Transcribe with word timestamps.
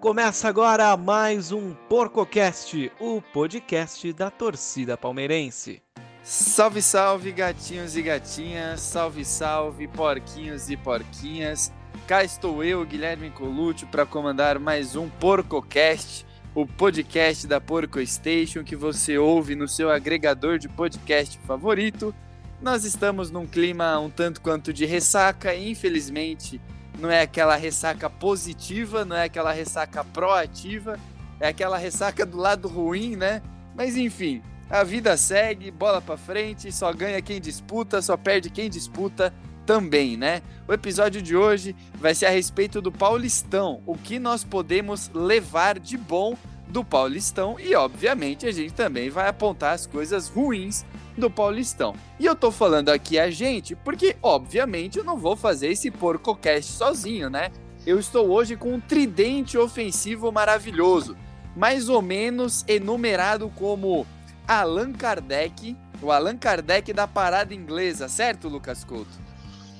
Começa 0.00 0.48
agora 0.48 0.96
mais 0.96 1.52
um 1.52 1.74
PorcoCast, 1.74 2.90
o 2.98 3.20
podcast 3.20 4.10
da 4.14 4.30
torcida 4.30 4.96
palmeirense. 4.96 5.82
Salve, 6.22 6.80
salve, 6.80 7.30
gatinhos 7.30 7.94
e 7.94 8.00
gatinhas, 8.00 8.80
salve, 8.80 9.26
salve, 9.26 9.86
porquinhos 9.88 10.70
e 10.70 10.76
porquinhas. 10.78 11.70
Cá 12.06 12.24
estou 12.24 12.64
eu, 12.64 12.82
Guilherme 12.86 13.28
Colucci, 13.30 13.84
para 13.84 14.06
comandar 14.06 14.58
mais 14.58 14.96
um 14.96 15.06
PorcoCast, 15.06 16.24
o 16.54 16.66
podcast 16.66 17.46
da 17.46 17.60
Porco 17.60 18.00
Station 18.06 18.64
que 18.64 18.74
você 18.74 19.18
ouve 19.18 19.54
no 19.54 19.68
seu 19.68 19.90
agregador 19.90 20.56
de 20.58 20.66
podcast 20.66 21.38
favorito. 21.46 22.14
Nós 22.58 22.84
estamos 22.84 23.30
num 23.30 23.46
clima 23.46 24.00
um 24.00 24.08
tanto 24.08 24.40
quanto 24.40 24.72
de 24.72 24.86
ressaca, 24.86 25.54
infelizmente 25.54 26.58
não 27.00 27.10
é 27.10 27.22
aquela 27.22 27.56
ressaca 27.56 28.08
positiva, 28.08 29.04
não 29.04 29.16
é 29.16 29.24
aquela 29.24 29.52
ressaca 29.52 30.04
proativa, 30.04 30.98
é 31.40 31.48
aquela 31.48 31.78
ressaca 31.78 32.24
do 32.24 32.36
lado 32.36 32.68
ruim, 32.68 33.16
né? 33.16 33.42
Mas 33.74 33.96
enfim, 33.96 34.42
a 34.68 34.84
vida 34.84 35.16
segue, 35.16 35.70
bola 35.70 36.00
para 36.00 36.16
frente, 36.16 36.70
só 36.70 36.92
ganha 36.92 37.20
quem 37.20 37.40
disputa, 37.40 38.00
só 38.02 38.16
perde 38.16 38.50
quem 38.50 38.68
disputa 38.68 39.32
também, 39.66 40.16
né? 40.16 40.42
O 40.68 40.72
episódio 40.72 41.22
de 41.22 41.34
hoje 41.34 41.74
vai 41.94 42.14
ser 42.14 42.26
a 42.26 42.30
respeito 42.30 42.82
do 42.82 42.92
Paulistão, 42.92 43.82
o 43.86 43.96
que 43.96 44.18
nós 44.18 44.44
podemos 44.44 45.10
levar 45.14 45.78
de 45.78 45.96
bom 45.96 46.36
do 46.68 46.84
Paulistão 46.84 47.58
e, 47.58 47.74
obviamente, 47.74 48.46
a 48.46 48.52
gente 48.52 48.72
também 48.72 49.10
vai 49.10 49.28
apontar 49.28 49.74
as 49.74 49.86
coisas 49.86 50.28
ruins 50.28 50.84
do 51.20 51.30
Paulistão. 51.30 51.94
E 52.18 52.26
eu 52.26 52.34
tô 52.34 52.50
falando 52.50 52.88
aqui 52.88 53.18
a 53.18 53.30
gente 53.30 53.76
porque, 53.76 54.16
obviamente, 54.22 54.98
eu 54.98 55.04
não 55.04 55.16
vou 55.16 55.36
fazer 55.36 55.68
esse 55.68 55.90
porcocast 55.90 56.72
sozinho, 56.72 57.30
né? 57.30 57.52
Eu 57.86 57.98
estou 57.98 58.28
hoje 58.28 58.56
com 58.56 58.74
um 58.74 58.80
tridente 58.80 59.56
ofensivo 59.56 60.32
maravilhoso, 60.32 61.16
mais 61.56 61.88
ou 61.88 62.02
menos 62.02 62.64
enumerado 62.66 63.50
como 63.54 64.06
Allan 64.46 64.92
Kardec, 64.92 65.76
o 66.02 66.10
Allan 66.10 66.36
Kardec 66.36 66.92
da 66.92 67.06
parada 67.06 67.54
inglesa, 67.54 68.08
certo, 68.08 68.48
Lucas 68.48 68.84
Couto? 68.84 69.18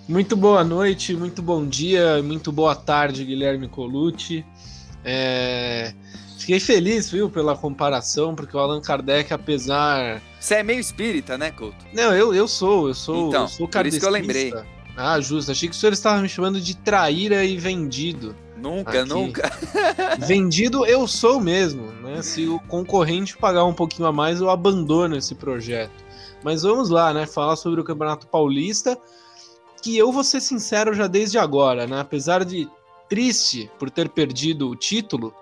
Muito 0.08 0.36
boa 0.36 0.64
noite, 0.64 1.14
muito 1.14 1.40
bom 1.40 1.66
dia, 1.66 2.22
muito 2.22 2.50
boa 2.50 2.74
tarde, 2.74 3.24
Guilherme 3.24 3.68
Colucci. 3.68 4.44
É... 5.04 5.94
Fiquei 6.40 6.58
feliz, 6.58 7.10
viu, 7.10 7.28
pela 7.28 7.54
comparação, 7.54 8.34
porque 8.34 8.56
o 8.56 8.60
Allan 8.60 8.80
Kardec, 8.80 9.30
apesar. 9.30 10.22
Você 10.40 10.54
é 10.54 10.62
meio 10.62 10.80
espírita, 10.80 11.36
né, 11.36 11.50
Couto? 11.50 11.84
Não, 11.92 12.14
eu, 12.14 12.34
eu 12.34 12.48
sou, 12.48 12.88
eu 12.88 12.94
sou, 12.94 13.28
então, 13.28 13.42
eu 13.42 13.48
sou 13.48 13.68
por 13.68 13.86
isso 13.86 14.00
que 14.00 14.06
eu 14.06 14.10
lembrei. 14.10 14.50
Ah, 14.96 15.20
justo. 15.20 15.50
Achei 15.50 15.68
que 15.68 15.74
o 15.74 15.78
senhor 15.78 15.92
estava 15.92 16.22
me 16.22 16.30
chamando 16.30 16.58
de 16.58 16.74
traíra 16.74 17.44
e 17.44 17.58
vendido. 17.58 18.34
Nunca, 18.56 19.00
aqui. 19.00 19.08
nunca. 19.08 19.52
vendido 20.26 20.86
eu 20.86 21.06
sou 21.06 21.38
mesmo, 21.38 21.92
né? 22.02 22.22
Se 22.22 22.48
o 22.48 22.58
concorrente 22.60 23.36
pagar 23.36 23.64
um 23.64 23.74
pouquinho 23.74 24.08
a 24.08 24.12
mais, 24.12 24.40
eu 24.40 24.48
abandono 24.48 25.16
esse 25.16 25.34
projeto. 25.34 26.02
Mas 26.42 26.62
vamos 26.62 26.88
lá, 26.88 27.12
né? 27.12 27.26
Falar 27.26 27.56
sobre 27.56 27.82
o 27.82 27.84
Campeonato 27.84 28.26
Paulista, 28.26 28.98
que 29.82 29.94
eu 29.94 30.10
vou 30.10 30.24
ser 30.24 30.40
sincero 30.40 30.94
já 30.94 31.06
desde 31.06 31.36
agora, 31.36 31.86
né? 31.86 32.00
Apesar 32.00 32.46
de 32.46 32.66
triste 33.10 33.70
por 33.78 33.90
ter 33.90 34.08
perdido 34.08 34.70
o 34.70 34.76
título, 34.76 35.34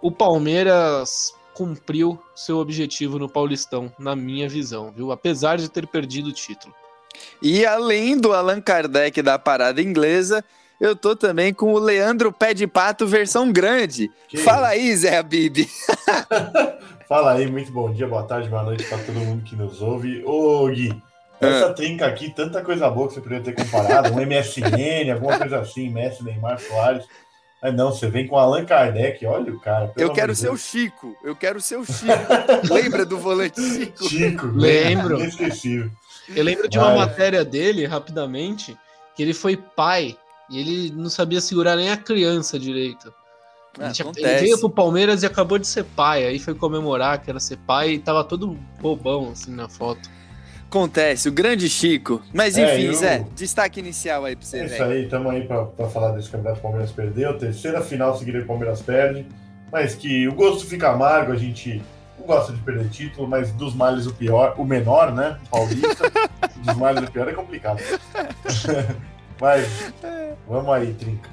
o 0.00 0.10
Palmeiras 0.10 1.32
cumpriu 1.54 2.20
seu 2.34 2.58
objetivo 2.58 3.18
no 3.18 3.28
Paulistão, 3.28 3.90
na 3.98 4.14
minha 4.14 4.48
visão, 4.48 4.92
viu? 4.94 5.10
Apesar 5.10 5.56
de 5.56 5.70
ter 5.70 5.86
perdido 5.86 6.28
o 6.28 6.32
título. 6.32 6.74
E 7.40 7.64
além 7.64 8.18
do 8.18 8.34
Allan 8.34 8.60
Kardec 8.60 9.22
da 9.22 9.38
parada 9.38 9.80
inglesa, 9.80 10.44
eu 10.78 10.94
tô 10.94 11.16
também 11.16 11.54
com 11.54 11.72
o 11.72 11.78
Leandro 11.78 12.30
Pé 12.30 12.52
de 12.52 12.66
Pato 12.66 13.06
versão 13.06 13.50
grande. 13.50 14.10
Que 14.28 14.36
Fala 14.36 14.68
aí, 14.68 14.94
Zé 14.94 15.16
Abib. 15.16 15.66
Fala 17.08 17.32
aí, 17.32 17.46
muito 17.46 17.72
bom 17.72 17.90
dia, 17.92 18.06
boa 18.06 18.24
tarde, 18.24 18.48
boa 18.48 18.64
noite 18.64 18.84
para 18.84 18.98
todo 18.98 19.14
mundo 19.14 19.44
que 19.44 19.56
nos 19.56 19.80
ouve. 19.80 20.22
Ô, 20.26 20.66
Gui, 20.66 20.90
essa 21.40 21.66
ah. 21.66 21.72
trinca 21.72 22.06
aqui, 22.06 22.30
tanta 22.30 22.62
coisa 22.62 22.90
boa 22.90 23.08
que 23.08 23.14
você 23.14 23.20
poderia 23.20 23.44
ter 23.44 23.54
comparado, 23.54 24.12
um 24.12 24.16
MSN, 24.16 25.12
alguma 25.12 25.38
coisa 25.38 25.60
assim, 25.60 25.88
Messi, 25.88 26.24
Neymar, 26.24 26.58
Soares. 26.58 27.06
Ah, 27.62 27.72
não, 27.72 27.90
você 27.90 28.08
vem 28.08 28.26
com 28.26 28.36
Allan 28.36 28.64
Kardec, 28.64 29.24
olha 29.24 29.52
o 29.52 29.58
cara. 29.58 29.92
Eu 29.96 30.12
quero 30.12 30.34
ser 30.34 30.50
o 30.50 30.56
Chico, 30.56 31.16
eu 31.24 31.34
quero 31.34 31.60
ser 31.60 31.76
o 31.76 31.84
Chico. 31.84 32.12
Lembra 32.72 33.04
do 33.04 33.18
volante 33.18 33.60
Chico? 33.60 34.08
Chico, 34.08 34.46
lembro. 34.46 35.18
Inesquecível. 35.18 35.90
Eu 36.28 36.44
lembro 36.44 36.68
de 36.68 36.78
uma 36.78 36.94
matéria 36.94 37.44
dele, 37.44 37.86
rapidamente, 37.86 38.76
que 39.14 39.22
ele 39.22 39.32
foi 39.32 39.56
pai 39.56 40.16
e 40.50 40.60
ele 40.60 40.92
não 40.94 41.08
sabia 41.08 41.40
segurar 41.40 41.76
nem 41.76 41.90
a 41.90 41.96
criança 41.96 42.58
direito. 42.58 43.12
Ah, 43.78 43.92
ele, 43.98 44.26
ele 44.26 44.40
veio 44.40 44.58
pro 44.58 44.70
Palmeiras 44.70 45.22
e 45.22 45.26
acabou 45.26 45.58
de 45.58 45.66
ser 45.66 45.84
pai, 45.84 46.24
aí 46.24 46.38
foi 46.38 46.54
comemorar 46.54 47.20
que 47.20 47.30
era 47.30 47.38
ser 47.38 47.58
pai 47.58 47.90
e 47.92 47.98
tava 47.98 48.24
todo 48.24 48.58
bobão 48.80 49.30
assim 49.32 49.50
na 49.50 49.68
foto. 49.68 50.08
Acontece, 50.68 51.28
o 51.28 51.32
grande 51.32 51.68
Chico. 51.68 52.20
Mas 52.32 52.58
é, 52.58 52.64
enfim, 52.64 52.86
é, 52.86 52.88
eu... 52.88 52.94
Zé, 52.94 53.26
destaque 53.34 53.80
inicial 53.80 54.24
aí 54.24 54.34
pra 54.34 54.44
você. 54.44 54.58
É 54.58 54.66
isso 54.66 54.82
aí, 54.82 55.04
estamos 55.04 55.32
aí 55.32 55.46
pra, 55.46 55.64
pra, 55.64 55.88
falar 55.88 56.10
desse 56.12 56.28
campeonato 56.28 56.54
que 56.54 56.60
o 56.60 56.62
Palmeiras 56.62 56.92
perdeu. 56.92 57.38
Terceira 57.38 57.80
final 57.80 58.16
seguida 58.18 58.40
o 58.40 58.46
Palmeiras 58.46 58.82
perde. 58.82 59.26
Mas 59.70 59.94
que 59.94 60.28
o 60.28 60.34
gosto 60.34 60.66
fica 60.66 60.90
amargo, 60.90 61.32
a 61.32 61.36
gente 61.36 61.82
não 62.18 62.26
gosta 62.26 62.52
de 62.52 62.60
perder 62.60 62.88
título, 62.88 63.28
mas 63.28 63.52
dos 63.52 63.74
males 63.74 64.06
o 64.06 64.14
pior, 64.14 64.54
o 64.58 64.64
menor, 64.64 65.12
né? 65.12 65.38
Paulista. 65.50 66.10
dos 66.58 66.76
males 66.76 67.08
o 67.08 67.12
pior 67.12 67.28
é 67.28 67.32
complicado. 67.32 67.80
mas 69.40 69.92
vamos 70.48 70.72
aí, 70.72 70.92
trinca. 70.94 71.30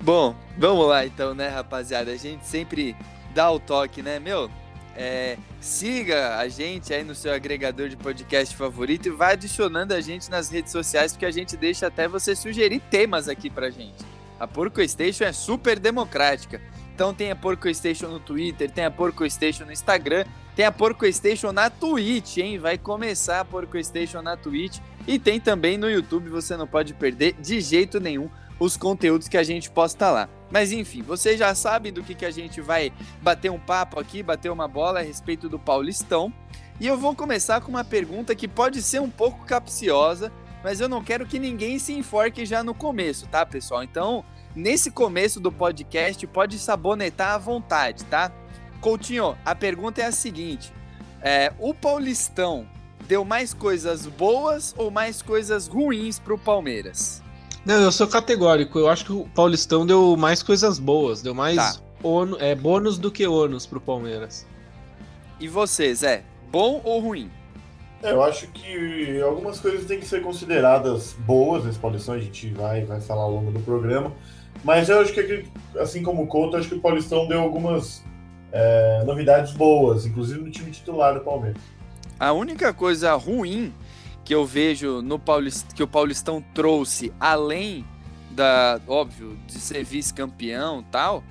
Bom, 0.00 0.34
vamos 0.56 0.88
lá 0.88 1.04
então, 1.04 1.34
né, 1.34 1.48
rapaziada? 1.48 2.10
A 2.10 2.16
gente 2.16 2.46
sempre 2.46 2.96
dá 3.34 3.50
o 3.50 3.58
toque, 3.58 4.02
né? 4.02 4.18
Meu, 4.18 4.50
é, 4.96 5.36
siga 5.60 6.38
a 6.38 6.48
gente 6.48 6.92
aí 6.92 7.04
no 7.04 7.14
seu 7.14 7.32
agregador 7.32 7.88
de 7.88 7.96
podcast 7.96 8.56
favorito 8.56 9.06
e 9.06 9.10
vai 9.10 9.34
adicionando 9.34 9.92
a 9.92 10.00
gente 10.00 10.30
nas 10.30 10.50
redes 10.50 10.72
sociais, 10.72 11.12
porque 11.12 11.26
a 11.26 11.30
gente 11.30 11.56
deixa 11.56 11.86
até 11.86 12.08
você 12.08 12.34
sugerir 12.34 12.80
temas 12.90 13.28
aqui 13.28 13.50
pra 13.50 13.68
gente. 13.68 14.04
A 14.40 14.46
Porco 14.46 14.86
Station 14.86 15.24
é 15.24 15.32
super 15.32 15.78
democrática. 15.78 16.60
Então 16.94 17.12
tem 17.12 17.30
a 17.30 17.36
Porco 17.36 17.72
Station 17.74 18.08
no 18.08 18.18
Twitter, 18.18 18.70
tem 18.70 18.86
a 18.86 18.90
Porco 18.90 19.28
Station 19.28 19.66
no 19.66 19.72
Instagram, 19.72 20.24
tem 20.54 20.64
a 20.64 20.72
Porco 20.72 21.10
Station 21.12 21.52
na 21.52 21.68
Twitch, 21.68 22.38
hein? 22.38 22.58
Vai 22.58 22.78
começar 22.78 23.40
a 23.40 23.44
Porco 23.44 23.82
Station 23.84 24.22
na 24.22 24.34
Twitch 24.34 24.78
e 25.06 25.18
tem 25.18 25.38
também 25.38 25.78
no 25.78 25.88
YouTube, 25.88 26.28
você 26.28 26.56
não 26.56 26.66
pode 26.66 26.94
perder 26.94 27.34
de 27.40 27.60
jeito 27.60 28.00
nenhum 28.00 28.28
os 28.58 28.76
conteúdos 28.76 29.28
que 29.28 29.36
a 29.36 29.42
gente 29.42 29.70
posta 29.70 30.10
lá. 30.10 30.28
Mas 30.50 30.72
enfim, 30.72 31.02
vocês 31.02 31.38
já 31.38 31.54
sabem 31.54 31.92
do 31.92 32.02
que, 32.02 32.14
que 32.14 32.24
a 32.24 32.30
gente 32.30 32.60
vai 32.60 32.92
bater 33.22 33.50
um 33.50 33.58
papo 33.58 34.00
aqui, 34.00 34.22
bater 34.22 34.50
uma 34.50 34.66
bola 34.66 35.00
a 35.00 35.02
respeito 35.02 35.48
do 35.48 35.58
Paulistão. 35.58 36.32
E 36.80 36.86
eu 36.86 36.96
vou 36.96 37.14
começar 37.14 37.60
com 37.60 37.70
uma 37.70 37.84
pergunta 37.84 38.34
que 38.34 38.48
pode 38.48 38.82
ser 38.82 39.00
um 39.00 39.10
pouco 39.10 39.44
capciosa, 39.44 40.32
mas 40.62 40.80
eu 40.80 40.88
não 40.88 41.02
quero 41.02 41.26
que 41.26 41.38
ninguém 41.38 41.78
se 41.78 41.92
enforque 41.92 42.44
já 42.44 42.62
no 42.62 42.74
começo, 42.74 43.26
tá, 43.28 43.44
pessoal? 43.46 43.82
Então, 43.82 44.24
nesse 44.54 44.90
começo 44.90 45.40
do 45.40 45.52
podcast, 45.52 46.26
pode 46.26 46.58
sabonetar 46.58 47.32
à 47.32 47.38
vontade, 47.38 48.04
tá? 48.04 48.32
Coutinho, 48.80 49.36
a 49.44 49.54
pergunta 49.54 50.00
é 50.02 50.06
a 50.06 50.12
seguinte: 50.12 50.72
é, 51.22 51.52
o 51.58 51.72
Paulistão 51.72 52.68
deu 53.06 53.24
mais 53.24 53.54
coisas 53.54 54.06
boas 54.06 54.74
ou 54.76 54.90
mais 54.90 55.22
coisas 55.22 55.66
ruins 55.66 56.18
para 56.18 56.34
o 56.34 56.38
Palmeiras? 56.38 57.22
Não, 57.64 57.80
eu 57.80 57.90
sou 57.90 58.06
categórico. 58.06 58.78
Eu 58.78 58.88
acho 58.88 59.04
que 59.04 59.12
o 59.12 59.28
Paulistão 59.34 59.86
deu 59.86 60.16
mais 60.16 60.42
coisas 60.42 60.78
boas, 60.78 61.22
deu 61.22 61.34
mais 61.34 61.56
tá. 61.56 61.82
ono, 62.02 62.36
é, 62.40 62.54
bônus 62.54 62.98
do 62.98 63.10
que 63.10 63.26
ônus 63.26 63.66
pro 63.66 63.80
Palmeiras. 63.80 64.46
E 65.40 65.48
vocês, 65.48 66.02
é 66.02 66.22
bom 66.50 66.80
ou 66.84 67.00
ruim? 67.00 67.30
É, 68.02 68.12
eu 68.12 68.22
acho 68.22 68.46
que 68.48 69.20
algumas 69.20 69.58
coisas 69.58 69.84
têm 69.84 69.98
que 69.98 70.06
ser 70.06 70.22
consideradas 70.22 71.12
boas 71.12 71.64
nesse 71.64 71.78
Paulistão, 71.78 72.14
a 72.14 72.18
gente 72.18 72.48
vai, 72.50 72.84
vai 72.84 73.00
falar 73.00 73.22
ao 73.22 73.32
longo 73.32 73.50
do 73.50 73.60
programa. 73.60 74.12
Mas 74.62 74.88
eu 74.88 75.00
acho 75.00 75.12
que, 75.12 75.44
assim 75.78 76.02
como 76.02 76.22
o 76.22 76.26
Couto, 76.26 76.56
acho 76.56 76.68
que 76.68 76.74
o 76.74 76.80
Paulistão 76.80 77.26
deu 77.26 77.40
algumas 77.40 78.02
é, 78.52 79.02
novidades 79.04 79.52
boas, 79.52 80.06
inclusive 80.06 80.40
no 80.40 80.50
time 80.50 80.70
titular 80.70 81.14
do 81.14 81.20
Palmeiras. 81.20 81.60
A 82.18 82.32
única 82.32 82.72
coisa 82.72 83.14
ruim 83.14 83.74
que 84.24 84.34
eu 84.34 84.44
vejo 84.46 85.02
no 85.02 85.18
Paulist, 85.18 85.66
que 85.74 85.82
o 85.82 85.86
Paulistão 85.86 86.42
trouxe, 86.54 87.12
além 87.20 87.84
da, 88.30 88.80
óbvio, 88.88 89.38
de 89.46 89.60
ser 89.60 89.84
vice-campeão 89.84 90.82
tal, 90.90 91.22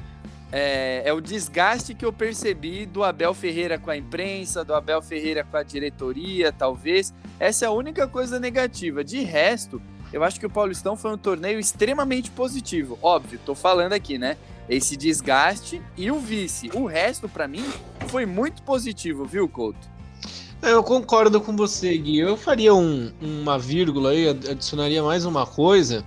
é, 0.52 1.02
é, 1.04 1.12
o 1.12 1.20
desgaste 1.20 1.96
que 1.96 2.06
eu 2.06 2.14
percebi 2.14 2.86
do 2.86 3.04
Abel 3.04 3.34
Ferreira 3.34 3.80
com 3.80 3.90
a 3.90 3.98
imprensa, 3.98 4.64
do 4.64 4.76
Abel 4.76 5.02
Ferreira 5.02 5.44
com 5.44 5.58
a 5.58 5.64
diretoria, 5.64 6.52
talvez. 6.52 7.14
Essa 7.40 7.66
é 7.66 7.68
a 7.68 7.72
única 7.72 8.08
coisa 8.08 8.40
negativa. 8.40 9.04
De 9.04 9.22
resto, 9.22 9.82
eu 10.14 10.24
acho 10.24 10.40
que 10.40 10.46
o 10.46 10.50
Paulistão 10.50 10.96
foi 10.96 11.12
um 11.12 11.18
torneio 11.18 11.60
extremamente 11.60 12.30
positivo. 12.30 12.98
Óbvio, 13.02 13.40
tô 13.44 13.56
falando 13.56 13.94
aqui, 13.94 14.20
né? 14.20 14.38
Esse 14.70 14.96
desgaste 14.96 15.82
e 15.98 16.12
o 16.12 16.20
vice. 16.20 16.70
O 16.74 16.86
resto, 16.86 17.28
para 17.28 17.48
mim, 17.48 17.66
foi 18.08 18.26
muito 18.26 18.62
positivo, 18.62 19.26
viu, 19.26 19.50
Couto? 19.50 19.94
Eu 20.65 20.83
concordo 20.83 21.39
com 21.39 21.56
você, 21.56 21.95
Gui. 21.95 22.17
Eu 22.17 22.35
faria 22.35 22.73
um, 22.73 23.12
uma 23.21 23.57
vírgula 23.57 24.09
aí, 24.09 24.29
adicionaria 24.29 25.03
mais 25.03 25.23
uma 25.23 25.45
coisa. 25.45 26.03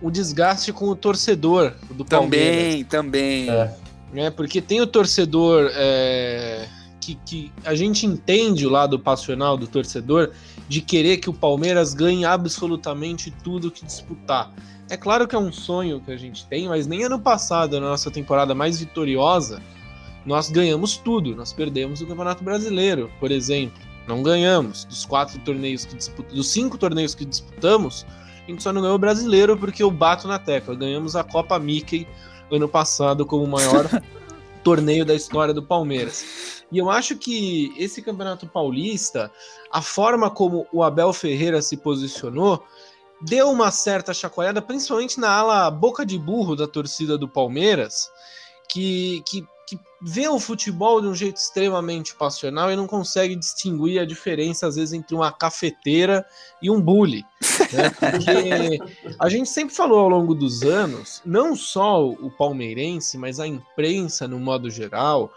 O 0.00 0.10
desgaste 0.10 0.72
com 0.72 0.88
o 0.88 0.94
torcedor 0.94 1.74
do 1.90 2.04
também, 2.04 2.06
Palmeiras. 2.06 2.86
Também, 2.88 3.46
também. 3.46 3.50
É. 3.50 3.76
né? 4.12 4.30
Porque 4.30 4.62
tem 4.62 4.80
o 4.80 4.86
torcedor 4.86 5.70
é, 5.74 6.68
que, 7.00 7.16
que 7.26 7.52
a 7.64 7.74
gente 7.74 8.06
entende 8.06 8.64
o 8.64 8.70
lado 8.70 9.00
passional 9.00 9.56
do 9.56 9.66
torcedor 9.66 10.30
de 10.68 10.80
querer 10.80 11.16
que 11.16 11.28
o 11.28 11.32
Palmeiras 11.32 11.92
ganhe 11.92 12.24
absolutamente 12.24 13.32
tudo 13.42 13.70
que 13.70 13.84
disputar. 13.84 14.52
É 14.88 14.96
claro 14.96 15.26
que 15.26 15.34
é 15.34 15.38
um 15.38 15.52
sonho 15.52 16.00
que 16.00 16.12
a 16.12 16.16
gente 16.16 16.46
tem, 16.46 16.68
mas 16.68 16.86
nem 16.86 17.02
ano 17.02 17.18
passado, 17.18 17.80
na 17.80 17.88
nossa 17.88 18.10
temporada 18.10 18.54
mais 18.54 18.78
vitoriosa, 18.78 19.60
nós 20.24 20.50
ganhamos 20.50 20.96
tudo. 20.96 21.34
Nós 21.34 21.52
perdemos 21.52 22.00
o 22.00 22.06
Campeonato 22.06 22.44
Brasileiro, 22.44 23.10
por 23.18 23.30
exemplo. 23.30 23.87
Não 24.08 24.22
ganhamos. 24.22 24.84
Dos 24.86 25.04
quatro 25.04 25.38
torneios 25.40 25.84
que 25.84 25.94
disputamos, 25.94 26.34
dos 26.34 26.48
cinco 26.48 26.78
torneios 26.78 27.14
que 27.14 27.26
disputamos, 27.26 28.06
a 28.46 28.50
gente 28.50 28.62
só 28.62 28.72
não 28.72 28.80
ganhou 28.80 28.96
o 28.96 28.98
brasileiro 28.98 29.56
porque 29.56 29.82
eu 29.82 29.90
bato 29.90 30.26
na 30.26 30.38
tecla. 30.38 30.74
Ganhamos 30.74 31.14
a 31.14 31.22
Copa 31.22 31.58
Mickey 31.58 32.08
ano 32.50 32.66
passado 32.66 33.26
como 33.26 33.44
o 33.44 33.48
maior 33.48 33.86
torneio 34.64 35.04
da 35.04 35.14
história 35.14 35.52
do 35.52 35.62
Palmeiras. 35.62 36.64
E 36.72 36.78
eu 36.78 36.90
acho 36.90 37.16
que 37.16 37.72
esse 37.76 38.00
Campeonato 38.00 38.46
Paulista, 38.46 39.30
a 39.70 39.82
forma 39.82 40.30
como 40.30 40.66
o 40.72 40.82
Abel 40.82 41.12
Ferreira 41.12 41.60
se 41.60 41.76
posicionou, 41.76 42.64
deu 43.20 43.50
uma 43.50 43.70
certa 43.70 44.14
chacoalhada, 44.14 44.62
principalmente 44.62 45.20
na 45.20 45.30
ala 45.30 45.70
boca 45.70 46.04
de 46.04 46.18
burro 46.18 46.56
da 46.56 46.66
torcida 46.66 47.18
do 47.18 47.28
Palmeiras, 47.28 48.10
que, 48.68 49.22
que 49.26 49.42
que 49.42 49.46
vê 50.00 50.28
o 50.28 50.38
futebol 50.38 51.00
de 51.00 51.08
um 51.08 51.14
jeito 51.14 51.36
extremamente 51.36 52.14
passional 52.14 52.70
e 52.70 52.76
não 52.76 52.86
consegue 52.86 53.34
distinguir 53.34 54.00
a 54.00 54.04
diferença, 54.04 54.66
às 54.66 54.76
vezes, 54.76 54.92
entre 54.92 55.14
uma 55.14 55.32
cafeteira 55.32 56.24
e 56.62 56.70
um 56.70 56.80
bully. 56.80 57.24
Né? 57.72 57.90
Porque 57.90 58.78
a 59.18 59.28
gente 59.28 59.48
sempre 59.48 59.74
falou 59.74 60.00
ao 60.00 60.08
longo 60.08 60.34
dos 60.34 60.62
anos, 60.62 61.20
não 61.24 61.56
só 61.56 62.06
o 62.06 62.30
palmeirense, 62.30 63.18
mas 63.18 63.40
a 63.40 63.46
imprensa 63.46 64.28
no 64.28 64.38
modo 64.38 64.70
geral, 64.70 65.32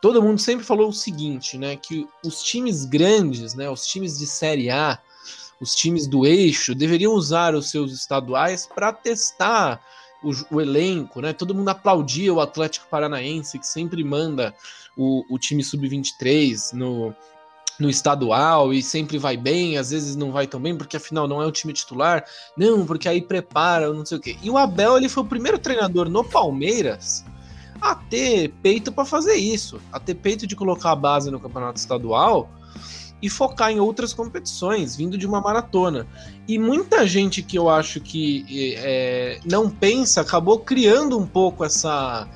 todo 0.00 0.22
mundo 0.22 0.40
sempre 0.40 0.64
falou 0.64 0.88
o 0.88 0.94
seguinte, 0.94 1.58
né? 1.58 1.76
Que 1.76 2.08
os 2.24 2.42
times 2.42 2.84
grandes, 2.84 3.54
né? 3.54 3.68
Os 3.68 3.86
times 3.86 4.18
de 4.18 4.26
Série 4.26 4.70
A, 4.70 4.98
os 5.60 5.74
times 5.74 6.06
do 6.06 6.26
eixo, 6.26 6.74
deveriam 6.74 7.12
usar 7.12 7.54
os 7.54 7.70
seus 7.70 7.92
estaduais 7.92 8.66
para 8.66 8.92
testar 8.92 9.80
o, 10.22 10.56
o, 10.56 10.60
elenco, 10.60 11.20
né? 11.20 11.32
Todo 11.32 11.54
mundo 11.54 11.68
aplaudia 11.68 12.32
o 12.32 12.40
Atlético 12.40 12.86
Paranaense, 12.88 13.58
que 13.58 13.66
sempre 13.66 14.02
manda 14.02 14.54
o, 14.96 15.24
o 15.28 15.38
time 15.38 15.62
sub-23 15.62 16.72
no, 16.72 17.14
no 17.78 17.90
estadual 17.90 18.72
e 18.72 18.82
sempre 18.82 19.18
vai 19.18 19.36
bem, 19.36 19.76
às 19.76 19.90
vezes 19.90 20.16
não 20.16 20.32
vai 20.32 20.46
tão 20.46 20.60
bem, 20.60 20.76
porque 20.76 20.96
afinal 20.96 21.28
não 21.28 21.42
é 21.42 21.46
o 21.46 21.52
time 21.52 21.72
titular. 21.72 22.24
Não, 22.56 22.86
porque 22.86 23.08
aí 23.08 23.20
prepara, 23.20 23.92
não 23.92 24.04
sei 24.04 24.18
o 24.18 24.20
quê. 24.20 24.36
E 24.42 24.50
o 24.50 24.56
Abel, 24.56 24.96
ele 24.96 25.08
foi 25.08 25.22
o 25.22 25.26
primeiro 25.26 25.58
treinador 25.58 26.08
no 26.08 26.24
Palmeiras 26.24 27.24
a 27.80 27.94
ter 27.94 28.52
peito 28.62 28.90
para 28.90 29.04
fazer 29.04 29.34
isso, 29.34 29.80
a 29.92 30.00
ter 30.00 30.14
peito 30.14 30.46
de 30.46 30.56
colocar 30.56 30.92
a 30.92 30.96
base 30.96 31.30
no 31.30 31.38
campeonato 31.38 31.78
estadual 31.78 32.50
e 33.20 33.30
focar 33.30 33.70
em 33.70 33.80
outras 33.80 34.12
competições, 34.12 34.94
vindo 34.94 35.16
de 35.16 35.26
uma 35.26 35.40
maratona. 35.40 36.06
E 36.46 36.58
muita 36.58 37.06
gente 37.06 37.42
que 37.42 37.58
eu 37.58 37.68
acho 37.68 38.00
que 38.00 38.74
é, 38.76 39.40
não 39.44 39.70
pensa 39.70 40.20
acabou 40.20 40.58
criando 40.58 41.18
um 41.18 41.26
pouco 41.26 41.64
essa, 41.64 42.28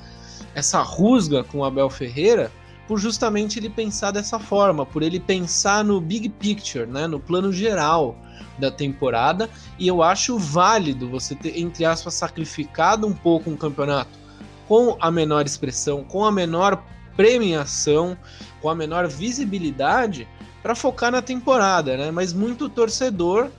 essa 0.55 0.81
rusga 0.81 1.43
com 1.43 1.59
o 1.59 1.63
Abel 1.63 1.89
Ferreira 1.89 2.51
por 2.87 2.99
justamente 2.99 3.57
ele 3.57 3.69
pensar 3.69 4.11
dessa 4.11 4.37
forma, 4.37 4.85
por 4.85 5.01
ele 5.01 5.19
pensar 5.19 5.83
no 5.83 6.01
big 6.01 6.27
picture, 6.27 6.85
né, 6.85 7.07
no 7.07 7.19
plano 7.19 7.53
geral 7.53 8.17
da 8.59 8.69
temporada, 8.69 9.49
e 9.79 9.87
eu 9.87 10.03
acho 10.03 10.37
válido 10.37 11.09
você 11.09 11.33
ter, 11.33 11.57
entre 11.57 11.85
aspas, 11.85 12.15
sacrificado 12.15 13.07
um 13.07 13.13
pouco 13.13 13.49
um 13.49 13.55
campeonato 13.55 14.19
com 14.67 14.97
a 14.99 15.09
menor 15.09 15.45
expressão, 15.45 16.03
com 16.03 16.25
a 16.25 16.31
menor 16.31 16.83
premiação, 17.15 18.17
com 18.61 18.69
a 18.69 18.75
menor 18.75 19.07
visibilidade, 19.07 20.27
para 20.61 20.75
focar 20.75 21.11
na 21.11 21.21
temporada, 21.21 21.97
né? 21.97 22.11
Mas 22.11 22.33
muito 22.33 22.69
torcedor 22.69 23.49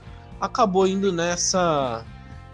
acabou 0.40 0.86
indo 0.86 1.12
nessa 1.12 2.04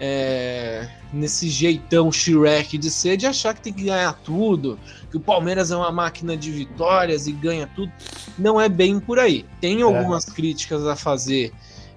é, 0.01 0.89
nesse 1.13 1.49
jeitão 1.49 2.13
Shrek 2.13 2.79
de 2.79 2.91
ser, 2.91 3.17
de 3.17 3.27
achar 3.27 3.55
que 3.55 3.61
tem 3.61 3.73
que 3.73 3.85
ganhar 3.85 4.13
tudo, 4.25 4.79
que 5.11 5.17
o 5.17 5.21
Palmeiras 5.21 5.71
é 5.71 5.77
uma 5.77 5.91
máquina 5.91 6.37
de 6.37 6.51
vitórias 6.51 7.27
e 7.27 7.33
ganha 7.33 7.67
tudo. 7.75 7.93
Não 8.39 8.61
é 8.61 8.69
bem 8.69 9.01
por 9.01 9.19
aí. 9.19 9.45
Tem 9.61 9.81
é. 9.81 9.83
algumas 9.83 10.29
é. 10.29 10.31
críticas 10.31 10.87
a 10.87 10.95
fazer, 10.95 11.53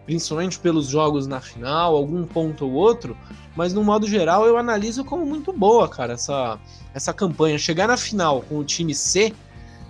principalmente 0.05 0.57
pelos 0.59 0.87
jogos 0.87 1.27
na 1.27 1.39
final, 1.39 1.95
algum 1.95 2.25
ponto 2.25 2.65
ou 2.65 2.73
outro, 2.73 3.15
mas 3.55 3.73
no 3.73 3.83
modo 3.83 4.07
geral 4.07 4.45
eu 4.45 4.57
analiso 4.57 5.05
como 5.05 5.25
muito 5.25 5.53
boa, 5.53 5.87
cara, 5.87 6.13
essa, 6.13 6.57
essa 6.93 7.13
campanha. 7.13 7.57
Chegar 7.57 7.87
na 7.87 7.97
final 7.97 8.41
com 8.41 8.57
o 8.57 8.63
time 8.63 8.95
C, 8.95 9.33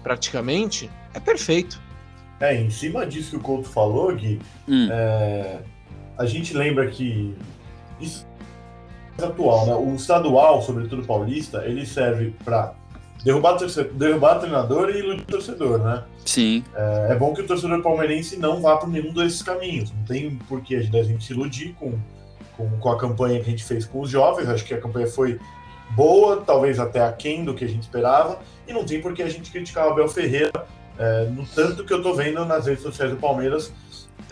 praticamente, 0.03 0.89
é 1.13 1.19
perfeito. 1.19 1.80
É, 2.41 2.55
em 2.55 2.71
cima 2.71 3.05
disso 3.05 3.31
que 3.31 3.37
o 3.37 3.39
Couto 3.39 3.69
falou, 3.69 4.13
Gui, 4.15 4.39
hum. 4.67 4.87
é, 4.91 5.59
a 6.17 6.25
gente 6.25 6.55
lembra 6.55 6.87
que 6.87 7.35
isso 7.99 8.25
é 9.19 9.23
atual, 9.23 9.67
né? 9.67 9.75
O 9.75 9.95
estadual, 9.95 10.61
sobretudo 10.63 11.05
paulista, 11.05 11.63
ele 11.65 11.85
serve 11.85 12.33
para 12.43 12.73
derrubar, 13.23 13.57
torcedor, 13.57 13.93
derrubar 13.93 14.39
treinador 14.39 14.89
e 14.89 14.97
iludir 14.97 15.21
o 15.21 15.25
torcedor, 15.25 15.79
né? 15.79 16.03
Sim. 16.25 16.63
É, 16.75 17.09
é, 17.11 17.15
bom 17.15 17.31
que 17.33 17.41
o 17.41 17.47
torcedor 17.47 17.81
palmeirense 17.83 18.37
não 18.37 18.59
vá 18.59 18.77
por 18.77 18.89
nenhum 18.89 19.13
desses 19.13 19.43
caminhos. 19.43 19.91
Não 19.91 20.03
tem 20.05 20.35
por 20.47 20.61
que 20.61 20.75
a 20.75 20.81
gente 20.81 21.23
se 21.23 21.33
iludir 21.33 21.75
com, 21.79 21.93
com, 22.57 22.69
com 22.79 22.89
a 22.89 22.97
campanha 22.97 23.39
que 23.39 23.47
a 23.47 23.51
gente 23.51 23.63
fez 23.63 23.85
com 23.85 24.01
os 24.01 24.09
jovens. 24.09 24.49
Acho 24.49 24.65
que 24.65 24.73
a 24.73 24.81
campanha 24.81 25.05
foi 25.05 25.39
boa, 25.91 26.37
talvez 26.37 26.79
até 26.79 27.03
aquém 27.03 27.45
do 27.45 27.53
que 27.53 27.63
a 27.63 27.67
gente 27.67 27.83
esperava. 27.83 28.39
E 28.67 28.73
não 28.73 28.83
tem 28.83 28.99
por 28.99 29.13
que 29.13 29.21
a 29.21 29.29
gente 29.29 29.51
criticar 29.51 29.87
o 29.87 29.91
Abel 29.91 30.07
Ferreira 30.07 30.65
é, 30.97 31.25
no 31.25 31.45
tanto 31.45 31.83
que 31.83 31.93
eu 31.93 32.01
tô 32.01 32.13
vendo 32.13 32.45
nas 32.45 32.65
redes 32.65 32.83
sociais 32.83 33.11
do 33.11 33.17
Palmeiras, 33.17 33.71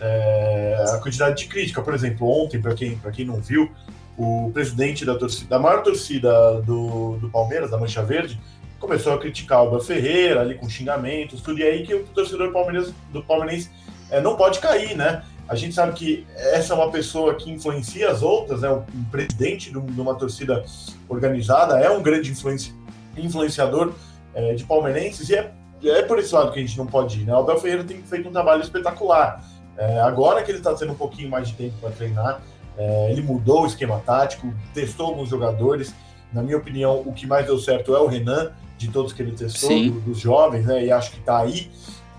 é, 0.00 0.84
a 0.88 0.98
quantidade 0.98 1.42
de 1.42 1.48
crítica. 1.48 1.82
Por 1.82 1.94
exemplo, 1.94 2.28
ontem, 2.28 2.60
para 2.60 2.74
quem, 2.74 2.98
quem 3.12 3.24
não 3.24 3.36
viu, 3.36 3.70
o 4.16 4.50
presidente 4.52 5.04
da, 5.04 5.14
torcida, 5.14 5.48
da 5.48 5.58
maior 5.58 5.82
torcida 5.82 6.60
do, 6.62 7.16
do 7.16 7.30
Palmeiras, 7.30 7.70
da 7.70 7.78
Mancha 7.78 8.02
Verde, 8.02 8.40
começou 8.78 9.12
a 9.12 9.18
criticar 9.18 9.62
o 9.62 9.68
Abel 9.68 9.80
Ferreira 9.80 10.40
ali 10.40 10.54
com 10.54 10.68
xingamentos, 10.68 11.40
tudo, 11.42 11.60
e 11.60 11.62
aí 11.62 11.86
que 11.86 11.94
o 11.94 12.04
torcedor 12.04 12.50
Palmeiras, 12.50 12.92
do 13.12 13.22
Palmeirense 13.22 13.70
é, 14.10 14.20
não 14.20 14.36
pode 14.36 14.58
cair, 14.58 14.96
né? 14.96 15.22
A 15.48 15.54
gente 15.54 15.74
sabe 15.74 15.92
que 15.92 16.26
essa 16.36 16.72
é 16.72 16.76
uma 16.76 16.90
pessoa 16.90 17.34
que 17.34 17.50
influencia 17.50 18.10
as 18.10 18.22
outras, 18.22 18.60
né? 18.62 18.70
Um 18.70 19.04
presidente 19.10 19.70
de 19.70 20.00
uma 20.00 20.14
torcida 20.14 20.64
organizada, 21.08 21.78
é 21.78 21.90
um 21.90 22.02
grande 22.02 22.30
influenci, 22.30 22.74
influenciador 23.16 23.92
é, 24.34 24.54
de 24.54 24.64
palmeirenses, 24.64 25.28
e 25.28 25.34
é 25.34 25.52
é 25.88 26.02
por 26.02 26.18
esse 26.18 26.34
lado 26.34 26.52
que 26.52 26.58
a 26.58 26.62
gente 26.62 26.76
não 26.76 26.86
pode 26.86 27.20
ir, 27.20 27.24
né? 27.24 27.34
O 27.34 27.38
Abel 27.38 27.58
Ferreira 27.58 27.84
tem 27.84 28.02
feito 28.02 28.28
um 28.28 28.32
trabalho 28.32 28.62
espetacular. 28.62 29.44
É, 29.76 30.00
agora 30.00 30.42
que 30.42 30.50
ele 30.50 30.58
está 30.58 30.74
tendo 30.74 30.92
um 30.92 30.96
pouquinho 30.96 31.30
mais 31.30 31.48
de 31.48 31.54
tempo 31.54 31.74
para 31.80 31.90
treinar, 31.90 32.42
é, 32.76 33.10
ele 33.10 33.22
mudou 33.22 33.62
o 33.62 33.66
esquema 33.66 34.00
tático, 34.04 34.52
testou 34.74 35.06
alguns 35.06 35.28
jogadores. 35.28 35.94
Na 36.32 36.42
minha 36.42 36.56
opinião, 36.56 37.00
o 37.00 37.12
que 37.12 37.26
mais 37.26 37.46
deu 37.46 37.58
certo 37.58 37.94
é 37.94 38.00
o 38.00 38.06
Renan, 38.06 38.52
de 38.76 38.88
todos 38.88 39.12
que 39.12 39.22
ele 39.22 39.32
testou, 39.32 39.70
do, 39.70 40.00
dos 40.00 40.18
jovens, 40.18 40.66
né? 40.66 40.84
E 40.84 40.92
acho 40.92 41.10
que 41.10 41.18
está 41.18 41.38
aí 41.38 41.70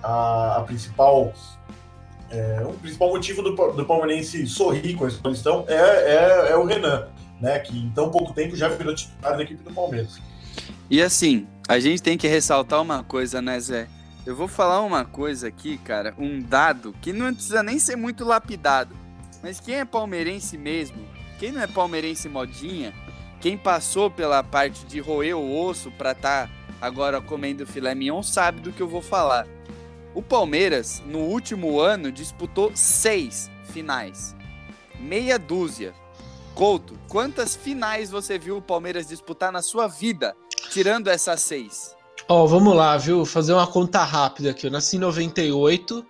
a, 0.04 0.58
a 0.58 0.62
principal. 0.62 1.34
É, 2.30 2.64
o 2.66 2.74
principal 2.74 3.10
motivo 3.10 3.42
do, 3.42 3.54
do 3.74 3.86
Palmeirense 3.86 4.48
sorrir 4.48 4.96
com 4.96 5.06
esse 5.06 5.18
Paulistão 5.18 5.66
é, 5.68 5.74
é, 5.76 6.52
é 6.52 6.56
o 6.56 6.64
Renan, 6.64 7.08
né? 7.40 7.60
Que 7.60 7.78
em 7.78 7.90
tão 7.92 8.10
pouco 8.10 8.34
tempo 8.34 8.56
já 8.56 8.68
virou 8.70 8.96
titular 8.96 9.36
da 9.36 9.44
equipe 9.44 9.64
do 9.64 9.74
Palmeiras. 9.74 10.20
E 10.90 11.02
assim, 11.02 11.48
a 11.72 11.80
gente 11.80 12.04
tem 12.04 12.18
que 12.18 12.28
ressaltar 12.28 12.82
uma 12.82 13.02
coisa, 13.02 13.42
né, 13.42 13.58
Zé? 13.58 13.88
Eu 14.26 14.36
vou 14.36 14.50
falar 14.50 14.82
uma 14.82 15.06
coisa 15.06 15.48
aqui, 15.48 15.78
cara, 15.78 16.14
um 16.18 16.42
dado 16.42 16.94
que 17.02 17.14
não 17.14 17.34
precisa 17.34 17.64
nem 17.64 17.80
ser 17.80 17.96
muito 17.96 18.26
lapidado. 18.26 18.94
Mas 19.42 19.62
quem 19.62 19.76
é 19.76 19.86
palmeirense 19.86 20.58
mesmo, 20.58 20.98
quem 21.40 21.50
não 21.50 21.62
é 21.62 21.68
palmeirense 21.68 22.28
modinha, 22.28 22.94
quem 23.40 23.58
passou 23.58 24.12
pela 24.12 24.44
parte 24.44 24.86
de 24.86 25.00
roer 25.00 25.38
o 25.38 25.66
osso 25.66 25.90
para 25.92 26.12
estar 26.12 26.48
tá 26.48 26.54
agora 26.82 27.22
comendo 27.22 27.66
filé 27.66 27.96
mignon 27.96 28.22
sabe 28.22 28.60
do 28.60 28.74
que 28.74 28.82
eu 28.82 28.88
vou 28.90 29.02
falar. 29.02 29.48
O 30.14 30.22
Palmeiras, 30.22 31.02
no 31.06 31.20
último 31.20 31.80
ano, 31.80 32.12
disputou 32.12 32.74
seis 32.76 33.50
finais. 33.72 34.36
Meia 35.00 35.40
dúzia. 35.40 35.94
Couto, 36.54 37.00
quantas 37.08 37.56
finais 37.56 38.12
você 38.12 38.38
viu 38.38 38.58
o 38.58 38.62
Palmeiras 38.62 39.08
disputar 39.08 39.54
na 39.54 39.62
sua 39.62 39.88
vida? 39.88 40.36
Tirando 40.70 41.08
essas 41.08 41.42
seis? 41.42 41.96
Ó, 42.28 42.44
oh, 42.44 42.48
vamos 42.48 42.76
lá, 42.76 42.98
viu? 42.98 43.26
Fazer 43.26 43.54
uma 43.54 43.68
conta 43.68 44.04
rápida 44.04 44.52
aqui. 44.52 44.68
Eu 44.68 44.72
nasci 44.72 44.98
em 44.98 45.00
98. 45.00 46.06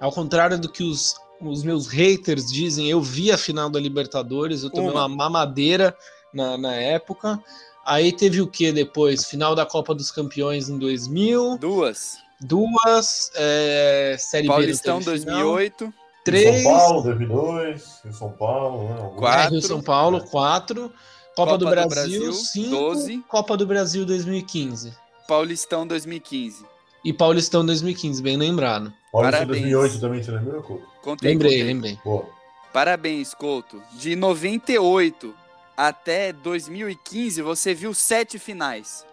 Ao 0.00 0.12
contrário 0.12 0.58
do 0.58 0.68
que 0.68 0.82
os, 0.82 1.14
os 1.40 1.62
meus 1.62 1.86
haters 1.86 2.50
dizem, 2.50 2.90
eu 2.90 3.00
vi 3.00 3.30
a 3.30 3.38
final 3.38 3.70
da 3.70 3.80
Libertadores. 3.80 4.62
Eu 4.62 4.70
tomei 4.70 4.90
uma, 4.90 5.06
uma 5.06 5.16
mamadeira 5.16 5.96
na, 6.32 6.58
na 6.58 6.74
época. 6.74 7.42
Aí 7.84 8.12
teve 8.12 8.40
o 8.40 8.46
que 8.46 8.72
depois? 8.72 9.24
Final 9.24 9.54
da 9.54 9.66
Copa 9.66 9.94
dos 9.94 10.10
Campeões 10.10 10.68
em 10.68 10.78
2000. 10.78 11.58
Duas. 11.58 12.18
Duas. 12.40 13.30
É, 13.34 14.16
série 14.18 14.46
Paulistão 14.46 14.98
B 14.98 15.04
2008. 15.04 15.92
Três. 16.24 16.62
São 16.62 16.72
Paulo, 16.72 17.02
2002. 17.02 18.00
Rio 18.04 18.12
São 18.12 18.32
Paulo. 18.32 18.88
Né? 18.88 19.12
Quatro. 19.16 19.40
É, 19.40 19.48
Rio 19.48 19.62
São 19.62 19.82
Paulo, 19.82 20.20
quatro. 20.24 20.92
Copa, 21.34 21.52
Copa 21.52 21.58
do, 21.58 21.66
Brasil, 21.66 21.88
do 21.88 21.94
Brasil 21.94 22.32
5, 22.32 22.70
12. 22.70 23.24
Copa 23.26 23.56
do 23.56 23.66
Brasil 23.66 24.04
2015. 24.04 24.92
Paulistão 25.26 25.86
2015. 25.86 26.64
E 27.04 27.12
Paulistão 27.12 27.64
2015, 27.64 28.22
bem 28.22 28.36
lembrado. 28.36 28.92
Paulistão 29.10 29.46
2008 29.46 30.00
também, 30.00 30.22
você 30.22 30.30
lembrou, 30.30 30.62
Couto? 30.62 30.86
Contei, 31.02 31.30
lembrei, 31.30 31.50
contei. 31.52 31.64
lembrei. 31.64 31.98
Boa. 32.04 32.26
Parabéns, 32.72 33.34
Couto. 33.34 33.82
De 33.94 34.14
98 34.14 35.34
até 35.76 36.32
2015, 36.32 37.42
você 37.42 37.74
viu 37.74 37.94
sete 37.94 38.38
finais. 38.38 39.06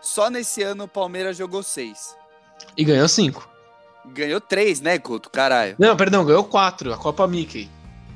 Só 0.00 0.30
nesse 0.30 0.62
ano 0.62 0.84
o 0.84 0.88
Palmeiras 0.88 1.36
jogou 1.36 1.62
seis. 1.62 2.16
E 2.76 2.84
ganhou 2.84 3.08
cinco. 3.08 3.48
Ganhou 4.04 4.40
três, 4.40 4.80
né, 4.80 4.98
Couto? 4.98 5.30
Caralho. 5.30 5.74
Não, 5.78 5.96
perdão, 5.96 6.24
ganhou 6.24 6.44
quatro. 6.44 6.92
A 6.92 6.98
Copa 6.98 7.26
Mickey. 7.26 7.68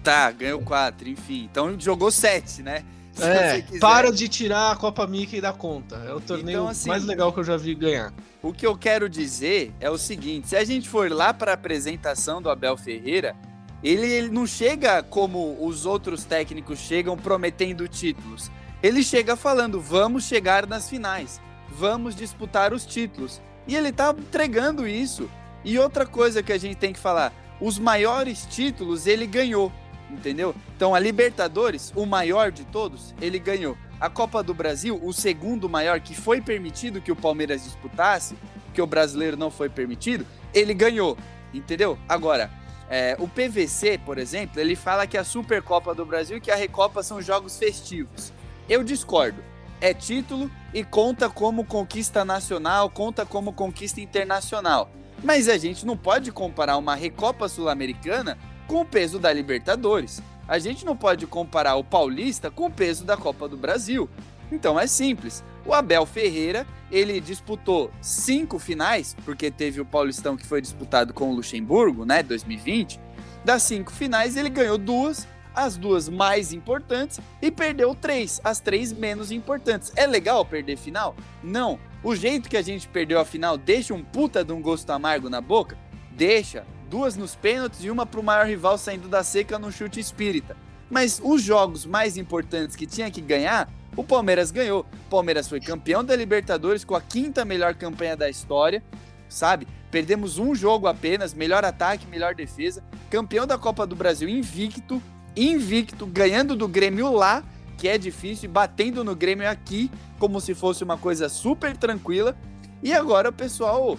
Tá, 0.04 0.30
ganhou 0.30 0.60
quatro, 0.60 1.08
enfim. 1.08 1.48
Então 1.50 1.78
jogou 1.80 2.10
sete, 2.10 2.62
né? 2.62 2.84
É, 3.20 3.62
para 3.78 4.10
de 4.12 4.28
tirar 4.28 4.70
a 4.70 4.76
Copa 4.76 5.06
Mickey 5.06 5.40
da 5.40 5.52
conta. 5.52 5.96
É 6.08 6.14
o 6.14 6.20
torneio 6.20 6.56
então, 6.56 6.68
assim, 6.68 6.88
mais 6.88 7.04
legal 7.04 7.32
que 7.32 7.40
eu 7.40 7.44
já 7.44 7.56
vi 7.56 7.74
ganhar. 7.74 8.12
O 8.42 8.52
que 8.52 8.66
eu 8.66 8.76
quero 8.76 9.08
dizer 9.08 9.72
é 9.80 9.90
o 9.90 9.98
seguinte: 9.98 10.48
se 10.48 10.56
a 10.56 10.64
gente 10.64 10.88
for 10.88 11.10
lá 11.10 11.34
para 11.34 11.50
a 11.50 11.54
apresentação 11.54 12.40
do 12.40 12.48
Abel 12.48 12.76
Ferreira, 12.76 13.36
ele, 13.82 14.06
ele 14.06 14.28
não 14.28 14.46
chega 14.46 15.02
como 15.02 15.56
os 15.64 15.86
outros 15.86 16.24
técnicos 16.24 16.78
chegam 16.78 17.16
prometendo 17.16 17.88
títulos. 17.88 18.50
Ele 18.82 19.02
chega 19.02 19.36
falando: 19.36 19.80
vamos 19.80 20.24
chegar 20.24 20.66
nas 20.66 20.88
finais, 20.88 21.40
vamos 21.68 22.14
disputar 22.14 22.72
os 22.72 22.86
títulos. 22.86 23.40
E 23.66 23.76
ele 23.76 23.92
tá 23.92 24.14
entregando 24.16 24.88
isso. 24.88 25.30
E 25.64 25.78
outra 25.78 26.06
coisa 26.06 26.42
que 26.42 26.52
a 26.52 26.58
gente 26.58 26.76
tem 26.76 26.92
que 26.92 26.98
falar: 26.98 27.32
os 27.60 27.78
maiores 27.78 28.46
títulos 28.46 29.06
ele 29.06 29.26
ganhou, 29.26 29.70
entendeu? 30.12 30.54
Então 30.76 30.94
a 30.94 30.98
Libertadores, 30.98 31.92
o 31.94 32.04
maior 32.04 32.50
de 32.50 32.64
todos, 32.64 33.14
ele 33.20 33.38
ganhou. 33.38 33.76
A 34.00 34.08
Copa 34.08 34.42
do 34.42 34.54
Brasil, 34.54 34.98
o 35.02 35.12
segundo 35.12 35.68
maior 35.68 36.00
que 36.00 36.14
foi 36.14 36.40
permitido 36.40 37.00
que 37.00 37.12
o 37.12 37.16
Palmeiras 37.16 37.64
disputasse, 37.64 38.36
que 38.72 38.80
o 38.80 38.86
brasileiro 38.86 39.36
não 39.36 39.50
foi 39.50 39.68
permitido, 39.68 40.26
ele 40.54 40.72
ganhou, 40.72 41.18
entendeu? 41.52 41.98
Agora, 42.08 42.50
é, 42.88 43.16
o 43.20 43.28
PVC, 43.28 43.98
por 43.98 44.18
exemplo, 44.18 44.60
ele 44.60 44.74
fala 44.74 45.06
que 45.06 45.16
a 45.16 45.22
Supercopa 45.22 45.94
do 45.94 46.04
Brasil 46.04 46.38
e 46.38 46.40
que 46.40 46.50
a 46.50 46.56
Recopa 46.56 47.02
são 47.02 47.22
jogos 47.22 47.56
festivos. 47.56 48.32
Eu 48.68 48.82
discordo. 48.82 49.42
É 49.80 49.94
título 49.94 50.50
e 50.74 50.84
conta 50.84 51.30
como 51.30 51.64
conquista 51.64 52.24
nacional, 52.24 52.90
conta 52.90 53.24
como 53.24 53.52
conquista 53.52 54.00
internacional. 54.00 54.90
Mas 55.22 55.48
a 55.48 55.56
gente 55.56 55.86
não 55.86 55.96
pode 55.96 56.32
comparar 56.32 56.76
uma 56.76 56.94
Recopa 56.94 57.48
Sul-Americana 57.48 58.36
com 58.70 58.82
o 58.82 58.84
peso 58.84 59.18
da 59.18 59.32
Libertadores. 59.32 60.22
A 60.46 60.56
gente 60.60 60.86
não 60.86 60.96
pode 60.96 61.26
comparar 61.26 61.74
o 61.74 61.82
Paulista 61.82 62.52
com 62.52 62.66
o 62.66 62.70
peso 62.70 63.04
da 63.04 63.16
Copa 63.16 63.48
do 63.48 63.56
Brasil. 63.56 64.08
Então 64.52 64.78
é 64.78 64.86
simples. 64.86 65.42
O 65.66 65.74
Abel 65.74 66.06
Ferreira, 66.06 66.64
ele 66.88 67.20
disputou 67.20 67.90
cinco 68.00 68.60
finais, 68.60 69.16
porque 69.24 69.50
teve 69.50 69.80
o 69.80 69.84
Paulistão 69.84 70.36
que 70.36 70.46
foi 70.46 70.60
disputado 70.60 71.12
com 71.12 71.30
o 71.30 71.34
Luxemburgo, 71.34 72.04
né, 72.04 72.22
2020. 72.22 73.00
Das 73.44 73.64
cinco 73.64 73.90
finais, 73.90 74.36
ele 74.36 74.48
ganhou 74.48 74.78
duas, 74.78 75.26
as 75.52 75.76
duas 75.76 76.08
mais 76.08 76.52
importantes, 76.52 77.18
e 77.42 77.50
perdeu 77.50 77.92
três, 77.92 78.40
as 78.44 78.60
três 78.60 78.92
menos 78.92 79.32
importantes. 79.32 79.92
É 79.96 80.06
legal 80.06 80.44
perder 80.44 80.76
final? 80.76 81.16
Não. 81.42 81.76
O 82.04 82.14
jeito 82.14 82.48
que 82.48 82.56
a 82.56 82.62
gente 82.62 82.86
perdeu 82.86 83.18
a 83.18 83.24
final 83.24 83.58
deixa 83.58 83.92
um 83.94 84.04
puta 84.04 84.44
de 84.44 84.52
um 84.52 84.62
gosto 84.62 84.90
amargo 84.90 85.28
na 85.28 85.40
boca? 85.40 85.76
Deixa. 86.12 86.64
Duas 86.90 87.16
nos 87.16 87.36
pênaltis 87.36 87.84
e 87.84 87.90
uma 87.90 88.04
pro 88.04 88.20
maior 88.20 88.46
rival 88.46 88.76
saindo 88.76 89.08
da 89.08 89.22
seca 89.22 89.60
no 89.60 89.70
chute 89.70 90.00
espírita. 90.00 90.56
Mas 90.90 91.20
os 91.22 91.40
jogos 91.40 91.86
mais 91.86 92.16
importantes 92.16 92.74
que 92.74 92.84
tinha 92.84 93.08
que 93.12 93.20
ganhar, 93.20 93.70
o 93.96 94.02
Palmeiras 94.02 94.50
ganhou. 94.50 94.80
O 95.06 95.08
Palmeiras 95.08 95.48
foi 95.48 95.60
campeão 95.60 96.04
da 96.04 96.16
Libertadores 96.16 96.84
com 96.84 96.96
a 96.96 97.00
quinta 97.00 97.44
melhor 97.44 97.74
campanha 97.74 98.16
da 98.16 98.28
história, 98.28 98.82
sabe? 99.28 99.68
Perdemos 99.88 100.36
um 100.36 100.52
jogo 100.52 100.88
apenas, 100.88 101.32
melhor 101.32 101.64
ataque, 101.64 102.08
melhor 102.08 102.34
defesa. 102.34 102.82
Campeão 103.08 103.46
da 103.46 103.56
Copa 103.56 103.86
do 103.86 103.94
Brasil 103.94 104.28
invicto, 104.28 105.00
invicto, 105.36 106.04
ganhando 106.06 106.56
do 106.56 106.66
Grêmio 106.66 107.12
lá 107.12 107.44
que 107.78 107.88
é 107.88 107.96
difícil, 107.96 108.50
batendo 108.50 109.02
no 109.02 109.16
Grêmio 109.16 109.48
aqui, 109.48 109.90
como 110.18 110.38
se 110.38 110.54
fosse 110.54 110.84
uma 110.84 110.98
coisa 110.98 111.30
super 111.30 111.74
tranquila. 111.74 112.36
E 112.82 112.92
agora 112.92 113.30
o 113.30 113.32
pessoal 113.32 113.96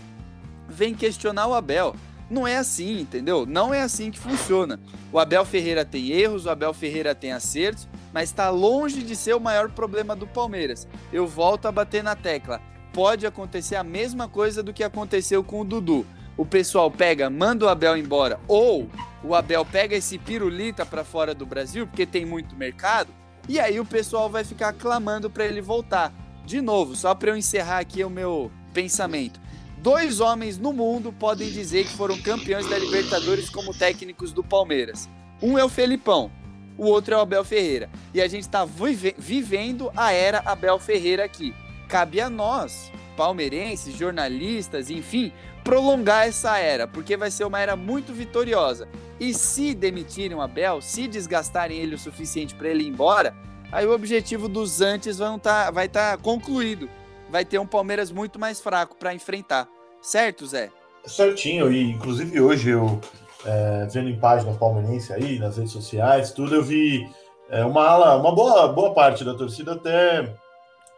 vem 0.69 0.93
questionar 0.93 1.48
o 1.48 1.55
Abel. 1.55 1.95
Não 2.31 2.47
é 2.47 2.55
assim, 2.55 3.01
entendeu? 3.01 3.45
Não 3.45 3.73
é 3.73 3.81
assim 3.81 4.09
que 4.09 4.17
funciona. 4.17 4.79
O 5.11 5.19
Abel 5.19 5.43
Ferreira 5.43 5.83
tem 5.83 6.11
erros, 6.11 6.45
o 6.45 6.50
Abel 6.50 6.73
Ferreira 6.73 7.13
tem 7.13 7.33
acertos, 7.33 7.89
mas 8.13 8.29
está 8.29 8.50
longe 8.50 9.03
de 9.03 9.17
ser 9.17 9.35
o 9.35 9.39
maior 9.39 9.69
problema 9.69 10.15
do 10.15 10.25
Palmeiras. 10.25 10.88
Eu 11.11 11.27
volto 11.27 11.65
a 11.65 11.73
bater 11.73 12.01
na 12.01 12.15
tecla. 12.15 12.61
Pode 12.93 13.27
acontecer 13.27 13.75
a 13.75 13.83
mesma 13.83 14.29
coisa 14.29 14.63
do 14.63 14.71
que 14.71 14.81
aconteceu 14.81 15.43
com 15.43 15.59
o 15.59 15.65
Dudu. 15.65 16.05
O 16.38 16.45
pessoal 16.45 16.89
pega, 16.89 17.29
manda 17.29 17.65
o 17.65 17.67
Abel 17.67 17.97
embora, 17.97 18.39
ou 18.47 18.89
o 19.21 19.35
Abel 19.35 19.65
pega 19.65 19.97
esse 19.97 20.17
pirulita 20.17 20.85
para 20.85 21.03
fora 21.03 21.35
do 21.35 21.45
Brasil, 21.45 21.85
porque 21.85 22.05
tem 22.05 22.25
muito 22.25 22.55
mercado, 22.55 23.09
e 23.50 23.59
aí 23.59 23.77
o 23.77 23.85
pessoal 23.85 24.29
vai 24.29 24.45
ficar 24.45 24.71
clamando 24.71 25.29
para 25.29 25.45
ele 25.45 25.59
voltar. 25.59 26.13
De 26.45 26.61
novo, 26.61 26.95
só 26.95 27.13
para 27.13 27.31
eu 27.31 27.35
encerrar 27.35 27.79
aqui 27.79 28.05
o 28.05 28.09
meu 28.09 28.50
pensamento. 28.73 29.38
Dois 29.81 30.19
homens 30.19 30.59
no 30.59 30.71
mundo 30.71 31.11
podem 31.11 31.50
dizer 31.50 31.85
que 31.85 31.97
foram 31.97 32.15
campeões 32.21 32.69
da 32.69 32.77
Libertadores 32.77 33.50
como 33.50 33.73
técnicos 33.73 34.31
do 34.31 34.43
Palmeiras. 34.43 35.09
Um 35.41 35.57
é 35.57 35.65
o 35.65 35.69
Felipão, 35.69 36.31
o 36.77 36.85
outro 36.85 37.15
é 37.15 37.17
o 37.17 37.21
Abel 37.21 37.43
Ferreira. 37.43 37.89
E 38.13 38.21
a 38.21 38.27
gente 38.27 38.43
está 38.43 38.63
vive 38.63 39.15
vivendo 39.17 39.91
a 39.97 40.11
era 40.11 40.43
Abel 40.45 40.77
Ferreira 40.77 41.25
aqui. 41.25 41.51
Cabe 41.88 42.21
a 42.21 42.29
nós, 42.29 42.91
palmeirenses, 43.17 43.97
jornalistas, 43.97 44.91
enfim, 44.91 45.33
prolongar 45.63 46.27
essa 46.27 46.59
era, 46.59 46.88
porque 46.88 47.17
vai 47.17 47.31
ser 47.31 47.45
uma 47.45 47.59
era 47.59 47.75
muito 47.75 48.13
vitoriosa. 48.13 48.88
E 49.19 49.33
se 49.33 49.73
demitirem 49.73 50.38
o 50.38 50.41
Abel, 50.41 50.79
se 50.79 51.07
desgastarem 51.07 51.79
ele 51.79 51.95
o 51.95 52.00
suficiente 52.00 52.53
para 52.53 52.69
ele 52.69 52.83
ir 52.83 52.88
embora, 52.88 53.35
aí 53.71 53.88
o 53.88 53.95
objetivo 53.95 54.47
dos 54.47 54.79
antes 54.79 55.17
tá, 55.41 55.71
vai 55.71 55.88
estar 55.88 56.17
tá 56.17 56.21
concluído. 56.21 56.88
Vai 57.31 57.45
ter 57.45 57.57
um 57.57 57.65
Palmeiras 57.65 58.11
muito 58.11 58.38
mais 58.38 58.59
fraco 58.59 58.97
para 58.97 59.13
enfrentar. 59.13 59.65
Certo, 60.01 60.45
Zé? 60.45 60.69
Certinho, 61.05 61.71
e 61.71 61.91
inclusive 61.91 62.41
hoje 62.41 62.71
eu, 62.71 63.00
é, 63.45 63.88
vendo 63.89 64.09
em 64.09 64.19
página 64.19 64.53
palmeirense 64.53 65.13
aí, 65.13 65.39
nas 65.39 65.55
redes 65.55 65.71
sociais, 65.71 66.31
tudo, 66.31 66.53
eu 66.53 66.61
vi 66.61 67.09
é, 67.50 67.63
uma 67.63 67.88
ala, 67.88 68.17
uma 68.17 68.35
boa, 68.35 68.67
boa 68.67 68.93
parte 68.93 69.23
da 69.23 69.33
torcida 69.33 69.73
até, 69.73 70.35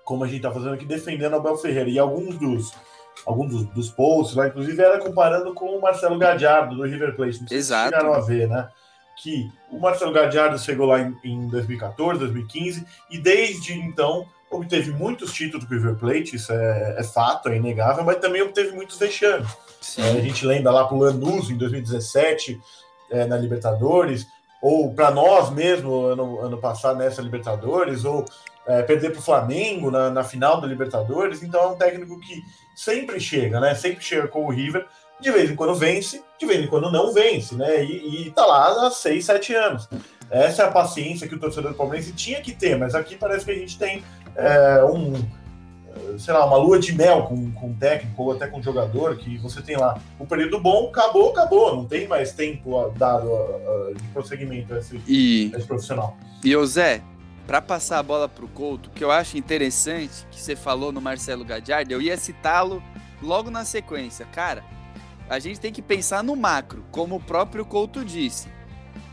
como 0.03 0.23
a 0.23 0.27
gente 0.27 0.41
tá 0.41 0.51
fazendo 0.51 0.73
aqui, 0.73 0.85
defendendo 0.85 1.35
Abel 1.35 1.55
Ferreira. 1.55 1.89
E 1.89 1.99
alguns 1.99 2.35
dos 2.39 2.73
alguns 3.27 3.51
dos, 3.51 3.65
dos, 3.67 3.89
posts 3.91 4.35
lá, 4.35 4.47
inclusive, 4.47 4.81
era 4.81 4.99
comparando 4.99 5.53
com 5.53 5.67
o 5.77 5.79
Marcelo 5.79 6.17
Gadiardo 6.17 6.75
do 6.75 6.83
River 6.83 7.15
Plate. 7.15 7.41
Não 7.41 7.47
sei 7.47 7.59
Exato. 7.59 7.89
Se 7.89 7.95
chegaram 7.95 8.13
a 8.13 8.19
ver, 8.21 8.49
né? 8.49 8.67
Que 9.21 9.47
o 9.71 9.79
Marcelo 9.79 10.11
Gadiardo 10.11 10.57
chegou 10.57 10.87
lá 10.87 10.99
em, 10.99 11.15
em 11.23 11.47
2014, 11.47 12.19
2015, 12.19 12.85
e 13.11 13.19
desde 13.19 13.73
então 13.73 14.25
obteve 14.57 14.91
muitos 14.91 15.33
títulos 15.33 15.65
do 15.65 15.73
River 15.73 15.95
Plate, 15.95 16.35
isso 16.35 16.51
é, 16.51 16.95
é, 16.99 17.03
fato, 17.03 17.49
é 17.49 17.57
inegável, 17.57 18.03
mas 18.03 18.17
também 18.17 18.41
obteve 18.41 18.71
muitos 18.71 18.97
vexames. 18.97 19.47
É, 19.97 20.11
a 20.11 20.21
gente 20.21 20.45
lembra 20.45 20.71
lá 20.71 20.87
pro 20.87 20.97
Lanús 20.97 21.49
em 21.49 21.57
2017, 21.57 22.59
é, 23.11 23.25
na 23.25 23.37
Libertadores, 23.37 24.25
ou 24.61 24.93
para 24.93 25.11
nós 25.11 25.49
mesmo, 25.49 26.05
ano, 26.05 26.39
ano 26.39 26.57
passado, 26.57 26.97
nessa 26.97 27.21
Libertadores, 27.21 28.05
ou 28.05 28.23
é, 28.65 28.81
perder 28.81 29.11
para 29.11 29.19
o 29.19 29.23
Flamengo 29.23 29.91
na, 29.91 30.09
na, 30.09 30.23
final 30.23 30.61
da 30.61 30.67
Libertadores. 30.67 31.43
Então 31.43 31.61
é 31.61 31.67
um 31.67 31.75
técnico 31.75 32.19
que 32.19 32.41
sempre 32.75 33.19
chega, 33.19 33.59
né? 33.59 33.75
Sempre 33.75 34.03
chega 34.03 34.27
com 34.27 34.45
o 34.45 34.49
River, 34.49 34.85
de 35.19 35.31
vez 35.31 35.49
em 35.49 35.55
quando 35.55 35.75
vence, 35.75 36.23
de 36.39 36.45
vez 36.45 36.63
em 36.63 36.67
quando 36.67 36.91
não 36.91 37.13
vence, 37.13 37.55
né? 37.55 37.83
E, 37.83 38.27
e 38.27 38.31
tá 38.31 38.45
lá 38.45 38.87
há 38.87 38.91
seis, 38.91 39.25
sete 39.25 39.53
anos. 39.53 39.89
Essa 40.33 40.63
é 40.63 40.65
a 40.65 40.71
paciência 40.71 41.27
que 41.27 41.35
o 41.35 41.39
torcedor 41.39 41.71
do 41.71 41.77
Palmeiras 41.77 42.11
tinha 42.15 42.41
que 42.41 42.51
ter, 42.51 42.75
mas 42.75 42.95
aqui 42.95 43.15
parece 43.15 43.45
que 43.45 43.51
a 43.51 43.55
gente 43.55 43.77
tem 43.77 44.03
é, 44.35 44.83
um, 44.83 45.13
sei 46.17 46.33
lá, 46.33 46.43
uma 46.45 46.57
lua 46.57 46.79
de 46.79 46.91
mel 46.91 47.23
com, 47.23 47.51
com 47.51 47.67
um 47.67 47.73
técnico 47.75 48.23
ou 48.23 48.31
até 48.31 48.47
com 48.47 48.59
um 48.59 48.63
jogador, 48.63 49.15
que 49.17 49.37
você 49.37 49.61
tem 49.61 49.77
lá 49.77 50.01
o 50.17 50.25
período 50.25 50.59
bom, 50.59 50.89
acabou, 50.89 51.29
acabou, 51.29 51.75
não 51.75 51.85
tem 51.85 52.07
mais 52.07 52.31
tempo 52.31 52.89
dado 52.97 53.29
de 53.95 54.03
prosseguimento 54.07 54.73
a 54.73 54.79
esse, 54.79 54.99
e, 55.07 55.51
a 55.53 55.57
esse 55.59 55.67
profissional. 55.67 56.17
E 56.43 56.55
o 56.55 56.65
Zé, 56.65 57.01
para 57.45 57.61
passar 57.61 57.99
a 57.99 58.03
bola 58.03 58.27
para 58.27 58.43
o 58.43 58.47
Couto, 58.47 58.89
que 58.89 59.03
eu 59.03 59.11
acho 59.11 59.37
interessante 59.37 60.25
que 60.31 60.41
você 60.41 60.55
falou 60.55 60.91
no 60.91 60.99
Marcelo 60.99 61.45
Gadiardo, 61.45 61.93
eu 61.93 62.01
ia 62.01 62.17
citá-lo 62.17 62.81
logo 63.21 63.51
na 63.51 63.65
sequência. 63.65 64.25
Cara, 64.25 64.63
a 65.29 65.37
gente 65.37 65.59
tem 65.59 65.71
que 65.71 65.81
pensar 65.81 66.23
no 66.23 66.35
macro, 66.35 66.83
como 66.91 67.17
o 67.17 67.21
próprio 67.21 67.63
Couto 67.63 68.03
disse. 68.03 68.47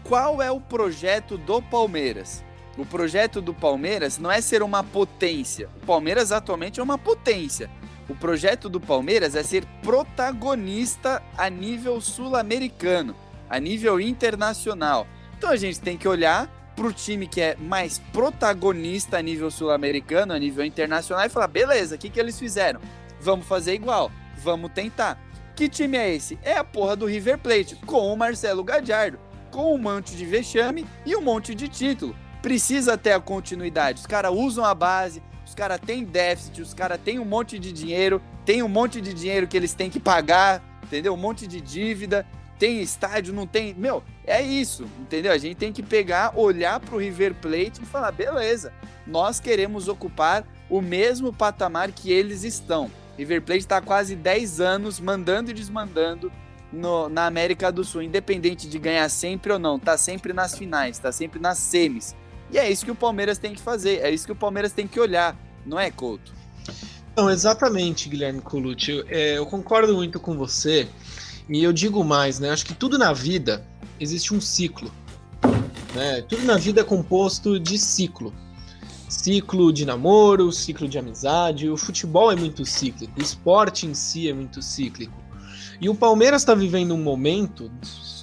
Qual 0.04 0.42
é 0.42 0.50
o 0.50 0.60
projeto 0.60 1.38
do 1.38 1.62
Palmeiras? 1.62 2.44
O 2.76 2.84
projeto 2.84 3.42
do 3.42 3.52
Palmeiras 3.52 4.18
não 4.18 4.30
é 4.30 4.40
ser 4.40 4.62
uma 4.62 4.82
potência. 4.82 5.68
O 5.82 5.86
Palmeiras 5.86 6.32
atualmente 6.32 6.80
é 6.80 6.82
uma 6.82 6.98
potência. 6.98 7.70
O 8.08 8.14
projeto 8.14 8.68
do 8.68 8.80
Palmeiras 8.80 9.36
é 9.36 9.42
ser 9.42 9.64
protagonista 9.82 11.22
a 11.36 11.48
nível 11.48 12.00
sul-americano, 12.00 13.14
a 13.48 13.60
nível 13.60 14.00
internacional. 14.00 15.06
Então 15.38 15.50
a 15.50 15.56
gente 15.56 15.80
tem 15.80 15.96
que 15.96 16.08
olhar 16.08 16.50
pro 16.74 16.92
time 16.92 17.26
que 17.26 17.40
é 17.40 17.56
mais 17.56 17.98
protagonista 18.12 19.18
a 19.18 19.22
nível 19.22 19.50
sul-americano, 19.50 20.32
a 20.32 20.38
nível 20.38 20.64
internacional, 20.64 21.24
e 21.24 21.28
falar: 21.28 21.46
beleza, 21.48 21.94
o 21.94 21.98
que, 21.98 22.10
que 22.10 22.18
eles 22.18 22.38
fizeram? 22.38 22.80
Vamos 23.20 23.46
fazer 23.46 23.74
igual, 23.74 24.10
vamos 24.38 24.72
tentar. 24.72 25.20
Que 25.54 25.68
time 25.68 25.98
é 25.98 26.14
esse? 26.14 26.38
É 26.42 26.56
a 26.56 26.64
porra 26.64 26.96
do 26.96 27.06
River 27.06 27.38
Plate, 27.38 27.76
com 27.76 28.12
o 28.12 28.16
Marcelo 28.16 28.64
Gadiardo, 28.64 29.18
com 29.50 29.74
um 29.74 29.78
monte 29.78 30.16
de 30.16 30.24
vexame 30.24 30.86
e 31.04 31.14
um 31.16 31.20
monte 31.20 31.54
de 31.54 31.68
título. 31.68 32.14
Precisa 32.40 32.96
ter 32.96 33.12
a 33.12 33.20
continuidade. 33.20 34.00
Os 34.00 34.06
caras 34.06 34.32
usam 34.32 34.64
a 34.64 34.74
base, 34.74 35.22
os 35.46 35.54
caras 35.54 35.80
têm 35.84 36.04
déficit, 36.04 36.62
os 36.62 36.72
caras 36.72 36.98
têm 37.04 37.18
um 37.18 37.24
monte 37.24 37.58
de 37.58 37.72
dinheiro, 37.72 38.22
tem 38.44 38.62
um 38.62 38.68
monte 38.68 39.00
de 39.00 39.12
dinheiro 39.12 39.46
que 39.46 39.56
eles 39.56 39.74
têm 39.74 39.90
que 39.90 40.00
pagar, 40.00 40.62
entendeu? 40.82 41.12
Um 41.12 41.18
monte 41.18 41.46
de 41.46 41.60
dívida 41.60 42.26
tem 42.58 42.80
estádio, 42.82 43.32
não 43.32 43.46
tem. 43.46 43.74
Meu, 43.74 44.02
é 44.26 44.42
isso, 44.42 44.84
entendeu? 44.98 45.32
A 45.32 45.38
gente 45.38 45.56
tem 45.56 45.72
que 45.72 45.82
pegar, 45.82 46.38
olhar 46.38 46.78
para 46.78 46.94
o 46.94 46.98
River 46.98 47.34
Plate 47.34 47.82
e 47.82 47.86
falar: 47.86 48.12
beleza, 48.12 48.72
nós 49.06 49.40
queremos 49.40 49.88
ocupar 49.88 50.44
o 50.68 50.80
mesmo 50.80 51.32
patamar 51.32 51.90
que 51.90 52.12
eles 52.12 52.44
estão. 52.44 52.90
River 53.16 53.42
Plate 53.42 53.60
está 53.60 53.80
quase 53.80 54.14
10 54.14 54.60
anos 54.60 55.00
mandando 55.00 55.50
e 55.50 55.54
desmandando 55.54 56.30
no, 56.72 57.08
na 57.08 57.26
América 57.26 57.70
do 57.70 57.84
Sul, 57.84 58.02
independente 58.02 58.68
de 58.68 58.78
ganhar 58.78 59.08
sempre 59.08 59.52
ou 59.52 59.58
não, 59.58 59.78
tá 59.78 59.96
sempre 59.96 60.32
nas 60.32 60.56
finais, 60.56 60.98
tá 60.98 61.10
sempre 61.10 61.40
nas 61.40 61.58
semis. 61.58 62.14
E 62.50 62.58
é 62.58 62.70
isso 62.70 62.84
que 62.84 62.90
o 62.90 62.96
Palmeiras 62.96 63.38
tem 63.38 63.54
que 63.54 63.60
fazer, 63.60 64.00
é 64.00 64.10
isso 64.10 64.26
que 64.26 64.32
o 64.32 64.36
Palmeiras 64.36 64.72
tem 64.72 64.86
que 64.86 64.98
olhar, 64.98 65.36
não 65.64 65.78
é, 65.78 65.90
Couto? 65.90 66.32
Não, 67.16 67.28
exatamente, 67.30 68.08
Guilherme 68.08 68.40
Colucci. 68.40 68.92
Eu, 68.92 69.04
é, 69.08 69.38
eu 69.38 69.46
concordo 69.46 69.94
muito 69.94 70.18
com 70.18 70.36
você. 70.36 70.88
E 71.48 71.62
eu 71.62 71.72
digo 71.72 72.04
mais, 72.04 72.38
né? 72.38 72.50
Acho 72.50 72.64
que 72.64 72.74
tudo 72.74 72.96
na 72.96 73.12
vida 73.12 73.66
existe 73.98 74.32
um 74.32 74.40
ciclo. 74.40 74.90
Né? 75.94 76.22
Tudo 76.22 76.44
na 76.44 76.56
vida 76.56 76.80
é 76.80 76.84
composto 76.84 77.58
de 77.58 77.76
ciclo. 77.76 78.32
Ciclo 79.08 79.72
de 79.72 79.84
namoro, 79.84 80.52
ciclo 80.52 80.88
de 80.88 80.98
amizade. 80.98 81.68
O 81.68 81.76
futebol 81.76 82.30
é 82.30 82.36
muito 82.36 82.64
cíclico, 82.64 83.12
o 83.18 83.22
esporte 83.22 83.86
em 83.86 83.94
si 83.94 84.28
é 84.28 84.32
muito 84.32 84.62
cíclico. 84.62 85.12
E 85.80 85.88
o 85.88 85.94
Palmeiras 85.94 86.42
está 86.42 86.54
vivendo 86.54 86.94
um 86.94 87.02
momento 87.02 87.70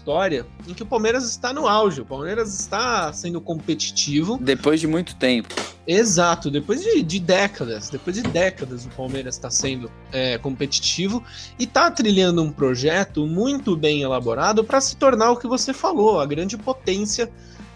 história 0.08 0.46
em 0.66 0.74
que 0.74 0.84
o 0.84 0.86
Palmeiras 0.86 1.30
está 1.30 1.52
no 1.52 1.68
auge, 1.68 2.00
o 2.00 2.06
Palmeiras 2.06 2.58
está 2.58 3.12
sendo 3.12 3.42
competitivo. 3.42 4.38
Depois 4.40 4.80
de 4.80 4.88
muito 4.88 5.16
tempo. 5.16 5.54
Exato, 5.86 6.50
depois 6.50 6.82
de, 6.82 7.04
de 7.04 7.20
décadas, 7.20 7.90
depois 7.90 8.16
de 8.16 8.22
décadas 8.22 8.86
o 8.86 8.90
Palmeiras 8.90 9.36
está 9.36 9.50
sendo 9.50 9.92
é, 10.12 10.38
competitivo 10.38 11.22
e 11.60 11.66
está 11.66 11.92
trilhando 11.92 12.42
um 12.42 12.52
projeto 12.52 13.28
muito 13.28 13.76
bem 13.76 14.02
elaborado 14.02 14.64
para 14.64 14.80
se 14.80 14.96
tornar 14.96 15.32
o 15.32 15.38
que 15.38 15.48
você 15.48 15.74
falou, 15.74 16.22
a 16.22 16.26
grande 16.26 16.58
potência 16.58 17.30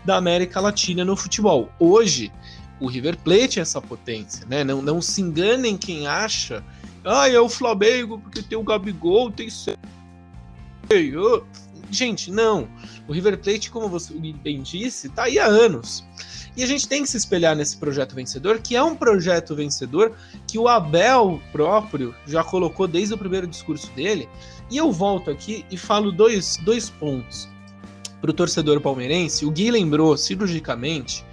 da 0.05 0.15
América 0.15 0.61
Latina 0.61 1.03
no 1.03 1.17
futebol. 1.17 1.69
Hoje, 1.79 2.31
o 2.79 2.87
River 2.87 3.17
Plate 3.17 3.59
é 3.59 3.61
essa 3.61 3.81
potência, 3.81 4.45
né? 4.47 4.63
Não, 4.63 4.81
não 4.81 5.01
se 5.01 5.21
enganem 5.21 5.77
quem 5.77 6.07
acha, 6.07 6.63
ah, 7.03 7.29
é 7.29 7.39
o 7.39 7.49
Flamengo 7.49 8.19
porque 8.19 8.41
tem 8.41 8.57
o 8.57 8.63
Gabigol, 8.63 9.31
tem 9.31 9.47
Gente, 11.89 12.31
não. 12.31 12.69
O 13.07 13.11
River 13.11 13.37
Plate, 13.37 13.69
como 13.69 13.89
você 13.89 14.13
bem 14.13 14.61
disse, 14.61 15.07
está 15.07 15.23
aí 15.23 15.37
há 15.37 15.45
anos. 15.45 16.05
E 16.55 16.63
a 16.63 16.67
gente 16.67 16.87
tem 16.87 17.03
que 17.03 17.09
se 17.09 17.17
espelhar 17.17 17.55
nesse 17.55 17.77
projeto 17.77 18.13
vencedor, 18.13 18.59
que 18.59 18.75
é 18.75 18.83
um 18.83 18.95
projeto 18.95 19.55
vencedor 19.55 20.13
que 20.47 20.57
o 20.57 20.67
Abel 20.67 21.41
próprio 21.51 22.13
já 22.27 22.43
colocou 22.43 22.87
desde 22.87 23.13
o 23.13 23.17
primeiro 23.17 23.47
discurso 23.47 23.89
dele. 23.91 24.27
E 24.69 24.77
eu 24.77 24.91
volto 24.91 25.29
aqui 25.29 25.65
e 25.71 25.77
falo 25.77 26.11
dois, 26.11 26.57
dois 26.63 26.89
pontos. 26.89 27.47
Para 28.19 28.31
o 28.31 28.33
torcedor 28.33 28.79
palmeirense, 28.79 29.45
o 29.45 29.51
Gui 29.51 29.71
lembrou 29.71 30.15
cirurgicamente 30.15 31.25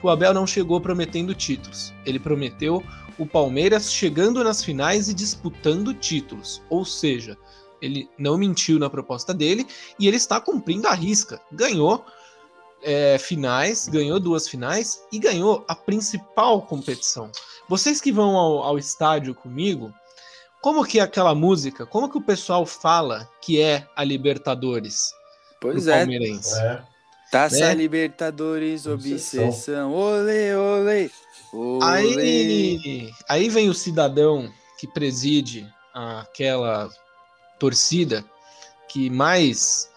que 0.00 0.06
o 0.06 0.10
Abel 0.10 0.32
não 0.32 0.46
chegou 0.46 0.80
prometendo 0.80 1.34
títulos. 1.34 1.92
Ele 2.04 2.18
prometeu 2.18 2.82
o 3.18 3.26
Palmeiras 3.26 3.92
chegando 3.92 4.42
nas 4.44 4.62
finais 4.62 5.08
e 5.08 5.14
disputando 5.14 5.94
títulos. 5.94 6.62
Ou 6.68 6.84
seja, 6.84 7.36
ele 7.80 8.08
não 8.18 8.38
mentiu 8.38 8.78
na 8.78 8.90
proposta 8.90 9.32
dele 9.32 9.66
e 9.98 10.06
ele 10.06 10.16
está 10.16 10.40
cumprindo 10.40 10.88
a 10.88 10.94
risca. 10.94 11.40
Ganhou 11.52 12.04
é, 12.82 13.18
finais, 13.18 13.88
ganhou 13.88 14.20
duas 14.20 14.48
finais 14.48 15.02
e 15.10 15.18
ganhou 15.18 15.64
a 15.68 15.74
principal 15.74 16.62
competição. 16.62 17.30
Vocês 17.68 18.00
que 18.00 18.12
vão 18.12 18.36
ao, 18.36 18.62
ao 18.62 18.78
estádio 18.78 19.34
comigo, 19.34 19.92
como 20.60 20.84
que 20.84 20.98
é 20.98 21.02
aquela 21.02 21.34
música, 21.34 21.86
como 21.86 22.10
que 22.10 22.18
o 22.18 22.22
pessoal 22.22 22.64
fala 22.64 23.28
que 23.40 23.60
é 23.60 23.86
a 23.96 24.04
Libertadores? 24.04 25.12
Pois 25.60 25.86
é. 25.86 25.98
Palmeirense? 25.98 26.58
é. 26.60 26.95
Taça 27.30 27.58
né? 27.58 27.74
Libertadores, 27.74 28.86
obsessão, 28.86 29.92
ole, 29.92 30.54
ole, 30.54 31.10
ole. 31.52 31.82
Aí, 31.82 33.10
aí 33.28 33.48
vem 33.48 33.68
o 33.68 33.74
cidadão 33.74 34.52
que 34.78 34.86
preside 34.86 35.66
aquela 35.92 36.88
torcida 37.58 38.24
que 38.88 39.10
mais 39.10 39.90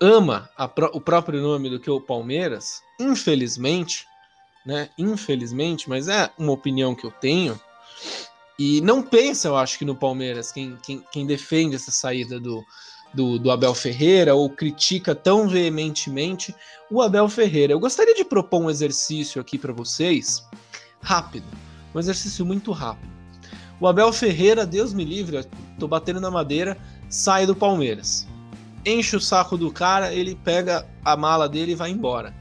ama 0.00 0.48
o 0.92 1.00
próprio 1.00 1.42
nome 1.42 1.68
do 1.68 1.80
que 1.80 1.90
o 1.90 2.00
Palmeiras, 2.00 2.80
infelizmente, 2.98 4.06
né? 4.64 4.88
Infelizmente, 4.96 5.88
mas 5.88 6.08
é 6.08 6.30
uma 6.38 6.52
opinião 6.52 6.94
que 6.94 7.04
eu 7.04 7.10
tenho. 7.10 7.60
E 8.58 8.80
não 8.82 9.02
pensa, 9.02 9.48
eu 9.48 9.56
acho 9.56 9.78
que 9.78 9.84
no 9.84 9.96
Palmeiras, 9.96 10.52
quem, 10.52 10.76
quem, 10.82 11.02
quem 11.10 11.26
defende 11.26 11.76
essa 11.76 11.90
saída 11.90 12.38
do, 12.38 12.62
do, 13.12 13.38
do, 13.38 13.50
Abel 13.50 13.74
Ferreira 13.74 14.34
ou 14.34 14.48
critica 14.48 15.14
tão 15.14 15.48
veementemente 15.48 16.54
o 16.90 17.02
Abel 17.02 17.28
Ferreira. 17.28 17.72
Eu 17.72 17.80
gostaria 17.80 18.14
de 18.14 18.24
propor 18.24 18.62
um 18.62 18.70
exercício 18.70 19.40
aqui 19.40 19.58
para 19.58 19.72
vocês, 19.72 20.46
rápido, 21.02 21.46
um 21.94 21.98
exercício 21.98 22.44
muito 22.44 22.72
rápido. 22.72 23.10
O 23.80 23.88
Abel 23.88 24.12
Ferreira, 24.12 24.66
Deus 24.66 24.92
me 24.92 25.04
livre, 25.04 25.44
tô 25.78 25.88
batendo 25.88 26.20
na 26.20 26.30
madeira, 26.30 26.76
sai 27.08 27.46
do 27.46 27.56
Palmeiras. 27.56 28.26
Enche 28.84 29.16
o 29.16 29.20
saco 29.20 29.56
do 29.56 29.72
cara, 29.72 30.12
ele 30.12 30.34
pega 30.34 30.86
a 31.04 31.16
mala 31.16 31.48
dele 31.48 31.72
e 31.72 31.74
vai 31.74 31.90
embora. 31.90 32.34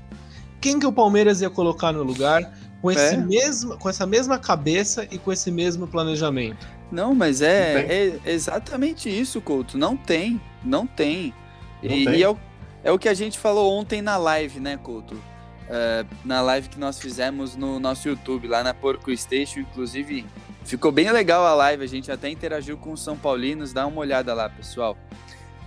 Quem 0.61 0.79
que 0.79 0.85
o 0.85 0.91
Palmeiras 0.91 1.41
ia 1.41 1.49
colocar 1.49 1.93
no 1.93 2.03
lugar 2.03 2.53
com, 2.81 2.91
esse 2.91 3.15
é. 3.15 3.17
mesmo, 3.17 3.77
com 3.77 3.89
essa 3.89 4.05
mesma 4.05 4.37
cabeça 4.37 5.07
e 5.09 5.17
com 5.17 5.31
esse 5.31 5.49
mesmo 5.49 5.87
planejamento? 5.87 6.67
Não, 6.91 7.13
mas 7.13 7.41
é, 7.41 8.19
é 8.25 8.31
exatamente 8.31 9.09
isso, 9.09 9.39
Couto. 9.39 9.77
Não 9.77 9.95
tem, 9.95 10.41
não 10.63 10.85
tem. 10.85 11.33
Não 11.81 11.91
e, 11.91 12.05
tem. 12.05 12.15
e 12.15 12.23
é, 12.23 12.29
o, 12.29 12.37
é, 12.83 12.91
o, 12.91 12.99
que 12.99 13.09
a 13.09 13.13
gente 13.13 13.37
falou 13.37 13.71
ontem 13.73 14.01
na 14.01 14.17
live, 14.17 14.59
né, 14.59 14.77
Couto? 14.77 15.15
Uh, 15.15 16.07
na 16.25 16.41
live 16.41 16.67
que 16.67 16.79
nós 16.79 16.99
fizemos 16.99 17.55
no 17.55 17.79
nosso 17.79 18.07
YouTube, 18.09 18.47
lá 18.47 18.63
na 18.63 18.73
Porco 18.73 19.15
Station, 19.15 19.59
inclusive 19.59 20.25
Ficou 20.69 20.91
bem 20.91 21.11
legal 21.11 21.47
a 21.47 21.55
live, 21.55 21.83
a 21.83 21.87
gente 21.87 22.11
até 22.11 22.29
interagiu 22.29 22.77
com 22.77 22.91
os 22.91 23.01
São 23.01 23.17
Paulinos, 23.17 23.73
dá 23.73 23.87
uma 23.87 24.01
olhada 24.01 24.35
lá, 24.35 24.47
pessoal. 24.47 24.95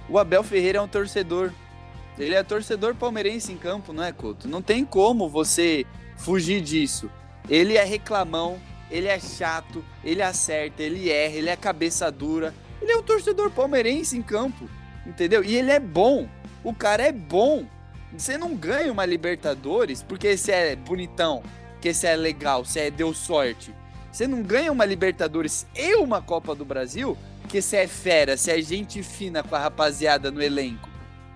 O 0.08 0.16
Abel 0.16 0.44
Ferreira 0.44 0.78
é 0.78 0.80
um 0.80 0.86
torcedor. 0.86 1.50
Ele 2.16 2.36
é 2.36 2.42
torcedor 2.44 2.94
palmeirense 2.94 3.50
em 3.50 3.56
campo, 3.56 3.92
não 3.92 4.04
é, 4.04 4.12
Couto? 4.12 4.46
Não 4.46 4.62
tem 4.62 4.84
como 4.84 5.28
você 5.28 5.84
fugir 6.16 6.60
disso. 6.60 7.10
Ele 7.48 7.76
é 7.76 7.82
reclamão, 7.82 8.60
ele 8.90 9.08
é 9.08 9.18
chato, 9.18 9.84
ele 10.04 10.22
acerta, 10.22 10.84
ele 10.84 11.10
erra, 11.10 11.34
ele 11.34 11.48
é 11.48 11.56
cabeça 11.56 12.08
dura. 12.08 12.54
Ele 12.80 12.92
é 12.92 12.96
um 12.96 13.02
torcedor 13.02 13.50
palmeirense 13.50 14.16
em 14.16 14.22
campo, 14.22 14.70
entendeu? 15.06 15.44
E 15.44 15.56
ele 15.56 15.70
é 15.70 15.80
bom. 15.80 16.28
O 16.64 16.74
cara 16.74 17.02
é 17.02 17.12
bom. 17.12 17.66
Você 18.16 18.36
não 18.36 18.54
ganha 18.54 18.92
uma 18.92 19.06
Libertadores 19.06 20.02
porque 20.02 20.36
você 20.36 20.52
é 20.52 20.76
bonitão, 20.76 21.42
porque 21.72 21.94
você 21.94 22.08
é 22.08 22.16
legal, 22.16 22.64
você 22.64 22.80
é, 22.80 22.90
deu 22.90 23.14
sorte. 23.14 23.74
Você 24.10 24.26
não 24.26 24.42
ganha 24.42 24.70
uma 24.70 24.84
Libertadores 24.84 25.66
e 25.74 25.94
uma 25.96 26.20
Copa 26.20 26.54
do 26.54 26.64
Brasil 26.64 27.16
porque 27.40 27.60
você 27.60 27.78
é 27.78 27.86
fera, 27.86 28.36
você 28.36 28.52
é 28.52 28.62
gente 28.62 29.02
fina 29.02 29.42
com 29.42 29.54
a 29.54 29.58
rapaziada 29.58 30.30
no 30.30 30.42
elenco. 30.42 30.88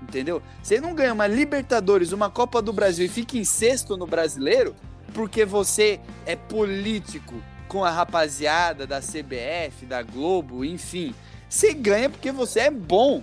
Entendeu? 0.03 0.43
Você 0.63 0.81
não 0.81 0.95
ganha 0.95 1.13
uma 1.13 1.27
Libertadores, 1.27 2.13
uma 2.13 2.31
Copa 2.31 2.63
do 2.63 2.73
Brasil 2.73 3.07
e 3.07 3.09
fica 3.09 3.37
em 3.37 3.45
sexto 3.45 3.97
no 3.97 4.07
brasileiro 4.07 4.75
porque 5.13 5.45
você 5.45 5.99
é 6.25 6.37
político 6.37 7.35
com 7.69 7.85
a 7.85 7.91
rapaziada 7.91 8.87
da 8.87 9.01
CBF, 9.01 9.87
da 9.87 10.03
Globo, 10.03 10.65
enfim. 10.65 11.15
Você 11.49 11.75
ganha 11.75 12.09
porque 12.09 12.31
você 12.31 12.61
é 12.61 12.71
bom, 12.71 13.23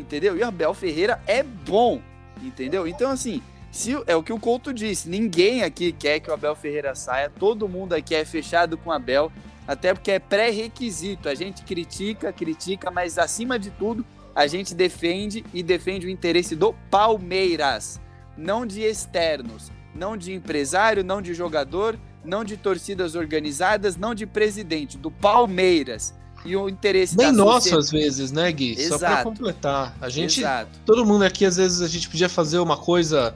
entendeu? 0.00 0.36
E 0.36 0.42
o 0.42 0.46
Abel 0.46 0.74
Ferreira 0.74 1.20
é 1.26 1.42
bom, 1.42 2.00
entendeu? 2.42 2.86
Então, 2.86 3.10
assim, 3.10 3.42
se, 3.70 3.92
é 4.06 4.14
o 4.14 4.22
que 4.22 4.32
o 4.32 4.38
Couto 4.38 4.72
disse, 4.72 5.08
ninguém 5.08 5.62
aqui 5.62 5.92
quer 5.92 6.20
que 6.20 6.30
o 6.30 6.34
Abel 6.34 6.54
Ferreira 6.54 6.94
saia, 6.94 7.30
todo 7.30 7.68
mundo 7.68 7.92
aqui 7.92 8.14
é 8.14 8.24
fechado 8.24 8.76
com 8.76 8.90
o 8.90 8.92
Abel, 8.92 9.32
até 9.66 9.94
porque 9.94 10.12
é 10.12 10.18
pré-requisito. 10.18 11.28
A 11.28 11.34
gente 11.34 11.62
critica, 11.64 12.32
critica, 12.32 12.90
mas 12.90 13.18
acima 13.18 13.58
de 13.58 13.70
tudo, 13.70 14.04
a 14.34 14.46
gente 14.46 14.74
defende 14.74 15.44
e 15.54 15.62
defende 15.62 16.06
o 16.06 16.10
interesse 16.10 16.56
do 16.56 16.72
Palmeiras, 16.90 18.00
não 18.36 18.66
de 18.66 18.82
externos, 18.82 19.70
não 19.94 20.16
de 20.16 20.32
empresário, 20.32 21.04
não 21.04 21.22
de 21.22 21.32
jogador, 21.34 21.98
não 22.24 22.42
de 22.42 22.56
torcidas 22.56 23.14
organizadas, 23.14 23.96
não 23.96 24.14
de 24.14 24.26
presidente, 24.26 24.98
do 24.98 25.10
Palmeiras. 25.10 26.14
E 26.44 26.56
o 26.56 26.68
interesse 26.68 27.16
Nem 27.16 27.32
nosso, 27.32 27.70
sociedade... 27.70 27.84
às 27.84 27.90
vezes, 27.90 28.32
né, 28.32 28.52
Gui? 28.52 28.72
Exato. 28.72 28.88
Só 28.88 28.98
para 28.98 29.22
completar. 29.22 29.96
A 30.00 30.08
gente. 30.08 30.40
Exato. 30.40 30.78
Todo 30.84 31.04
mundo 31.04 31.24
aqui, 31.24 31.44
às 31.44 31.56
vezes, 31.56 31.80
a 31.80 31.88
gente 31.88 32.08
podia 32.08 32.28
fazer 32.28 32.58
uma 32.58 32.76
coisa 32.76 33.34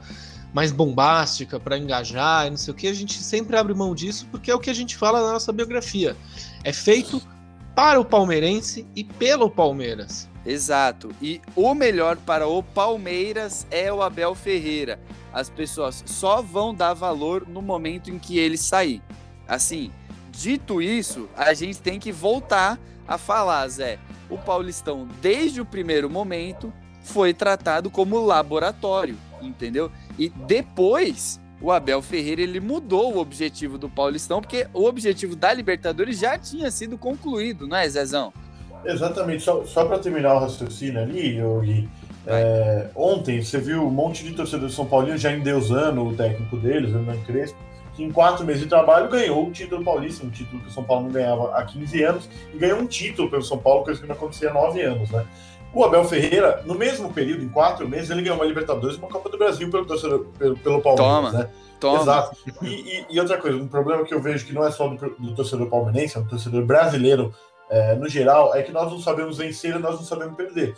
mais 0.53 0.71
bombástica 0.71 1.59
para 1.59 1.77
engajar 1.77 2.47
e 2.47 2.49
não 2.51 2.57
sei 2.57 2.71
o 2.71 2.75
que, 2.75 2.87
a 2.87 2.93
gente 2.93 3.21
sempre 3.21 3.55
abre 3.55 3.73
mão 3.73 3.93
disso 3.93 4.27
porque 4.31 4.49
é 4.49 4.55
o 4.55 4.59
que 4.59 4.69
a 4.69 4.73
gente 4.73 4.95
fala 4.97 5.21
na 5.21 5.33
nossa 5.33 5.51
biografia. 5.51 6.15
É 6.63 6.73
feito 6.73 7.21
para 7.75 7.99
o 7.99 8.05
palmeirense 8.05 8.85
e 8.95 9.03
pelo 9.03 9.49
Palmeiras. 9.49 10.27
Exato. 10.45 11.11
E 11.21 11.41
o 11.55 11.73
melhor 11.73 12.17
para 12.17 12.47
o 12.47 12.63
Palmeiras 12.63 13.65
é 13.69 13.91
o 13.93 14.01
Abel 14.01 14.33
Ferreira. 14.33 14.99
As 15.31 15.49
pessoas 15.49 16.03
só 16.05 16.41
vão 16.41 16.73
dar 16.73 16.93
valor 16.93 17.47
no 17.47 17.61
momento 17.61 18.09
em 18.09 18.17
que 18.17 18.37
ele 18.37 18.57
sair. 18.57 19.01
Assim, 19.47 19.91
dito 20.31 20.81
isso, 20.81 21.29
a 21.35 21.53
gente 21.53 21.79
tem 21.79 21.99
que 21.99 22.11
voltar 22.11 22.79
a 23.09 23.17
falar, 23.17 23.67
Zé. 23.67 23.97
O 24.29 24.37
Paulistão, 24.37 25.07
desde 25.19 25.59
o 25.59 25.65
primeiro 25.65 26.07
momento, 26.07 26.71
foi 27.01 27.33
tratado 27.33 27.89
como 27.89 28.23
laboratório, 28.23 29.17
entendeu? 29.41 29.91
E 30.17 30.29
depois, 30.29 31.41
o 31.59 31.71
Abel 31.71 32.03
Ferreira 32.03 32.43
ele 32.43 32.59
mudou 32.59 33.15
o 33.15 33.17
objetivo 33.17 33.79
do 33.79 33.89
Paulistão, 33.89 34.39
porque 34.39 34.67
o 34.71 34.85
objetivo 34.85 35.35
da 35.35 35.51
Libertadores 35.51 36.19
já 36.19 36.37
tinha 36.37 36.69
sido 36.69 36.99
concluído, 36.99 37.67
não 37.67 37.75
é, 37.75 37.89
Zezão? 37.89 38.31
Exatamente, 38.85 39.43
só, 39.43 39.65
só 39.65 39.83
para 39.85 39.97
terminar 39.97 40.35
o 40.35 40.39
raciocínio 40.39 41.01
ali, 41.01 41.39
Yogi, 41.39 41.89
é, 42.27 42.89
ontem 42.95 43.41
você 43.41 43.57
viu 43.57 43.85
um 43.85 43.89
monte 43.89 44.23
de 44.23 44.33
torcedores 44.33 44.71
de 44.71 44.75
São 44.75 44.85
Paulo 44.85 45.17
já 45.17 45.31
endeusando 45.31 46.05
o 46.05 46.15
técnico 46.15 46.57
deles, 46.57 46.93
o 46.93 46.97
Hernani 46.97 47.23
Crespo, 47.25 47.57
que 47.99 48.03
em 48.05 48.11
quatro 48.11 48.45
meses 48.45 48.61
de 48.63 48.69
trabalho 48.69 49.09
ganhou 49.09 49.45
o 49.47 49.51
título 49.51 49.83
paulista, 49.83 50.25
um 50.25 50.29
título 50.29 50.61
que 50.61 50.69
o 50.69 50.71
São 50.71 50.83
Paulo 50.85 51.03
não 51.03 51.11
ganhava 51.11 51.53
há 51.53 51.63
15 51.65 52.01
anos, 52.03 52.29
e 52.53 52.57
ganhou 52.57 52.79
um 52.79 52.87
título 52.87 53.29
pelo 53.29 53.43
São 53.43 53.57
Paulo, 53.57 53.83
coisa 53.83 53.99
que 53.99 54.07
não 54.07 54.15
acontecia 54.15 54.49
há 54.49 54.53
nove 54.53 54.81
anos, 54.81 55.09
né? 55.11 55.25
O 55.73 55.83
Abel 55.83 56.03
Ferreira, 56.05 56.63
no 56.65 56.73
mesmo 56.75 57.11
período, 57.13 57.43
em 57.43 57.49
quatro 57.49 57.87
meses, 57.87 58.09
ele 58.09 58.21
ganhou 58.23 58.37
uma 58.37 58.45
Libertadores 58.45 58.95
e 58.95 58.99
uma 58.99 59.09
Copa 59.09 59.29
do 59.29 59.37
Brasil 59.37 59.69
pelo, 59.69 59.85
torcedor, 59.85 60.25
pelo, 60.39 60.57
pelo 60.57 60.81
Palmeiras, 60.81 61.31
Toma. 61.31 61.31
né? 61.31 61.49
Toma. 61.79 62.01
Exato. 62.01 62.37
E, 62.63 62.67
e- 62.67 63.05
e 63.09 63.19
outra 63.19 63.37
coisa, 63.37 63.57
um 63.57 63.67
problema 63.67 64.03
que 64.05 64.13
eu 64.13 64.21
vejo 64.21 64.45
que 64.45 64.53
não 64.53 64.65
é 64.65 64.71
só 64.71 64.87
do, 64.87 64.95
do 64.95 65.35
torcedor 65.35 65.67
palmeirense, 65.67 66.17
é 66.17 66.21
do 66.21 66.27
torcedor 66.29 66.65
brasileiro 66.65 67.33
é, 67.69 67.95
no 67.95 68.07
geral, 68.09 68.55
é 68.55 68.63
que 68.63 68.71
nós 68.71 68.89
não 68.91 68.99
sabemos 68.99 69.37
vencer 69.37 69.75
e 69.75 69.79
nós 69.79 69.95
não 69.95 70.03
sabemos 70.03 70.35
perder. 70.35 70.73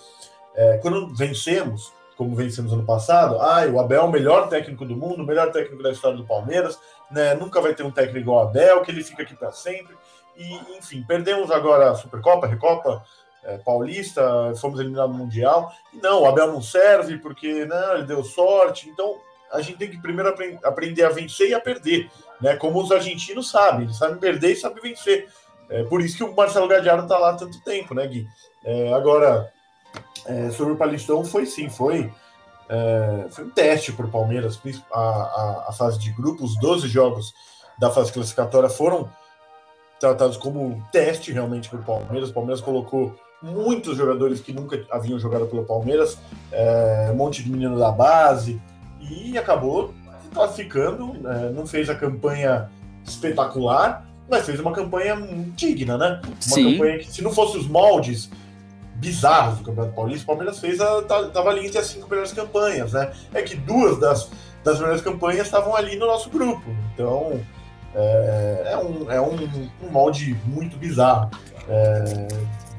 É, 0.56 0.78
quando 0.82 1.14
vencemos, 1.16 1.94
como 2.22 2.36
vencemos 2.36 2.72
ano 2.72 2.86
passado, 2.86 3.42
ah, 3.42 3.66
o 3.66 3.80
Abel 3.80 4.02
é 4.02 4.06
o 4.06 4.12
melhor 4.12 4.48
técnico 4.48 4.86
do 4.86 4.96
mundo, 4.96 5.24
o 5.24 5.26
melhor 5.26 5.52
técnico 5.52 5.82
da 5.82 5.90
história 5.90 6.16
do 6.16 6.24
Palmeiras, 6.24 6.78
né, 7.10 7.34
nunca 7.34 7.60
vai 7.60 7.74
ter 7.74 7.82
um 7.82 7.90
técnico 7.90 8.20
igual 8.20 8.46
o 8.46 8.48
Abel, 8.48 8.84
que 8.84 8.92
ele 8.92 9.04
fica 9.04 9.24
aqui 9.24 9.34
para 9.36 9.52
sempre. 9.52 9.98
E, 10.38 10.78
enfim, 10.78 11.04
perdemos 11.08 11.50
agora 11.50 11.90
a 11.90 11.96
Supercopa, 11.96 12.46
Recopa, 12.46 13.04
é, 13.44 13.58
Paulista, 13.58 14.54
fomos 14.62 14.80
eliminados 14.80 15.12
no 15.12 15.24
Mundial. 15.24 15.72
E 15.92 15.98
não, 15.98 16.22
o 16.22 16.26
Abel 16.28 16.46
não 16.46 16.62
serve 16.62 17.18
porque 17.18 17.66
não, 17.66 17.96
ele 17.96 18.06
deu 18.06 18.24
sorte. 18.24 18.88
Então, 18.88 19.16
a 19.52 19.60
gente 19.60 19.80
tem 19.80 19.90
que 19.90 20.00
primeiro 20.00 20.30
apren- 20.30 20.60
aprender 20.64 21.04
a 21.04 21.10
vencer 21.10 21.50
e 21.50 21.56
a 21.56 21.60
perder, 21.60 22.08
né? 22.40 22.56
Como 22.56 22.80
os 22.80 22.92
argentinos 22.92 23.50
sabem, 23.50 23.86
eles 23.86 23.98
sabem 23.98 24.18
perder 24.18 24.52
e 24.52 24.56
sabem 24.56 24.84
vencer. 24.84 25.28
É 25.72 25.84
por 25.86 26.02
isso 26.02 26.16
que 26.16 26.24
o 26.24 26.36
Marcelo 26.36 26.68
Gadiardo 26.68 27.02
está 27.02 27.18
lá 27.18 27.32
há 27.32 27.36
tanto 27.36 27.60
tempo, 27.64 27.96
né, 27.96 28.06
Gui? 28.06 28.28
É, 28.64 28.94
agora, 28.94 29.52
é, 30.26 30.50
sobre 30.52 30.74
o 30.74 30.76
Palestão, 30.76 31.24
foi 31.24 31.46
sim, 31.46 31.70
foi, 31.70 32.12
é, 32.70 33.26
foi 33.30 33.46
um 33.46 33.50
teste 33.50 33.92
para 33.92 34.06
o 34.06 34.10
Palmeiras, 34.10 34.60
a, 34.92 35.00
a, 35.00 35.66
a 35.70 35.72
fase 35.72 36.00
de 36.00 36.12
grupos, 36.12 36.52
os 36.52 36.60
12 36.60 36.88
jogos 36.88 37.34
da 37.80 37.90
fase 37.90 38.12
classificatória 38.12 38.70
foram 38.70 39.10
tratados 40.00 40.38
como 40.38 40.64
um 40.64 40.82
teste 40.92 41.32
realmente 41.32 41.70
para 41.70 41.80
o 41.80 41.84
Palmeiras. 41.84 42.30
O 42.30 42.34
Palmeiras 42.34 42.60
colocou 42.60 43.16
muitos 43.42 43.98
jogadores 43.98 44.40
que 44.40 44.52
nunca 44.52 44.84
haviam 44.92 45.18
jogado 45.20 45.46
pelo 45.48 45.64
Palmeiras, 45.64 46.18
é, 46.52 47.10
um 47.12 47.16
monte 47.16 47.44
de 47.44 47.52
menino 47.52 47.78
da 47.78 47.92
base, 47.92 48.62
e 49.00 49.38
acabou 49.38 49.94
classificando, 50.34 51.14
né, 51.14 51.52
não 51.54 51.66
fez 51.66 51.90
a 51.90 51.96
campanha 51.96 52.70
espetacular, 53.06 54.06
mas 54.30 54.46
fez 54.46 54.60
uma 54.60 54.72
campanha 54.72 55.18
digna, 55.56 55.98
né? 55.98 56.22
Uma 56.24 56.36
Sim. 56.40 56.74
campanha 56.74 57.00
que, 57.00 57.12
se 57.12 57.22
não 57.22 57.32
fosse 57.32 57.58
os 57.58 57.68
moldes 57.68 58.30
bizarros 59.02 59.58
do 59.58 59.64
Campeonato 59.66 59.96
Paulista, 59.96 60.24
o 60.24 60.28
Palmeiras 60.28 60.60
fez 60.60 60.80
a, 60.80 61.02
tá- 61.02 61.24
tava 61.30 61.50
ali 61.50 61.66
entre 61.66 61.80
as 61.80 61.88
cinco 61.88 62.08
melhores 62.08 62.32
campanhas, 62.32 62.94
né? 62.94 63.12
É 63.34 63.42
que 63.42 63.56
duas 63.56 64.00
das, 64.00 64.30
das 64.64 64.80
melhores 64.80 65.02
campanhas 65.02 65.48
estavam 65.48 65.76
ali 65.76 65.96
no 65.98 66.06
nosso 66.06 66.30
grupo. 66.30 66.64
Então, 66.94 67.42
é, 67.96 68.64
é 68.74 68.78
um, 68.78 69.12
é 69.12 69.20
um, 69.20 69.36
um 69.84 69.90
molde 69.90 70.38
muito 70.46 70.78
bizarro 70.78 71.32
é, 71.68 72.28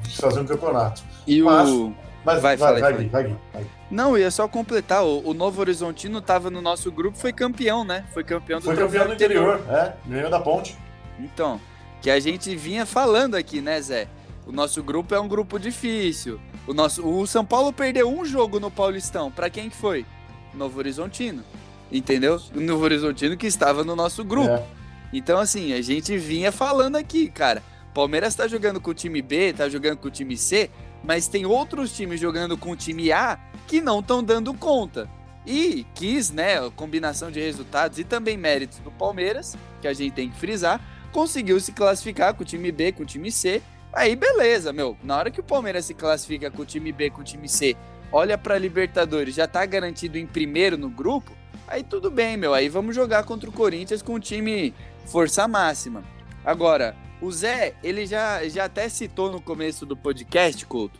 de 0.03 0.15
fazer 0.17 0.39
um 0.39 0.45
campeonato. 0.45 1.03
E 1.27 1.41
Mas- 1.41 1.69
o. 1.69 1.93
Mas 2.25 2.41
Vai, 2.41 2.55
vai, 2.55 2.79
vai, 2.79 2.93
vai, 3.09 3.23
Gui, 3.25 3.35
vai. 3.51 3.65
Não, 3.91 4.17
ia 4.17 4.31
só 4.31 4.47
completar. 4.47 5.03
O, 5.03 5.27
o 5.27 5.33
Novo 5.33 5.59
Horizontino 5.59 6.21
tava 6.21 6.49
no 6.49 6.61
nosso 6.61 6.89
grupo, 6.89 7.17
foi 7.17 7.33
campeão, 7.33 7.83
né? 7.83 8.05
Foi 8.13 8.23
campeão 8.23 8.59
do 8.61 8.63
Foi 8.65 8.77
campeão 8.77 9.07
do 9.07 9.13
interior, 9.13 9.59
é, 9.69 9.91
ganhou 10.07 10.29
da 10.29 10.39
ponte. 10.39 10.77
Então, 11.19 11.59
que 12.01 12.09
a 12.09 12.17
gente 12.21 12.55
vinha 12.55 12.85
falando 12.85 13.35
aqui, 13.35 13.59
né, 13.59 13.81
Zé? 13.81 14.07
O 14.45 14.51
nosso 14.51 14.83
grupo 14.83 15.15
é 15.15 15.19
um 15.19 15.27
grupo 15.27 15.57
difícil. 15.57 16.39
O 16.67 16.73
nosso, 16.73 17.05
o 17.07 17.25
São 17.25 17.45
Paulo 17.45 17.71
perdeu 17.71 18.09
um 18.09 18.25
jogo 18.25 18.59
no 18.59 18.69
Paulistão. 18.69 19.31
Pra 19.31 19.49
quem 19.49 19.69
que 19.69 19.75
foi? 19.75 20.05
Novo 20.53 20.77
Horizontino. 20.79 21.43
Entendeu? 21.91 22.41
O 22.55 22.59
Novo 22.59 22.83
Horizontino 22.83 23.37
que 23.37 23.47
estava 23.47 23.83
no 23.83 23.95
nosso 23.95 24.23
grupo. 24.23 24.49
É. 24.49 24.65
Então, 25.13 25.39
assim, 25.39 25.73
a 25.73 25.81
gente 25.81 26.17
vinha 26.17 26.51
falando 26.51 26.95
aqui, 26.95 27.29
cara. 27.29 27.63
Palmeiras 27.93 28.33
tá 28.33 28.47
jogando 28.47 28.81
com 28.81 28.91
o 28.91 28.93
time 28.93 29.21
B, 29.21 29.53
tá 29.53 29.69
jogando 29.69 29.97
com 29.97 30.07
o 30.07 30.11
time 30.11 30.35
C, 30.35 30.69
mas 31.03 31.27
tem 31.27 31.45
outros 31.45 31.95
times 31.95 32.19
jogando 32.19 32.57
com 32.57 32.71
o 32.71 32.75
time 32.75 33.11
A 33.11 33.39
que 33.67 33.79
não 33.79 33.99
estão 33.99 34.23
dando 34.23 34.53
conta. 34.53 35.07
E 35.45 35.85
quis, 35.93 36.31
né, 36.31 36.59
a 36.59 36.71
combinação 36.71 37.29
de 37.29 37.39
resultados 37.39 37.99
e 37.99 38.03
também 38.03 38.37
méritos 38.37 38.79
do 38.79 38.89
Palmeiras, 38.89 39.55
que 39.81 39.87
a 39.87 39.93
gente 39.93 40.13
tem 40.13 40.29
que 40.29 40.39
frisar, 40.39 40.81
conseguiu 41.11 41.59
se 41.59 41.71
classificar 41.71 42.33
com 42.33 42.43
o 42.43 42.45
time 42.45 42.71
B, 42.71 42.91
com 42.91 43.03
o 43.03 43.05
time 43.05 43.31
C. 43.31 43.61
Aí 43.93 44.15
beleza, 44.15 44.73
meu. 44.73 44.97
Na 45.03 45.17
hora 45.17 45.31
que 45.31 45.39
o 45.39 45.43
Palmeiras 45.43 45.85
se 45.85 45.93
classifica 45.93 46.49
com 46.49 46.63
o 46.63 46.65
time 46.65 46.91
B, 46.91 47.09
com 47.11 47.21
o 47.21 47.23
time 47.23 47.47
C, 47.47 47.77
olha 48.11 48.37
pra 48.37 48.57
Libertadores, 48.57 49.35
já 49.35 49.47
tá 49.47 49.63
garantido 49.65 50.17
em 50.17 50.25
primeiro 50.25 50.77
no 50.77 50.89
grupo, 50.89 51.31
aí 51.67 51.83
tudo 51.83 52.09
bem, 52.09 52.35
meu. 52.35 52.53
Aí 52.53 52.67
vamos 52.67 52.95
jogar 52.95 53.23
contra 53.23 53.49
o 53.49 53.53
Corinthians 53.53 54.01
com 54.01 54.15
o 54.15 54.19
time 54.19 54.73
força 55.05 55.47
máxima. 55.47 56.03
Agora, 56.43 56.95
o 57.21 57.31
Zé, 57.31 57.75
ele 57.83 58.05
já, 58.05 58.45
já 58.47 58.65
até 58.65 58.89
citou 58.89 59.31
no 59.31 59.39
começo 59.39 59.85
do 59.85 59.95
podcast, 59.95 60.65
Couto, 60.65 60.99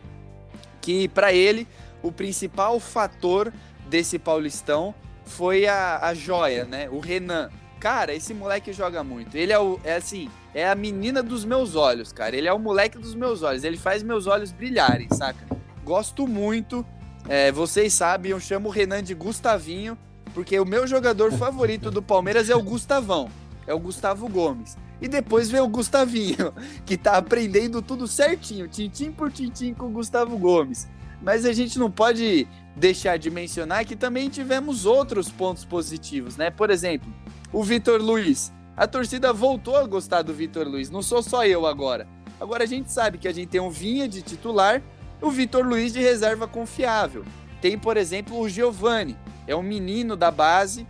que 0.80 1.08
pra 1.10 1.34
ele 1.34 1.68
o 2.02 2.12
principal 2.12 2.80
fator 2.80 3.52
desse 3.88 4.20
Paulistão 4.20 4.94
foi 5.26 5.66
a, 5.66 6.00
a 6.02 6.14
joia, 6.14 6.66
né? 6.66 6.90
O 6.90 7.00
Renan. 7.00 7.50
Cara, 7.80 8.14
esse 8.14 8.34
moleque 8.34 8.72
joga 8.72 9.04
muito. 9.04 9.36
Ele 9.36 9.52
é 9.52 9.60
o 9.60 9.80
é 9.84 9.96
assim, 9.96 10.30
é 10.54 10.70
a 10.70 10.76
menina 10.76 11.24
dos 11.24 11.44
meus 11.44 11.76
olhos, 11.76 12.12
cara. 12.12 12.36
Ele 12.36 12.48
é 12.48 12.54
o 12.54 12.60
moleque 12.60 12.98
dos 12.98 13.16
meus 13.16 13.42
olhos. 13.42 13.64
Ele 13.64 13.78
faz 13.78 14.04
meus 14.04 14.28
olhos 14.28 14.52
brilharem, 14.52 15.08
saca? 15.12 15.46
Gosto 15.84 16.28
muito. 16.28 16.86
É, 17.28 17.52
vocês 17.52 17.94
sabem, 17.94 18.32
eu 18.32 18.40
chamo 18.40 18.70
o 18.70 18.72
Renan 18.72 19.02
de 19.02 19.14
Gustavinho, 19.14 19.98
porque 20.34 20.60
o 20.60 20.66
meu 20.66 20.86
jogador 20.86 21.32
favorito 21.38 21.90
do 21.90 22.02
Palmeiras 22.02 22.50
é 22.50 22.56
o 22.56 22.62
Gustavão. 22.62 23.30
É 23.66 23.74
o 23.74 23.80
Gustavo 23.80 24.28
Gomes. 24.28 24.78
E 25.02 25.08
depois 25.08 25.50
vem 25.50 25.62
o 25.62 25.68
Gustavinho, 25.68 26.54
que 26.86 26.98
tá 26.98 27.18
aprendendo 27.18 27.82
tudo 27.82 28.08
certinho, 28.08 28.68
tintim 28.68 29.12
por 29.12 29.32
tintim 29.32 29.74
com 29.74 29.88
o 29.88 29.90
Gustavo 29.90 30.38
Gomes. 30.38 30.88
Mas 31.22 31.46
a 31.46 31.54
gente 31.54 31.80
não 31.80 31.90
pode 31.90 32.48
deixar 32.76 33.18
de 33.18 33.30
mencionar 33.30 33.86
que 33.86 33.96
também 33.96 34.30
tivemos 34.30 34.86
outros 34.86 35.30
pontos 35.30 35.64
positivos, 35.64 36.36
né? 36.36 36.50
Por 36.50 36.70
exemplo, 36.70 37.12
o 37.52 37.64
Vitor 37.64 38.02
Luiz. 38.02 38.52
A 38.76 38.88
torcida 38.88 39.32
voltou 39.32 39.78
a 39.78 39.86
gostar 39.86 40.24
do 40.24 40.34
Vitor 40.34 40.68
Luiz, 40.68 40.90
não 40.90 41.04
sou 41.04 41.22
só 41.22 41.46
eu 41.46 41.68
agora. 41.68 42.08
Agora 42.42 42.64
a 42.64 42.68
gente 42.68 42.92
sabe 42.92 43.20
que 43.20 43.28
a 43.28 43.32
gente 43.32 43.50
tem 43.50 43.62
um 43.62 43.70
Vinha 43.70 44.08
de 44.08 44.24
titular, 44.24 44.82
o 45.22 45.30
Vitor 45.30 45.64
Luiz 45.64 45.94
de 45.94 46.00
reserva 46.00 46.48
confiável. 46.48 47.24
Tem, 47.62 47.78
por 47.78 47.98
exemplo, 47.98 48.40
o 48.40 48.50
Giovani, 48.50 49.16
é 49.48 49.56
um 49.56 49.62
menino 49.62 50.16
da 50.16 50.32
base. 50.32 50.88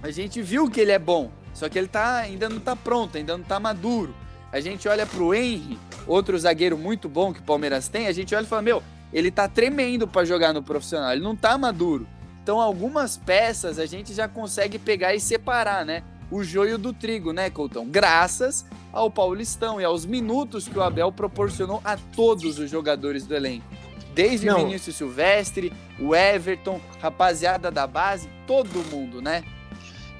A 0.00 0.12
gente 0.12 0.40
viu 0.40 0.70
que 0.70 0.80
ele 0.80 0.92
é 0.92 0.98
bom, 0.98 1.32
só 1.52 1.68
que 1.68 1.76
ele 1.76 1.88
tá, 1.88 2.18
ainda 2.18 2.48
não 2.48 2.60
tá 2.60 2.76
pronto, 2.76 3.18
ainda 3.18 3.36
não 3.36 3.44
tá 3.44 3.58
maduro. 3.58 4.14
A 4.52 4.60
gente 4.60 4.88
olha 4.88 5.04
pro 5.04 5.34
Henry, 5.34 5.76
outro 6.06 6.38
zagueiro 6.38 6.78
muito 6.78 7.08
bom 7.08 7.34
que 7.34 7.40
o 7.40 7.44
Palmeiras 7.44 7.88
tem, 7.88 8.06
a 8.06 8.12
gente 8.12 8.32
olha 8.32 8.44
e 8.44 8.48
fala: 8.48 8.62
"Meu, 8.62 8.80
ele 9.12 9.32
tá 9.32 9.48
tremendo 9.48 10.06
para 10.06 10.24
jogar 10.24 10.54
no 10.54 10.62
profissional, 10.62 11.12
ele 11.12 11.20
não 11.20 11.34
tá 11.34 11.58
maduro". 11.58 12.06
Então, 12.44 12.60
algumas 12.60 13.16
peças 13.16 13.78
a 13.78 13.84
gente 13.84 14.14
já 14.14 14.28
consegue 14.28 14.78
pegar 14.78 15.14
e 15.14 15.20
separar, 15.20 15.84
né? 15.84 16.04
O 16.30 16.44
joio 16.44 16.76
do 16.76 16.92
trigo, 16.92 17.32
né, 17.32 17.48
Coutão? 17.48 17.86
Graças 17.86 18.66
ao 18.92 19.10
Paulistão 19.10 19.80
e 19.80 19.84
aos 19.84 20.04
minutos 20.04 20.68
que 20.68 20.78
o 20.78 20.82
Abel 20.82 21.10
proporcionou 21.10 21.80
a 21.84 21.96
todos 21.96 22.58
os 22.58 22.70
jogadores 22.70 23.26
do 23.26 23.34
elenco. 23.34 23.66
Desde 24.14 24.46
Não. 24.46 24.62
o 24.62 24.66
Vinícius 24.66 24.96
Silvestre, 24.96 25.72
o 25.98 26.14
Everton, 26.14 26.80
rapaziada 27.00 27.70
da 27.70 27.86
base, 27.86 28.28
todo 28.46 28.84
mundo, 28.90 29.22
né? 29.22 29.44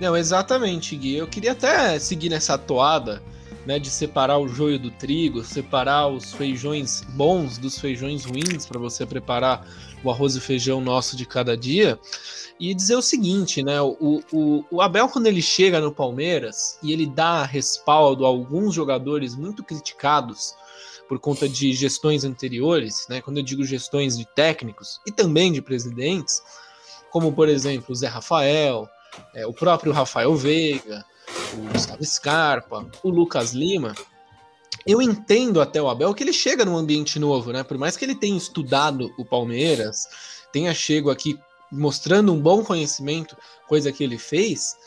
Não, 0.00 0.16
exatamente, 0.16 0.96
Gui. 0.96 1.16
Eu 1.16 1.26
queria 1.26 1.52
até 1.52 1.98
seguir 1.98 2.28
nessa 2.28 2.56
toada 2.56 3.20
né, 3.66 3.78
de 3.78 3.90
separar 3.90 4.38
o 4.38 4.48
joio 4.48 4.78
do 4.78 4.90
trigo, 4.90 5.44
separar 5.44 6.08
os 6.08 6.32
feijões 6.32 7.04
bons 7.10 7.58
dos 7.58 7.78
feijões 7.78 8.24
ruins 8.24 8.64
para 8.64 8.78
você 8.78 9.04
preparar 9.04 9.66
o 10.02 10.10
arroz 10.10 10.36
e 10.36 10.40
feijão 10.40 10.80
nosso 10.80 11.16
de 11.16 11.26
cada 11.26 11.56
dia. 11.56 11.98
E 12.60 12.74
dizer 12.74 12.96
o 12.96 13.02
seguinte, 13.02 13.62
né? 13.62 13.80
O, 13.80 14.20
o, 14.32 14.64
o 14.70 14.82
Abel, 14.82 15.08
quando 15.08 15.26
ele 15.26 15.40
chega 15.40 15.80
no 15.80 15.92
Palmeiras 15.92 16.78
e 16.82 16.92
ele 16.92 17.06
dá 17.06 17.44
respaldo 17.44 18.24
a 18.24 18.28
alguns 18.28 18.74
jogadores 18.74 19.36
muito 19.36 19.62
criticados 19.62 20.54
por 21.08 21.18
conta 21.18 21.48
de 21.48 21.72
gestões 21.72 22.24
anteriores, 22.24 23.06
né? 23.08 23.20
Quando 23.20 23.38
eu 23.38 23.42
digo 23.42 23.64
gestões 23.64 24.18
de 24.18 24.26
técnicos 24.26 25.00
e 25.06 25.12
também 25.12 25.52
de 25.52 25.62
presidentes, 25.62 26.42
como 27.10 27.32
por 27.32 27.48
exemplo 27.48 27.92
o 27.92 27.94
Zé 27.94 28.08
Rafael, 28.08 28.88
é, 29.34 29.46
o 29.46 29.52
próprio 29.52 29.92
Rafael 29.92 30.34
Veiga, 30.36 31.04
o 31.54 31.72
Gustavo 31.72 32.04
Scarpa, 32.04 32.86
o 33.02 33.08
Lucas 33.08 33.52
Lima, 33.52 33.94
eu 34.88 35.02
entendo 35.02 35.60
até 35.60 35.82
o 35.82 35.88
Abel 35.90 36.14
que 36.14 36.24
ele 36.24 36.32
chega 36.32 36.64
num 36.64 36.74
ambiente 36.74 37.18
novo, 37.18 37.52
né? 37.52 37.62
Por 37.62 37.76
mais 37.76 37.94
que 37.94 38.06
ele 38.06 38.14
tenha 38.14 38.38
estudado 38.38 39.12
o 39.18 39.24
Palmeiras, 39.24 40.08
tenha 40.50 40.72
chego 40.72 41.10
aqui 41.10 41.38
mostrando 41.70 42.32
um 42.32 42.40
bom 42.40 42.64
conhecimento, 42.64 43.36
coisa 43.68 43.92
que 43.92 44.02
ele 44.02 44.16
fez, 44.16 44.78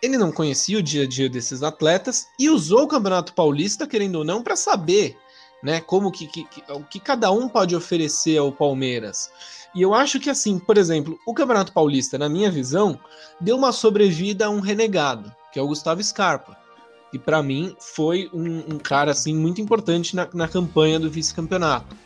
ele 0.00 0.16
não 0.16 0.32
conhecia 0.32 0.78
o 0.78 0.82
dia 0.82 1.02
a 1.02 1.06
dia 1.06 1.28
desses 1.28 1.62
atletas 1.62 2.26
e 2.38 2.48
usou 2.48 2.84
o 2.84 2.88
Campeonato 2.88 3.34
Paulista, 3.34 3.86
querendo 3.86 4.14
ou 4.16 4.24
não, 4.24 4.42
para 4.42 4.56
saber, 4.56 5.14
né, 5.62 5.82
como 5.82 6.10
que, 6.10 6.26
que, 6.26 6.44
que, 6.44 6.72
o 6.72 6.82
que 6.82 6.98
cada 6.98 7.30
um 7.30 7.50
pode 7.50 7.76
oferecer 7.76 8.38
ao 8.38 8.50
Palmeiras. 8.50 9.30
E 9.74 9.82
eu 9.82 9.92
acho 9.92 10.18
que 10.18 10.30
assim, 10.30 10.58
por 10.58 10.78
exemplo, 10.78 11.18
o 11.26 11.34
Campeonato 11.34 11.74
Paulista, 11.74 12.16
na 12.16 12.30
minha 12.30 12.50
visão, 12.50 12.98
deu 13.38 13.58
uma 13.58 13.72
sobrevida 13.72 14.46
a 14.46 14.50
um 14.50 14.60
renegado, 14.60 15.30
que 15.52 15.58
é 15.58 15.62
o 15.62 15.68
Gustavo 15.68 16.02
Scarpa 16.02 16.57
e 17.12 17.18
para 17.18 17.42
mim 17.42 17.74
foi 17.78 18.28
um, 18.32 18.74
um, 18.74 18.78
cara 18.78 19.12
assim 19.12 19.34
muito 19.34 19.60
importante 19.60 20.14
na, 20.14 20.28
na 20.34 20.48
campanha 20.48 21.00
do 21.00 21.10
vice-campeonato. 21.10 21.96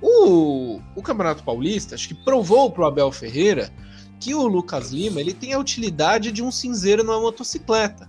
O, 0.00 0.80
o 0.94 1.02
Campeonato 1.02 1.42
Paulista 1.42 1.94
acho 1.94 2.08
que 2.08 2.14
provou 2.14 2.70
para 2.70 2.82
o 2.82 2.86
Abel 2.86 3.10
Ferreira 3.10 3.72
que 4.20 4.34
o 4.34 4.46
Lucas 4.46 4.90
Lima 4.90 5.20
ele 5.20 5.32
tem 5.32 5.52
a 5.52 5.58
utilidade 5.58 6.30
de 6.30 6.42
um 6.42 6.50
cinzeiro 6.50 7.02
numa 7.02 7.20
motocicleta. 7.20 8.08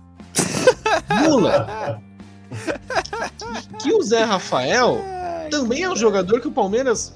Mula. 1.22 2.00
que 3.82 3.92
o 3.92 4.02
Zé 4.02 4.24
Rafael 4.24 4.98
também 5.50 5.82
é 5.82 5.90
um 5.90 5.96
jogador 5.96 6.40
que 6.40 6.48
o 6.48 6.52
Palmeiras 6.52 7.14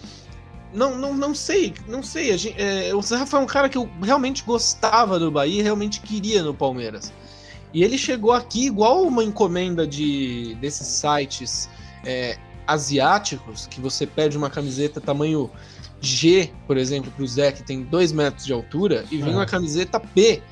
não, 0.73 0.97
não, 0.97 1.15
não 1.15 1.35
sei, 1.35 1.75
não 1.89 2.03
sei. 2.03 2.37
Gente, 2.37 2.61
é, 2.61 2.95
o 2.95 3.03
Zé 3.03 3.17
Rafael 3.17 3.43
é 3.43 3.45
um 3.45 3.49
cara 3.49 3.69
que 3.69 3.77
eu 3.77 3.89
realmente 4.03 4.45
gostava 4.45 5.19
do 5.19 5.31
Bahia, 5.31 5.63
realmente 5.63 6.01
queria 6.01 6.43
no 6.43 6.55
Palmeiras. 6.55 7.13
E 7.73 7.85
ele 7.85 7.97
chegou 7.97 8.33
aqui 8.33 8.67
igual 8.67 9.03
uma 9.03 9.23
encomenda 9.23 9.87
de 9.87 10.57
desses 10.61 10.87
sites 10.87 11.69
é, 12.05 12.37
asiáticos, 12.67 13.67
que 13.67 13.81
você 13.81 14.07
pede 14.07 14.37
uma 14.37 14.51
camiseta 14.51 15.01
tamanho 15.01 15.51
G, 16.01 16.51
por 16.67 16.77
exemplo, 16.77 17.11
para 17.11 17.23
o 17.23 17.27
Zé, 17.27 17.53
que 17.53 17.63
tem 17.63 17.83
2 17.83 18.13
metros 18.13 18.47
de 18.47 18.53
altura, 18.53 19.05
e 19.11 19.19
vem 19.19 19.33
é. 19.33 19.37
uma 19.37 19.47
camiseta 19.47 20.01
P, 20.01 20.43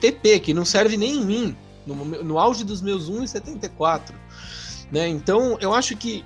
TP, 0.00 0.40
que 0.40 0.52
não 0.52 0.64
serve 0.64 0.96
nem 0.96 1.16
em 1.16 1.24
mim, 1.24 1.56
no, 1.86 1.94
no 1.94 2.38
auge 2.38 2.64
dos 2.64 2.82
meus 2.82 3.10
1,74. 3.10 4.12
Né? 4.90 5.08
Então, 5.08 5.56
eu 5.60 5.72
acho 5.72 5.96
que 5.96 6.24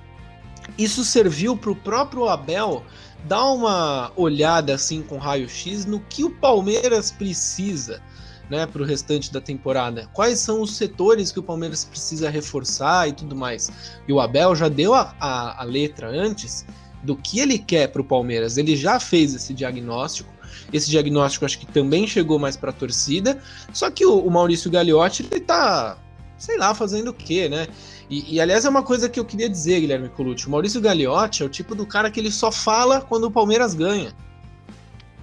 isso 0.77 1.03
serviu 1.03 1.55
para 1.55 1.71
o 1.71 1.75
próprio 1.75 2.27
Abel 2.27 2.83
dar 3.25 3.45
uma 3.45 4.11
olhada 4.15 4.73
assim 4.73 5.01
com 5.01 5.17
raio-x 5.17 5.85
no 5.85 5.99
que 5.99 6.23
o 6.23 6.29
Palmeiras 6.29 7.11
precisa 7.11 8.01
né, 8.49 8.65
para 8.65 8.81
o 8.81 8.85
restante 8.85 9.31
da 9.31 9.41
temporada? 9.41 10.09
Quais 10.13 10.39
são 10.39 10.61
os 10.61 10.75
setores 10.75 11.31
que 11.31 11.39
o 11.39 11.43
Palmeiras 11.43 11.85
precisa 11.85 12.29
reforçar 12.29 13.07
e 13.07 13.13
tudo 13.13 13.35
mais? 13.35 13.71
E 14.07 14.13
o 14.13 14.19
Abel 14.19 14.55
já 14.55 14.69
deu 14.69 14.93
a, 14.93 15.15
a, 15.19 15.61
a 15.61 15.63
letra 15.63 16.07
antes 16.09 16.65
do 17.03 17.15
que 17.15 17.39
ele 17.39 17.57
quer 17.57 17.87
para 17.87 18.01
o 18.01 18.05
Palmeiras. 18.05 18.57
Ele 18.57 18.75
já 18.75 18.99
fez 18.99 19.33
esse 19.33 19.53
diagnóstico. 19.53 20.33
Esse 20.73 20.89
diagnóstico 20.89 21.45
acho 21.45 21.59
que 21.59 21.65
também 21.65 22.07
chegou 22.07 22.39
mais 22.39 22.57
para 22.57 22.71
a 22.71 22.73
torcida. 22.73 23.39
Só 23.71 23.91
que 23.91 24.05
o, 24.05 24.19
o 24.19 24.31
Maurício 24.31 24.71
Gagliotti 24.71 25.27
ele 25.29 25.39
tá, 25.39 25.97
sei 26.37 26.57
lá, 26.57 26.73
fazendo 26.73 27.09
o 27.09 27.13
quê, 27.13 27.47
né? 27.47 27.67
E, 28.09 28.35
e, 28.35 28.41
aliás 28.41 28.65
é 28.65 28.69
uma 28.69 28.83
coisa 28.83 29.09
que 29.09 29.19
eu 29.19 29.25
queria 29.25 29.49
dizer, 29.49 29.79
Guilherme 29.79 30.09
Colucci. 30.09 30.47
O 30.47 30.51
Maurício 30.51 30.81
Gagliotti 30.81 31.43
é 31.43 31.45
o 31.45 31.49
tipo 31.49 31.75
do 31.75 31.85
cara 31.85 32.09
que 32.11 32.19
ele 32.19 32.31
só 32.31 32.51
fala 32.51 33.01
quando 33.01 33.25
o 33.25 33.31
Palmeiras 33.31 33.73
ganha. 33.73 34.13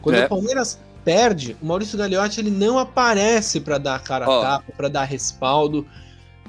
Quando 0.00 0.16
é. 0.16 0.24
o 0.24 0.28
Palmeiras 0.28 0.78
perde, 1.05 1.57
o 1.61 1.67
Maurício 1.67 1.99
Gagliotti 1.99 2.41
ele 2.41 2.51
não 2.51 2.79
aparece 2.79 3.61
para 3.61 3.79
dar 3.79 4.03
cara 4.03 4.25
a 4.25 4.41
tapa, 4.41 4.73
para 4.77 4.88
dar 4.88 5.05
respaldo. 5.05 5.87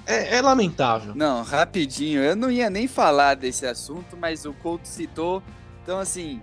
É, 0.06 0.36
é, 0.36 0.42
lamentável. 0.42 1.16
Não, 1.16 1.44
rapidinho. 1.44 2.22
Eu 2.22 2.36
não 2.36 2.52
ia 2.52 2.70
nem 2.70 2.88
falar 2.88 3.36
desse 3.36 3.66
assunto, 3.66 4.18
mas 4.18 4.46
o 4.46 4.54
Couto 4.54 4.88
citou. 4.88 5.42
Então, 5.82 6.00
assim, 6.00 6.42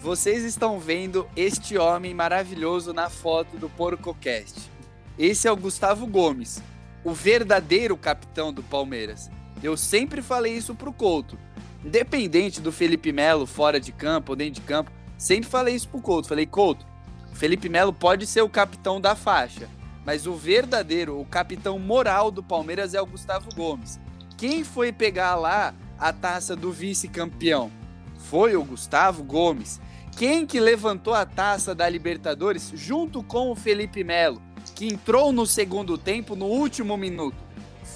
vocês 0.00 0.44
estão 0.44 0.80
vendo 0.80 1.28
este 1.36 1.76
homem 1.76 2.14
maravilhoso 2.14 2.92
na 2.92 3.10
foto 3.10 3.56
do 3.56 3.68
PorcoCast. 3.68 4.70
Esse 5.18 5.46
é 5.46 5.52
o 5.52 5.56
Gustavo 5.56 6.06
Gomes, 6.06 6.62
o 7.04 7.12
verdadeiro 7.12 7.96
capitão 7.96 8.52
do 8.52 8.62
Palmeiras. 8.62 9.30
Eu 9.62 9.76
sempre 9.76 10.22
falei 10.22 10.54
isso 10.54 10.74
pro 10.74 10.92
Couto. 10.92 11.38
Independente 11.84 12.60
do 12.60 12.72
Felipe 12.72 13.12
Melo 13.12 13.46
fora 13.46 13.78
de 13.78 13.92
campo 13.92 14.32
ou 14.32 14.36
dentro 14.36 14.54
de 14.54 14.60
campo, 14.62 14.90
sempre 15.18 15.48
falei 15.48 15.74
isso 15.74 15.88
pro 15.88 16.00
Couto. 16.00 16.28
Falei, 16.28 16.46
Couto, 16.46 16.86
Felipe 17.32 17.68
Melo 17.68 17.92
pode 17.92 18.26
ser 18.26 18.42
o 18.42 18.48
capitão 18.48 19.00
da 19.00 19.16
faixa, 19.16 19.68
mas 20.04 20.26
o 20.26 20.34
verdadeiro, 20.34 21.20
o 21.20 21.24
capitão 21.24 21.78
moral 21.78 22.30
do 22.30 22.42
Palmeiras 22.42 22.94
é 22.94 23.00
o 23.00 23.06
Gustavo 23.06 23.48
Gomes. 23.54 23.98
Quem 24.36 24.64
foi 24.64 24.92
pegar 24.92 25.34
lá 25.34 25.74
a 25.98 26.12
taça 26.12 26.56
do 26.56 26.72
vice-campeão? 26.72 27.70
Foi 28.16 28.56
o 28.56 28.64
Gustavo 28.64 29.22
Gomes. 29.22 29.80
Quem 30.16 30.46
que 30.46 30.60
levantou 30.60 31.14
a 31.14 31.24
taça 31.24 31.74
da 31.74 31.88
Libertadores 31.88 32.72
junto 32.74 33.22
com 33.22 33.50
o 33.50 33.56
Felipe 33.56 34.04
Melo, 34.04 34.42
que 34.74 34.86
entrou 34.86 35.32
no 35.32 35.46
segundo 35.46 35.96
tempo 35.96 36.36
no 36.36 36.46
último 36.46 36.96
minuto? 36.96 37.36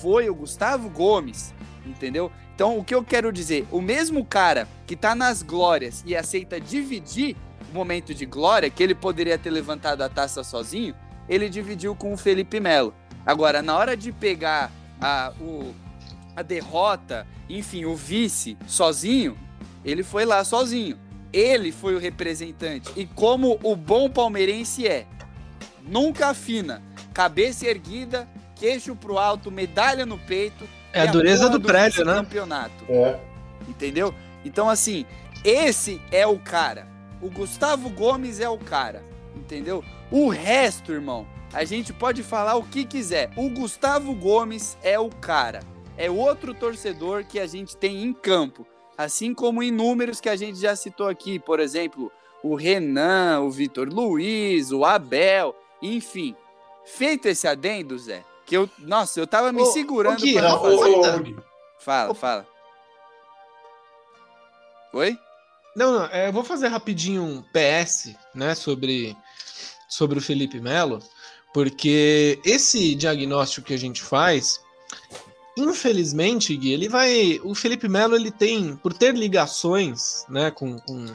Foi 0.01 0.29
o 0.29 0.35
Gustavo 0.35 0.89
Gomes, 0.89 1.55
entendeu? 1.85 2.31
Então, 2.55 2.79
o 2.79 2.85
que 2.85 2.95
eu 2.95 3.05
quero 3.05 3.33
dizer, 3.33 3.67
o 3.71 3.83
mesmo 3.83 4.25
cara 4.25 4.67
que 4.87 4.97
tá 4.97 5.15
nas 5.15 5.43
glórias 5.43 6.03
e 6.07 6.17
aceita 6.17 6.61
dividir 6.61 7.37
momento 7.77 8.15
de 8.15 8.27
glória, 8.27 8.71
que 8.71 8.83
ele 8.83 8.95
poderia 8.95 9.39
ter 9.39 9.51
levantado 9.51 10.03
a 10.03 10.09
taça 10.09 10.43
sozinho, 10.43 10.95
ele 11.29 11.49
dividiu 11.49 11.95
com 11.95 12.13
o 12.13 12.17
Felipe 12.17 12.59
Melo. 12.59 12.95
Agora, 13.25 13.61
na 13.63 13.77
hora 13.77 13.97
de 13.97 14.13
pegar 14.13 14.71
a, 15.01 15.33
o, 15.41 15.75
a 16.35 16.43
derrota, 16.43 17.27
enfim, 17.49 17.85
o 17.85 17.95
vice 17.95 18.57
sozinho, 18.67 19.37
ele 19.85 20.03
foi 20.03 20.25
lá 20.25 20.43
sozinho. 20.45 20.99
Ele 21.33 21.71
foi 21.71 21.95
o 21.95 21.99
representante. 21.99 22.91
E 22.97 23.05
como 23.05 23.59
o 23.63 23.77
bom 23.77 24.09
palmeirense 24.09 24.87
é, 24.87 25.07
nunca 25.83 26.29
afina, 26.29 26.83
cabeça 27.13 27.67
erguida, 27.67 28.29
queixo 28.55 28.97
pro 28.97 29.19
alto, 29.19 29.51
medalha 29.51 30.07
no 30.07 30.19
peito. 30.19 30.67
É 30.93 31.03
a 31.03 31.07
dureza 31.07 31.49
do, 31.51 31.59
do 31.59 31.67
prédio, 31.67 32.05
né? 32.05 32.15
Campeonato. 32.15 32.85
É. 32.89 33.19
Entendeu? 33.69 34.15
Então, 34.45 34.69
assim, 34.69 35.05
esse 35.45 36.01
é 36.11 36.27
o 36.27 36.39
cara. 36.39 36.89
O 37.21 37.31
Gustavo 37.31 37.89
Gomes 37.91 38.41
é 38.41 38.49
o 38.49 38.59
cara, 38.59 39.03
entendeu? 39.35 39.83
O 40.11 40.29
resto, 40.29 40.93
irmão, 40.93 41.27
a 41.53 41.65
gente 41.65 41.93
pode 41.93 42.23
falar 42.23 42.57
o 42.57 42.63
que 42.63 42.85
quiser. 42.85 43.31
O 43.37 43.49
Gustavo 43.49 44.15
Gomes 44.15 44.77
é 44.83 44.99
o 44.99 45.09
cara. 45.09 45.61
É 45.97 46.11
outro 46.11 46.53
torcedor 46.53 47.25
que 47.25 47.39
a 47.41 47.47
gente 47.47 47.77
tem 47.77 48.03
em 48.03 48.13
campo. 48.13 48.67
Assim 48.99 49.33
como 49.33 49.63
inúmeros 49.63 50.21
que 50.21 50.29
a 50.29 50.37
gente 50.37 50.59
já 50.59 50.77
citou 50.77 51.09
aqui, 51.09 51.39
por 51.39 51.61
exemplo, 51.61 52.13
o 52.43 52.55
Renan, 52.55 53.41
o 53.41 53.51
Vitor 53.51 53.89
Luiz, 53.89 54.71
o 54.73 54.85
Abel, 54.85 55.55
enfim. 55.83 56.35
Feito 56.85 57.27
esse 57.27 57.49
adendo, 57.49 57.99
Zé, 57.99 58.23
que 58.45 58.57
eu, 58.57 58.69
nossa, 58.79 59.19
eu 59.19 59.27
tava 59.27 59.53
me 59.53 59.63
ô, 59.63 59.67
segurando 59.67 60.25
ô, 60.25 60.33
pra 60.33 60.59
fazer. 60.59 61.37
Fala, 61.79 62.15
fala. 62.15 62.47
Oi? 64.93 65.19
Não, 65.77 65.93
não, 65.93 66.07
é, 66.07 66.29
eu 66.29 66.33
vou 66.33 66.43
fazer 66.43 66.69
rapidinho 66.69 67.23
um 67.23 67.43
PS, 67.43 68.15
né, 68.35 68.55
sobre, 68.55 69.15
sobre 69.87 70.19
o 70.19 70.23
Felipe 70.23 70.59
Melo, 70.59 71.03
porque 71.53 72.41
esse 72.47 72.95
diagnóstico 72.95 73.67
que 73.67 73.75
a 73.75 73.79
gente 73.79 74.03
faz, 74.03 74.59
infelizmente, 75.55 76.57
Gui, 76.57 76.73
ele 76.73 76.89
vai. 76.89 77.39
O 77.45 77.55
Felipe 77.55 77.89
Melo 77.89 78.17
ele 78.17 78.31
tem, 78.31 78.75
por 78.77 78.95
ter 78.95 79.15
ligações, 79.15 80.25
né, 80.31 80.51
com, 80.51 80.79
com, 80.79 81.15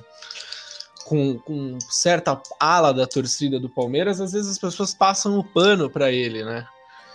com, 1.05 1.39
com 1.39 1.79
certa 1.89 2.39
ala 2.59 2.93
da 2.93 3.07
torcida 3.07 3.59
do 3.59 3.67
Palmeiras, 3.67 4.21
às 4.21 4.31
vezes 4.31 4.51
as 4.51 4.59
pessoas 4.59 4.93
passam 4.93 5.39
o 5.39 5.43
pano 5.43 5.89
para 5.89 6.11
ele, 6.11 6.45
né? 6.45 6.67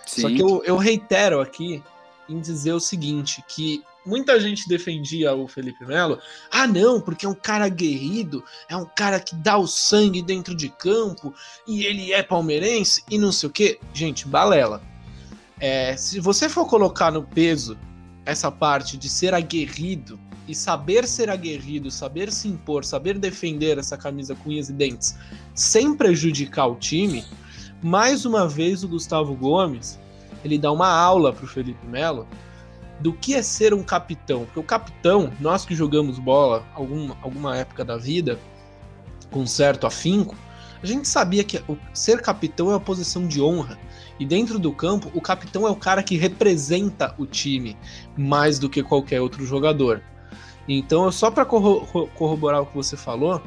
Sim. 0.05 0.21
Só 0.21 0.27
que 0.27 0.41
eu, 0.41 0.63
eu 0.65 0.75
reitero 0.75 1.39
aqui 1.39 1.81
em 2.27 2.41
dizer 2.41 2.73
o 2.73 2.79
seguinte, 2.79 3.41
que 3.47 3.81
muita 4.07 4.39
gente 4.39 4.67
defendia 4.67 5.35
o 5.35 5.47
Felipe 5.47 5.85
Melo. 5.85 6.19
Ah, 6.49 6.65
não, 6.65 7.01
porque 7.01 7.25
é 7.25 7.29
um 7.29 7.35
cara 7.35 7.65
aguerrido, 7.65 8.43
é 8.69 8.75
um 8.75 8.85
cara 8.85 9.19
que 9.19 9.35
dá 9.35 9.57
o 9.57 9.67
sangue 9.67 10.21
dentro 10.21 10.55
de 10.55 10.69
campo 10.69 11.33
e 11.67 11.85
ele 11.85 12.13
é 12.13 12.23
palmeirense 12.23 13.03
e 13.11 13.17
não 13.17 13.31
sei 13.31 13.49
o 13.49 13.51
quê. 13.51 13.79
Gente, 13.93 14.27
balela. 14.27 14.81
É, 15.59 15.97
se 15.97 16.19
você 16.19 16.47
for 16.47 16.65
colocar 16.67 17.11
no 17.11 17.23
peso 17.23 17.77
essa 18.25 18.49
parte 18.49 18.97
de 18.97 19.09
ser 19.09 19.33
aguerrido 19.33 20.19
e 20.47 20.55
saber 20.55 21.05
ser 21.05 21.29
aguerrido, 21.29 21.91
saber 21.91 22.31
se 22.31 22.47
impor, 22.47 22.85
saber 22.85 23.19
defender 23.19 23.77
essa 23.77 23.97
camisa 23.97 24.35
com 24.35 24.49
unhas 24.49 24.69
e 24.69 24.73
dentes, 24.73 25.17
sem 25.53 25.95
prejudicar 25.95 26.67
o 26.67 26.75
time, 26.75 27.25
mais 27.83 28.25
uma 28.25 28.47
vez 28.47 28.83
o 28.83 28.87
Gustavo 28.87 29.35
Gomes 29.35 29.99
ele 30.45 30.57
dá 30.57 30.71
uma 30.71 30.87
aula 30.87 31.33
para 31.33 31.43
o 31.43 31.47
Felipe 31.47 31.85
Melo 31.85 32.27
do 32.99 33.13
que 33.13 33.35
é 33.35 33.41
ser 33.41 33.73
um 33.73 33.83
capitão. 33.83 34.45
Porque 34.45 34.59
o 34.59 34.63
capitão, 34.63 35.31
nós 35.39 35.65
que 35.65 35.75
jogamos 35.75 36.19
bola 36.19 36.65
algum, 36.73 37.11
alguma 37.21 37.55
época 37.57 37.85
da 37.85 37.97
vida, 37.97 38.39
com 39.31 39.45
certo 39.45 39.85
afinco, 39.85 40.35
a 40.81 40.85
gente 40.85 41.07
sabia 41.07 41.43
que 41.43 41.61
ser 41.93 42.21
capitão 42.21 42.67
é 42.67 42.73
uma 42.73 42.79
posição 42.79 43.27
de 43.27 43.41
honra. 43.41 43.77
E 44.19 44.25
dentro 44.25 44.57
do 44.57 44.71
campo, 44.71 45.11
o 45.13 45.21
capitão 45.21 45.67
é 45.67 45.69
o 45.69 45.75
cara 45.75 46.01
que 46.01 46.17
representa 46.17 47.13
o 47.17 47.25
time 47.25 47.77
mais 48.15 48.57
do 48.57 48.69
que 48.69 48.81
qualquer 48.81 49.21
outro 49.21 49.45
jogador. 49.45 50.01
Então, 50.67 51.11
só 51.11 51.31
para 51.31 51.45
corroborar 51.45 52.61
o 52.61 52.65
que 52.65 52.75
você 52.75 52.97
falou, 52.97 53.41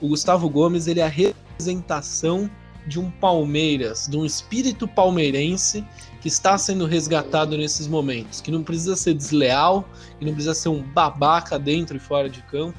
o 0.00 0.08
Gustavo 0.08 0.48
Gomes 0.48 0.86
ele 0.86 1.00
é 1.00 1.04
a 1.04 1.08
representação 1.08 2.50
de 2.86 2.98
um 2.98 3.10
Palmeiras, 3.10 4.08
de 4.08 4.16
um 4.16 4.24
espírito 4.24 4.86
palmeirense 4.88 5.84
que 6.20 6.28
está 6.28 6.58
sendo 6.58 6.86
resgatado 6.86 7.56
nesses 7.56 7.86
momentos, 7.86 8.40
que 8.40 8.50
não 8.50 8.62
precisa 8.62 8.94
ser 8.94 9.14
desleal, 9.14 9.88
que 10.18 10.24
não 10.24 10.32
precisa 10.32 10.54
ser 10.54 10.68
um 10.68 10.82
babaca 10.82 11.58
dentro 11.58 11.96
e 11.96 12.00
fora 12.00 12.28
de 12.28 12.42
campo 12.42 12.78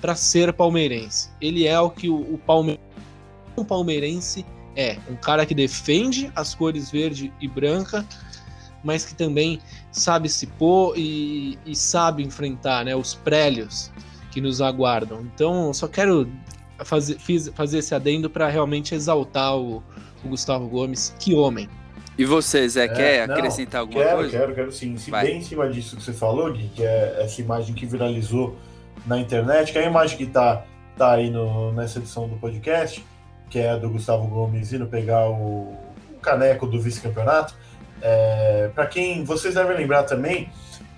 para 0.00 0.14
ser 0.14 0.52
palmeirense. 0.52 1.30
Ele 1.40 1.66
é 1.66 1.78
o 1.80 1.90
que 1.90 2.08
o, 2.08 2.34
o 2.34 2.38
palmeirense, 2.38 2.82
um 3.56 3.64
palmeirense 3.64 4.44
é, 4.76 4.98
um 5.10 5.16
cara 5.16 5.44
que 5.44 5.54
defende 5.54 6.30
as 6.34 6.54
cores 6.54 6.90
verde 6.90 7.32
e 7.40 7.48
branca, 7.48 8.06
mas 8.82 9.04
que 9.04 9.14
também 9.14 9.60
sabe 9.90 10.28
se 10.28 10.46
pôr 10.46 10.94
e, 10.96 11.58
e 11.64 11.74
sabe 11.76 12.22
enfrentar 12.22 12.84
né, 12.84 12.96
os 12.96 13.14
prélios 13.14 13.90
que 14.30 14.40
nos 14.40 14.60
aguardam. 14.60 15.20
Então, 15.22 15.72
só 15.72 15.86
quero 15.86 16.28
fazer, 16.84 17.18
fiz, 17.18 17.48
fazer 17.54 17.78
esse 17.78 17.94
adendo 17.94 18.28
para 18.30 18.48
realmente 18.48 18.94
exaltar 18.94 19.56
o, 19.56 19.82
o, 20.24 20.28
Gustavo 20.28 20.66
Gomes. 20.68 21.14
Que 21.18 21.34
homem! 21.34 21.68
E 22.16 22.24
você, 22.24 22.68
Zé, 22.68 22.84
é, 22.84 22.88
quer 22.88 23.28
não, 23.28 23.34
acrescentar 23.34 23.80
alguma 23.80 24.02
quero, 24.02 24.16
coisa? 24.16 24.30
Quero, 24.30 24.42
quero, 24.42 24.54
quero 24.54 24.72
sim. 24.72 24.96
Se 24.96 25.10
Vai. 25.10 25.26
bem 25.26 25.38
em 25.38 25.42
cima 25.42 25.68
disso 25.68 25.96
que 25.96 26.02
você 26.02 26.12
falou, 26.12 26.52
Gui, 26.52 26.70
que 26.74 26.84
é 26.84 27.22
essa 27.22 27.40
imagem 27.40 27.74
que 27.74 27.86
viralizou 27.86 28.56
na 29.06 29.18
internet, 29.18 29.72
que 29.72 29.78
é 29.78 29.84
a 29.84 29.88
imagem 29.88 30.16
que 30.18 30.26
tá, 30.26 30.64
tá 30.96 31.12
aí 31.12 31.30
no, 31.30 31.72
nessa 31.72 31.98
edição 31.98 32.28
do 32.28 32.36
podcast, 32.36 33.04
que 33.48 33.58
é 33.58 33.70
a 33.70 33.76
do 33.76 33.88
Gustavo 33.88 34.26
Gomes 34.26 34.72
indo 34.72 34.86
pegar 34.86 35.28
o, 35.28 35.74
o 36.10 36.18
caneco 36.20 36.66
do 36.66 36.80
vice-campeonato. 36.80 37.54
É, 38.00 38.70
para 38.74 38.86
quem 38.86 39.24
vocês 39.24 39.54
devem 39.54 39.76
lembrar 39.76 40.02
também, 40.02 40.50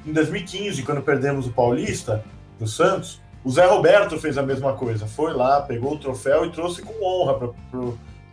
em 0.04 0.12
2015, 0.12 0.82
quando 0.82 1.02
perdemos 1.02 1.46
o 1.46 1.52
Paulista 1.52 2.24
do 2.58 2.66
Santos, 2.66 3.20
o 3.44 3.50
Zé 3.50 3.66
Roberto 3.66 4.18
fez 4.18 4.36
a 4.36 4.42
mesma 4.42 4.72
coisa. 4.72 5.06
Foi 5.06 5.32
lá, 5.32 5.60
pegou 5.60 5.94
o 5.94 5.98
troféu 5.98 6.46
e 6.46 6.50
trouxe 6.50 6.82
com 6.82 7.04
honra 7.04 7.34
para 7.34 7.48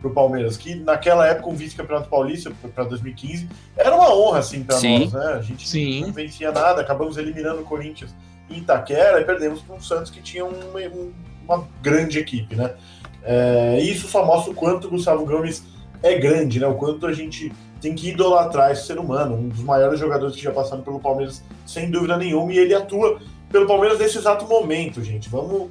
o 0.08 0.14
Palmeiras, 0.14 0.56
que 0.56 0.74
naquela 0.74 1.26
época 1.26 1.48
o 1.48 1.54
vice-campeonato 1.54 2.08
paulista 2.08 2.52
para 2.74 2.84
2015 2.84 3.48
era 3.76 3.94
uma 3.94 4.14
honra 4.14 4.38
assim 4.38 4.62
para 4.62 4.76
nós, 4.76 5.12
né? 5.12 5.24
A 5.38 5.42
gente 5.42 5.68
Sim. 5.68 6.02
não 6.02 6.12
vencia 6.12 6.50
nada, 6.50 6.80
acabamos 6.80 7.16
eliminando 7.16 7.60
o 7.60 7.64
Corinthians 7.64 8.14
em 8.50 8.58
Itaquera 8.58 9.20
e 9.20 9.24
perdemos 9.24 9.60
para 9.62 9.76
o 9.76 9.82
Santos 9.82 10.10
que 10.10 10.20
tinha 10.20 10.44
uma, 10.44 10.80
uma 11.44 11.68
grande 11.82 12.18
equipe, 12.18 12.54
né? 12.54 12.74
É, 13.22 13.80
isso 13.80 14.08
só 14.08 14.24
mostra 14.24 14.52
o 14.52 14.54
quanto 14.54 14.88
o 14.88 14.90
Gustavo 14.90 15.24
Gomes 15.24 15.64
é 16.02 16.18
grande, 16.18 16.58
né? 16.58 16.66
O 16.66 16.74
quanto 16.74 17.06
a 17.06 17.12
gente 17.12 17.52
tem 17.80 17.94
que 17.94 18.10
idolatrar 18.10 18.70
esse 18.70 18.86
ser 18.86 18.98
humano, 18.98 19.34
um 19.34 19.48
dos 19.48 19.62
maiores 19.62 19.98
jogadores 19.98 20.36
que 20.36 20.42
já 20.42 20.52
passaram 20.52 20.82
pelo 20.82 21.00
Palmeiras, 21.00 21.42
sem 21.66 21.90
dúvida 21.90 22.16
nenhuma, 22.16 22.52
e 22.52 22.58
ele 22.58 22.74
atua 22.74 23.20
pelo 23.50 23.66
Palmeiras 23.66 23.98
nesse 23.98 24.18
exato 24.18 24.46
momento, 24.46 25.02
gente. 25.02 25.28
Vamos. 25.28 25.70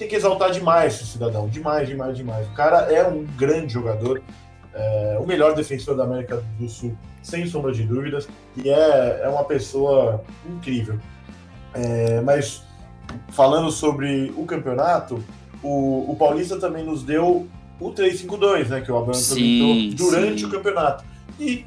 Tem 0.00 0.08
que 0.08 0.16
exaltar 0.16 0.50
demais 0.50 0.94
esse 0.94 1.08
cidadão. 1.08 1.46
Demais, 1.46 1.86
demais, 1.86 2.16
demais. 2.16 2.48
O 2.48 2.52
cara 2.52 2.90
é 2.90 3.06
um 3.06 3.22
grande 3.36 3.74
jogador, 3.74 4.22
é, 4.72 5.18
o 5.20 5.26
melhor 5.26 5.54
defensor 5.54 5.94
da 5.94 6.04
América 6.04 6.42
do 6.58 6.66
Sul, 6.70 6.96
sem 7.22 7.46
sombra 7.46 7.70
de 7.70 7.82
dúvidas, 7.82 8.26
e 8.56 8.70
é, 8.70 9.20
é 9.24 9.28
uma 9.28 9.44
pessoa 9.44 10.24
incrível. 10.48 10.98
É, 11.74 12.22
mas 12.22 12.62
falando 13.28 13.70
sobre 13.70 14.32
o 14.38 14.46
campeonato, 14.46 15.22
o, 15.62 16.10
o 16.10 16.16
Paulista 16.16 16.58
também 16.58 16.82
nos 16.82 17.02
deu 17.02 17.46
o 17.78 17.92
3-5-2, 17.92 18.68
né? 18.68 18.80
Que 18.80 18.90
o 18.90 18.96
Abrão 18.96 19.12
comentou 19.12 19.96
durante 19.96 20.40
sim. 20.40 20.46
o 20.46 20.50
campeonato. 20.50 21.04
E 21.38 21.66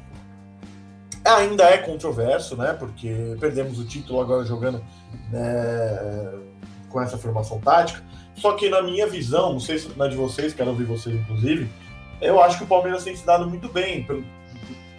ainda 1.24 1.70
é 1.70 1.78
controverso, 1.78 2.56
né? 2.56 2.72
Porque 2.72 3.36
perdemos 3.38 3.78
o 3.78 3.84
título 3.84 4.20
agora 4.20 4.44
jogando 4.44 4.82
né, 5.30 6.32
com 6.88 7.00
essa 7.00 7.16
formação 7.16 7.60
tática. 7.60 8.02
Só 8.36 8.52
que 8.52 8.68
na 8.68 8.82
minha 8.82 9.06
visão, 9.06 9.52
não 9.52 9.60
sei 9.60 9.78
se 9.78 9.88
na 9.96 10.08
de 10.08 10.16
vocês, 10.16 10.52
quero 10.52 10.70
ouvir 10.70 10.84
vocês 10.84 11.14
inclusive, 11.14 11.68
eu 12.20 12.40
acho 12.42 12.58
que 12.58 12.64
o 12.64 12.66
Palmeiras 12.66 13.04
tem 13.04 13.14
se 13.14 13.24
dado 13.24 13.48
muito 13.48 13.68
bem, 13.68 14.06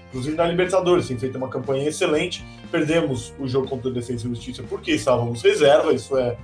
inclusive 0.10 0.38
na 0.38 0.46
Libertadores, 0.46 1.08
tem 1.08 1.18
feito 1.18 1.38
uma 1.38 1.50
campanha 1.50 1.88
excelente. 1.88 2.46
Perdemos 2.72 3.34
o 3.40 3.48
jogo 3.48 3.68
contra 3.68 3.90
o 3.90 3.94
Defesa 3.94 4.26
e 4.26 4.30
Justiça 4.30 4.64
porque 4.64 4.92
estávamos 4.92 5.42
reserva, 5.42 5.94
isso 5.94 6.18
é, 6.18 6.38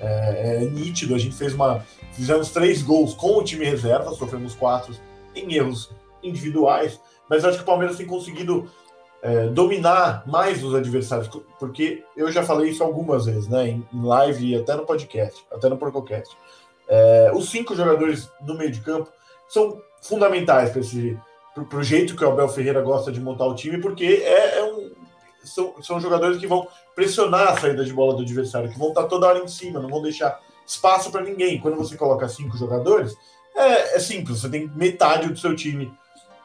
é, 0.00 0.62
é, 0.62 0.64
nítido. 0.64 1.14
A 1.14 1.18
gente 1.18 1.36
fez 1.36 1.54
uma. 1.54 1.84
Fizemos 2.12 2.50
três 2.50 2.82
gols 2.82 3.14
com 3.14 3.38
o 3.38 3.44
time 3.44 3.64
reserva, 3.64 4.12
sofremos 4.12 4.54
quatro 4.54 4.94
em 5.34 5.54
erros 5.54 5.90
individuais, 6.22 7.00
mas 7.28 7.44
acho 7.44 7.58
que 7.58 7.62
o 7.62 7.66
Palmeiras 7.66 7.96
tem 7.96 8.06
conseguido 8.06 8.68
é, 9.22 9.48
dominar 9.48 10.22
mais 10.26 10.62
os 10.62 10.74
adversários, 10.74 11.28
porque 11.58 12.04
eu 12.16 12.30
já 12.30 12.42
falei 12.42 12.70
isso 12.70 12.82
algumas 12.84 13.26
vezes, 13.26 13.48
né, 13.48 13.68
em, 13.68 13.86
live 13.92 14.46
e 14.46 14.56
até 14.56 14.74
no 14.76 14.86
podcast, 14.86 15.44
até 15.50 15.68
no 15.68 15.76
podcast. 15.76 16.36
É, 16.88 17.30
os 17.34 17.50
cinco 17.50 17.74
jogadores 17.74 18.30
no 18.40 18.56
meio 18.56 18.70
de 18.70 18.80
campo 18.80 19.10
são 19.48 19.80
fundamentais 20.00 20.70
para 20.70 20.80
esse 20.80 21.18
pro, 21.68 21.82
jeito 21.82 22.16
que 22.16 22.24
o 22.24 22.30
Abel 22.30 22.48
Ferreira 22.48 22.80
gosta 22.80 23.10
de 23.10 23.20
montar 23.20 23.46
o 23.46 23.54
time, 23.54 23.78
porque 23.78 24.22
é, 24.24 24.58
é 24.58 24.64
um, 24.64 24.92
são, 25.44 25.74
são 25.82 26.00
jogadores 26.00 26.38
que 26.38 26.46
vão 26.46 26.66
pressionar 26.94 27.48
a 27.48 27.56
saída 27.56 27.84
de 27.84 27.92
bola 27.92 28.14
do 28.14 28.22
adversário, 28.22 28.70
que 28.70 28.78
vão 28.78 28.88
estar 28.88 29.04
toda 29.04 29.26
hora 29.26 29.40
em 29.40 29.48
cima, 29.48 29.80
não 29.80 29.88
vão 29.88 30.02
deixar 30.02 30.40
espaço 30.66 31.10
para 31.10 31.22
ninguém. 31.22 31.60
Quando 31.60 31.76
você 31.76 31.96
coloca 31.96 32.28
cinco 32.28 32.56
jogadores, 32.56 33.16
é, 33.56 33.96
é 33.96 33.98
simples, 33.98 34.40
você 34.40 34.48
tem 34.48 34.70
metade 34.74 35.28
do 35.28 35.38
seu 35.38 35.56
time 35.56 35.92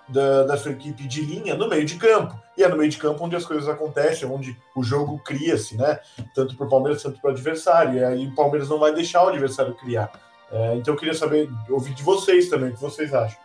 da, 0.07 0.43
da 0.43 0.57
sua 0.57 0.71
equipe 0.71 1.07
de 1.07 1.21
linha 1.21 1.55
no 1.55 1.67
meio 1.67 1.85
de 1.85 1.95
campo. 1.95 2.39
E 2.57 2.63
é 2.63 2.67
no 2.67 2.77
meio 2.77 2.89
de 2.89 2.97
campo 2.97 3.23
onde 3.23 3.35
as 3.35 3.45
coisas 3.45 3.67
acontecem, 3.67 4.29
onde 4.29 4.55
o 4.75 4.83
jogo 4.83 5.19
cria-se, 5.19 5.75
né? 5.75 5.99
Tanto 6.35 6.55
para 6.55 6.65
o 6.65 6.69
Palmeiras, 6.69 7.01
tanto 7.01 7.19
para 7.19 7.29
o 7.29 7.33
adversário. 7.33 7.99
E 7.99 8.03
aí 8.03 8.27
o 8.27 8.35
Palmeiras 8.35 8.69
não 8.69 8.79
vai 8.79 8.93
deixar 8.93 9.23
o 9.23 9.29
adversário 9.29 9.73
criar. 9.75 10.11
É, 10.51 10.75
então 10.75 10.93
eu 10.93 10.99
queria 10.99 11.15
saber, 11.15 11.49
ouvir 11.69 11.93
de 11.93 12.03
vocês 12.03 12.49
também, 12.49 12.69
o 12.69 12.73
que 12.73 12.81
vocês 12.81 13.13
acham. 13.13 13.39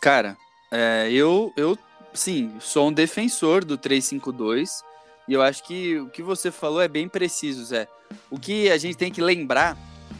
Cara, 0.00 0.36
é, 0.70 1.10
eu, 1.10 1.52
eu, 1.56 1.76
sim, 2.14 2.56
sou 2.58 2.88
um 2.88 2.92
defensor 2.92 3.64
do 3.64 3.76
352. 3.76 4.82
E 5.28 5.34
eu 5.34 5.42
acho 5.42 5.62
que 5.64 5.98
o 5.98 6.08
que 6.08 6.22
você 6.22 6.50
falou 6.50 6.80
é 6.80 6.88
bem 6.88 7.08
preciso, 7.08 7.64
Zé. 7.64 7.86
O 8.30 8.38
que 8.38 8.70
a 8.70 8.78
gente 8.78 8.96
tem 8.96 9.12
que 9.12 9.20
lembrar 9.20 9.76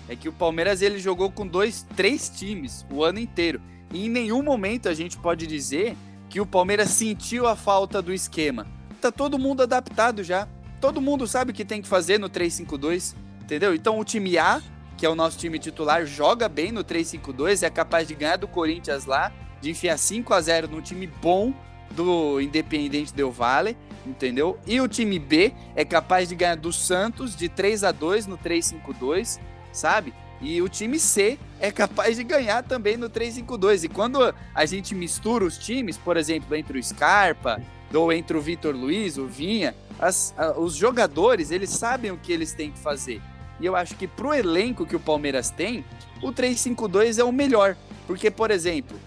é 0.09 0.15
que 0.15 0.29
o 0.29 0.33
Palmeiras 0.33 0.83
ele 0.83 0.99
jogou 0.99 1.31
com 1.31 1.47
dois, 1.47 1.87
três 1.97 2.29
times 2.29 2.85
o 2.91 3.03
ano 3.03 3.19
inteiro. 3.19 3.61
Em 3.93 4.09
nenhum 4.09 4.43
momento 4.43 4.89
a 4.89 4.95
gente 4.95 5.19
pode 5.19 5.47
dizer 5.47 5.97
que 6.31 6.41
o 6.41 6.47
Palmeiras 6.47 6.91
sentiu 6.91 7.47
a 7.47 7.55
falta 7.55 8.01
do 8.01 8.13
esquema. 8.13 8.67
Tá 9.01 9.13
todo 9.13 9.39
mundo 9.39 9.63
adaptado 9.63 10.25
já. 10.25 10.49
Todo 10.81 11.01
mundo 11.01 11.27
sabe 11.27 11.51
o 11.51 11.55
que 11.55 11.65
tem 11.65 11.83
que 11.83 11.89
fazer 11.89 12.19
no 12.19 12.31
3-5-2, 12.31 13.15
entendeu? 13.43 13.75
Então 13.75 13.99
o 13.99 14.05
time 14.05 14.39
A, 14.39 14.63
que 14.97 15.05
é 15.05 15.09
o 15.09 15.15
nosso 15.15 15.39
time 15.39 15.59
titular, 15.59 16.07
joga 16.07 16.49
bem 16.49 16.73
no 16.73 16.83
3-5-2, 16.83 17.63
é 17.63 17.71
capaz 17.71 18.09
de 18.09 18.15
ganhar 18.15 18.37
do 18.37 18.49
Corinthians 18.49 19.05
lá, 19.05 19.31
de 19.61 19.71
enfiar 19.71 19.99
5 19.99 20.33
a 20.33 20.41
0 20.41 20.69
no 20.69 20.81
time 20.81 21.07
bom 21.07 21.53
do 21.91 22.41
Independente 22.41 23.13
Del 23.13 23.31
Valle, 23.31 23.77
entendeu? 24.07 24.59
E 24.67 24.81
o 24.81 24.89
time 24.89 25.19
B 25.19 25.53
é 25.77 25.85
capaz 25.85 26.31
de 26.31 26.35
ganhar 26.35 26.57
do 26.57 26.73
Santos 26.73 27.37
de 27.37 27.49
3 27.49 27.85
a 27.85 27.93
2 27.93 28.27
no 28.27 28.39
3-5-2, 28.39 29.39
sabe? 29.71 30.15
E 30.43 30.61
o 30.61 30.69
time 30.69 30.99
C 30.99 31.39
é 31.61 31.71
capaz 31.71 32.17
de 32.17 32.25
ganhar 32.25 32.65
também 32.65 32.97
no 32.97 33.09
3-5-2. 33.09 33.85
E 33.85 33.89
quando 33.89 34.35
a 34.53 34.67
gente 34.67 34.93
mistura 34.93 35.45
os 35.45 35.57
times, 35.57 35.97
por 35.97 36.17
exemplo, 36.17 36.57
entre 36.57 36.79
o 36.79 36.83
Scarpa 36.83 37.63
ou 37.95 38.13
entre 38.13 38.37
o 38.37 38.41
Vitor 38.41 38.75
Luiz, 38.75 39.17
o 39.17 39.27
Vinha, 39.27 39.75
as, 40.01 40.35
a, 40.37 40.59
os 40.59 40.75
jogadores, 40.75 41.53
eles 41.53 41.71
sabem 41.71 42.11
o 42.11 42.17
que 42.17 42.33
eles 42.33 42.53
têm 42.53 42.73
que 42.73 42.79
fazer. 42.79 43.23
E 43.61 43.67
eu 43.67 43.77
acho 43.77 43.95
que 43.95 44.09
pro 44.09 44.35
elenco 44.35 44.85
que 44.85 44.97
o 44.97 45.01
Palmeiras 45.01 45.49
tem, 45.49 45.85
o 46.21 46.33
3-5-2 46.33 47.21
é 47.21 47.25
o 47.25 47.31
melhor. 47.31 47.77
Porque, 48.09 48.29
por 48.29 48.51
exemplo, 48.51 48.99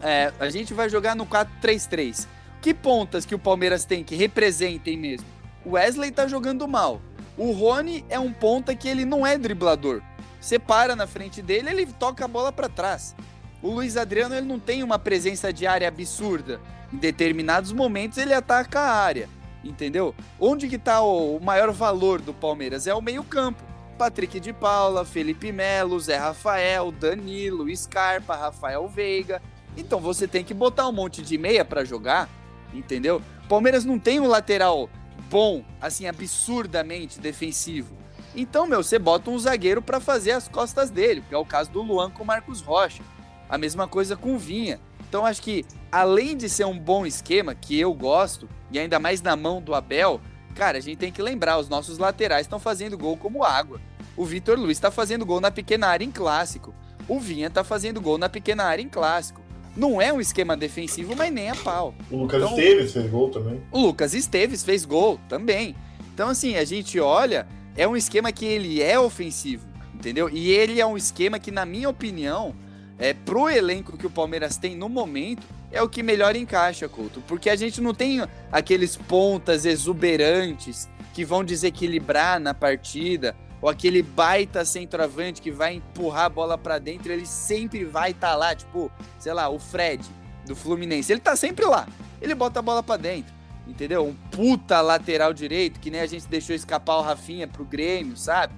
é, 0.00 0.32
a 0.38 0.48
gente 0.50 0.72
vai 0.72 0.88
jogar 0.88 1.16
no 1.16 1.26
4-3-3. 1.26 2.28
Que 2.62 2.72
pontas 2.72 3.26
que 3.26 3.34
o 3.34 3.38
Palmeiras 3.38 3.84
tem 3.84 4.04
que 4.04 4.14
representem 4.14 4.96
mesmo? 4.96 5.26
O 5.64 5.70
Wesley 5.70 6.12
tá 6.12 6.28
jogando 6.28 6.68
mal. 6.68 7.00
O 7.36 7.50
Rony 7.52 8.04
é 8.08 8.18
um 8.20 8.32
ponta 8.32 8.76
que 8.76 8.86
ele 8.86 9.04
não 9.04 9.26
é 9.26 9.36
driblador. 9.36 10.02
Você 10.40 10.58
para 10.58 10.96
na 10.96 11.06
frente 11.06 11.42
dele, 11.42 11.70
ele 11.70 11.86
toca 11.86 12.24
a 12.24 12.28
bola 12.28 12.50
para 12.50 12.68
trás. 12.68 13.14
O 13.62 13.70
Luiz 13.70 13.96
Adriano 13.96 14.34
ele 14.34 14.46
não 14.46 14.58
tem 14.58 14.82
uma 14.82 14.98
presença 14.98 15.52
de 15.52 15.66
área 15.66 15.86
absurda. 15.86 16.60
Em 16.92 16.96
determinados 16.96 17.72
momentos 17.72 18.16
ele 18.16 18.32
ataca 18.32 18.80
a 18.80 18.94
área, 18.94 19.28
entendeu? 19.62 20.14
Onde 20.38 20.66
que 20.66 20.78
tá 20.78 21.02
o, 21.02 21.36
o 21.36 21.44
maior 21.44 21.70
valor 21.70 22.20
do 22.20 22.32
Palmeiras? 22.32 22.86
É 22.86 22.94
o 22.94 23.02
meio-campo. 23.02 23.62
Patrick 23.98 24.40
de 24.40 24.50
Paula, 24.50 25.04
Felipe 25.04 25.52
Melo, 25.52 26.00
Zé 26.00 26.16
Rafael, 26.16 26.90
Danilo, 26.90 27.68
Scarpa, 27.76 28.34
Rafael 28.34 28.88
Veiga. 28.88 29.42
Então 29.76 30.00
você 30.00 30.26
tem 30.26 30.42
que 30.42 30.54
botar 30.54 30.88
um 30.88 30.92
monte 30.92 31.20
de 31.20 31.36
meia 31.36 31.66
para 31.66 31.84
jogar, 31.84 32.26
entendeu? 32.72 33.20
Palmeiras 33.46 33.84
não 33.84 33.98
tem 33.98 34.18
um 34.18 34.26
lateral 34.26 34.88
bom, 35.28 35.62
assim, 35.82 36.06
absurdamente 36.06 37.20
defensivo. 37.20 37.99
Então, 38.34 38.66
meu, 38.66 38.82
você 38.82 38.98
bota 38.98 39.30
um 39.30 39.38
zagueiro 39.38 39.82
para 39.82 39.98
fazer 40.00 40.32
as 40.32 40.48
costas 40.48 40.88
dele, 40.90 41.22
que 41.28 41.34
é 41.34 41.38
o 41.38 41.44
caso 41.44 41.70
do 41.70 41.82
Luan 41.82 42.10
com 42.10 42.22
o 42.22 42.26
Marcos 42.26 42.60
Rocha. 42.60 43.02
A 43.48 43.58
mesma 43.58 43.88
coisa 43.88 44.16
com 44.16 44.34
o 44.34 44.38
Vinha. 44.38 44.78
Então, 45.08 45.26
acho 45.26 45.42
que, 45.42 45.64
além 45.90 46.36
de 46.36 46.48
ser 46.48 46.64
um 46.64 46.78
bom 46.78 47.04
esquema, 47.04 47.54
que 47.54 47.78
eu 47.78 47.92
gosto, 47.92 48.48
e 48.70 48.78
ainda 48.78 49.00
mais 49.00 49.20
na 49.20 49.34
mão 49.34 49.60
do 49.60 49.74
Abel, 49.74 50.20
cara, 50.54 50.78
a 50.78 50.80
gente 50.80 50.98
tem 50.98 51.10
que 51.10 51.20
lembrar, 51.20 51.58
os 51.58 51.68
nossos 51.68 51.98
laterais 51.98 52.46
estão 52.46 52.60
fazendo 52.60 52.96
gol 52.96 53.16
como 53.16 53.42
água. 53.42 53.80
O 54.16 54.24
Vitor 54.24 54.56
Luiz 54.58 54.76
está 54.78 54.90
fazendo 54.90 55.26
gol 55.26 55.40
na 55.40 55.50
pequena 55.50 55.88
área 55.88 56.04
em 56.04 56.10
clássico. 56.12 56.72
O 57.08 57.18
Vinha 57.18 57.48
está 57.48 57.64
fazendo 57.64 58.00
gol 58.00 58.18
na 58.18 58.28
pequena 58.28 58.62
área 58.64 58.82
em 58.82 58.88
clássico. 58.88 59.40
Não 59.76 60.00
é 60.00 60.12
um 60.12 60.20
esquema 60.20 60.56
defensivo, 60.56 61.16
mas 61.16 61.32
nem 61.32 61.50
a 61.50 61.56
pau. 61.56 61.92
O 62.10 62.18
Lucas 62.18 62.42
Então- 62.42 62.56
Esteves 62.56 62.92
fez 62.92 63.10
gol 63.10 63.30
também. 63.30 63.60
O 63.72 63.80
Lucas 63.80 64.14
Esteves 64.14 64.62
fez 64.62 64.84
gol 64.84 65.18
também. 65.28 65.74
Então, 66.14 66.28
assim, 66.28 66.56
a 66.56 66.64
gente 66.64 67.00
olha, 67.00 67.48
é 67.76 67.86
um 67.86 67.96
esquema 67.96 68.32
que 68.32 68.44
ele 68.44 68.82
é 68.82 68.98
ofensivo, 68.98 69.66
entendeu? 69.94 70.28
E 70.28 70.50
ele 70.50 70.80
é 70.80 70.86
um 70.86 70.96
esquema 70.96 71.38
que, 71.38 71.50
na 71.50 71.64
minha 71.64 71.88
opinião, 71.88 72.54
é 72.98 73.14
pro 73.14 73.48
elenco 73.48 73.96
que 73.96 74.06
o 74.06 74.10
Palmeiras 74.10 74.56
tem 74.56 74.76
no 74.76 74.88
momento, 74.88 75.46
é 75.72 75.82
o 75.82 75.88
que 75.88 76.02
melhor 76.02 76.36
encaixa, 76.36 76.88
Couto. 76.88 77.22
Porque 77.26 77.48
a 77.48 77.56
gente 77.56 77.80
não 77.80 77.94
tem 77.94 78.22
aqueles 78.50 78.96
pontas 78.96 79.64
exuberantes 79.64 80.88
que 81.14 81.24
vão 81.24 81.44
desequilibrar 81.44 82.38
na 82.40 82.52
partida, 82.52 83.36
ou 83.62 83.68
aquele 83.68 84.02
baita 84.02 84.64
centroavante 84.64 85.42
que 85.42 85.50
vai 85.50 85.74
empurrar 85.74 86.24
a 86.24 86.30
bola 86.30 86.58
pra 86.58 86.78
dentro, 86.78 87.12
ele 87.12 87.26
sempre 87.26 87.84
vai 87.84 88.12
estar 88.12 88.34
lá, 88.34 88.54
tipo, 88.54 88.90
sei 89.18 89.32
lá, 89.32 89.48
o 89.48 89.58
Fred 89.58 90.02
do 90.46 90.56
Fluminense. 90.56 91.12
Ele 91.12 91.20
tá 91.20 91.36
sempre 91.36 91.66
lá. 91.66 91.86
Ele 92.22 92.34
bota 92.34 92.60
a 92.60 92.62
bola 92.62 92.82
pra 92.82 92.96
dentro 92.96 93.39
entendeu? 93.70 94.06
Um 94.06 94.14
puta 94.30 94.80
lateral 94.80 95.32
direito, 95.32 95.80
que 95.80 95.90
nem 95.90 96.00
a 96.00 96.06
gente 96.06 96.26
deixou 96.28 96.54
escapar 96.54 96.96
o 96.96 97.02
Rafinha 97.02 97.46
pro 97.48 97.64
Grêmio, 97.64 98.16
sabe? 98.16 98.52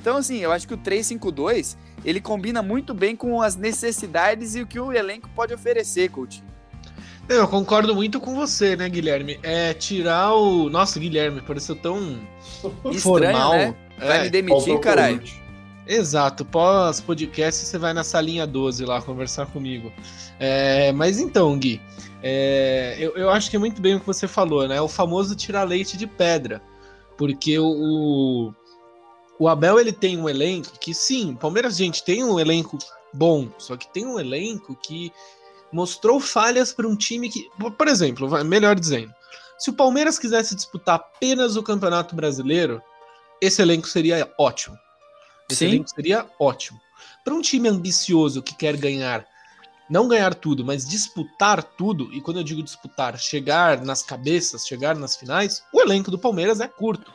Então, 0.00 0.16
assim, 0.16 0.38
eu 0.38 0.52
acho 0.52 0.66
que 0.68 0.74
o 0.74 0.78
3-5-2, 0.78 1.76
ele 2.04 2.20
combina 2.20 2.62
muito 2.62 2.94
bem 2.94 3.16
com 3.16 3.42
as 3.42 3.56
necessidades 3.56 4.54
e 4.54 4.60
o 4.62 4.66
que 4.66 4.78
o 4.78 4.92
elenco 4.92 5.28
pode 5.34 5.52
oferecer, 5.52 6.08
Coutinho. 6.10 6.46
Eu 7.28 7.46
concordo 7.46 7.94
muito 7.94 8.18
com 8.20 8.34
você, 8.34 8.74
né, 8.74 8.88
Guilherme? 8.88 9.38
É 9.42 9.74
tirar 9.74 10.32
o. 10.34 10.70
Nossa, 10.70 10.98
Guilherme, 10.98 11.42
pareceu 11.42 11.76
tão 11.76 11.98
Estranho, 12.90 13.00
formal. 13.00 13.52
né? 13.52 13.74
Vai 13.98 14.18
É, 14.20 14.22
me 14.22 14.30
demitir, 14.30 14.78
caralho. 14.80 15.20
Exato, 15.86 16.44
pós 16.44 17.00
podcast 17.00 17.64
você 17.64 17.78
vai 17.78 17.92
na 17.94 18.04
salinha 18.04 18.46
12 18.46 18.84
lá 18.84 19.00
conversar 19.02 19.46
comigo. 19.46 19.92
É, 20.38 20.92
mas 20.92 21.18
então, 21.18 21.58
Gui, 21.58 21.80
é, 22.22 22.96
eu, 22.98 23.16
eu 23.16 23.30
acho 23.30 23.50
que 23.50 23.56
é 23.56 23.58
muito 23.58 23.80
bem 23.80 23.94
o 23.94 24.00
que 24.00 24.06
você 24.06 24.26
falou, 24.26 24.66
né? 24.66 24.80
O 24.80 24.88
famoso 24.88 25.36
tirar 25.36 25.64
leite 25.64 25.96
de 25.96 26.06
pedra. 26.06 26.62
Porque 27.16 27.58
o, 27.58 28.52
o 29.38 29.48
Abel 29.48 29.78
ele 29.78 29.92
tem 29.92 30.18
um 30.18 30.28
elenco 30.28 30.78
que, 30.78 30.94
sim, 30.94 31.34
Palmeiras, 31.34 31.76
gente, 31.76 32.04
tem 32.04 32.24
um 32.24 32.38
elenco 32.38 32.78
bom, 33.12 33.48
só 33.58 33.76
que 33.76 33.92
tem 33.92 34.06
um 34.06 34.18
elenco 34.18 34.76
que 34.76 35.12
mostrou 35.72 36.20
falhas 36.20 36.72
para 36.72 36.86
um 36.86 36.96
time 36.96 37.28
que, 37.28 37.48
por 37.76 37.88
exemplo, 37.88 38.28
melhor 38.44 38.74
dizendo, 38.78 39.12
se 39.58 39.70
o 39.70 39.74
Palmeiras 39.74 40.18
quisesse 40.18 40.54
disputar 40.54 40.96
apenas 40.96 41.56
o 41.56 41.62
Campeonato 41.62 42.14
Brasileiro, 42.14 42.80
esse 43.40 43.60
elenco 43.60 43.88
seria 43.88 44.32
ótimo. 44.38 44.76
Esse 45.50 45.60
Sim. 45.60 45.66
elenco 45.66 45.90
seria 45.90 46.26
ótimo. 46.38 46.78
Para 47.24 47.34
um 47.34 47.40
time 47.40 47.68
ambicioso 47.68 48.42
que 48.42 48.54
quer 48.54 48.76
ganhar, 48.76 49.26
não 49.88 50.08
ganhar 50.08 50.34
tudo, 50.34 50.64
mas 50.64 50.86
disputar 50.86 51.62
tudo, 51.62 52.12
e 52.12 52.20
quando 52.20 52.38
eu 52.38 52.44
digo 52.44 52.62
disputar, 52.62 53.18
chegar 53.18 53.82
nas 53.82 54.02
cabeças, 54.02 54.66
chegar 54.66 54.94
nas 54.96 55.16
finais, 55.16 55.62
o 55.72 55.80
elenco 55.80 56.10
do 56.10 56.18
Palmeiras 56.18 56.60
é 56.60 56.68
curto. 56.68 57.12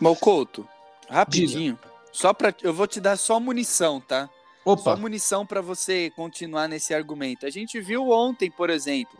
Mal 0.00 0.16
Couto, 0.16 0.68
rapidinho. 1.08 1.78
Só 2.12 2.32
pra, 2.32 2.54
eu 2.62 2.74
vou 2.74 2.86
te 2.86 3.00
dar 3.00 3.16
só 3.16 3.40
munição, 3.40 4.00
tá? 4.00 4.28
Só 4.64 4.72
Opa, 4.72 4.96
munição 4.96 5.44
pra 5.44 5.60
você 5.60 6.10
continuar 6.14 6.68
nesse 6.68 6.94
argumento. 6.94 7.46
A 7.46 7.50
gente 7.50 7.80
viu 7.80 8.10
ontem, 8.10 8.50
por 8.50 8.70
exemplo, 8.70 9.18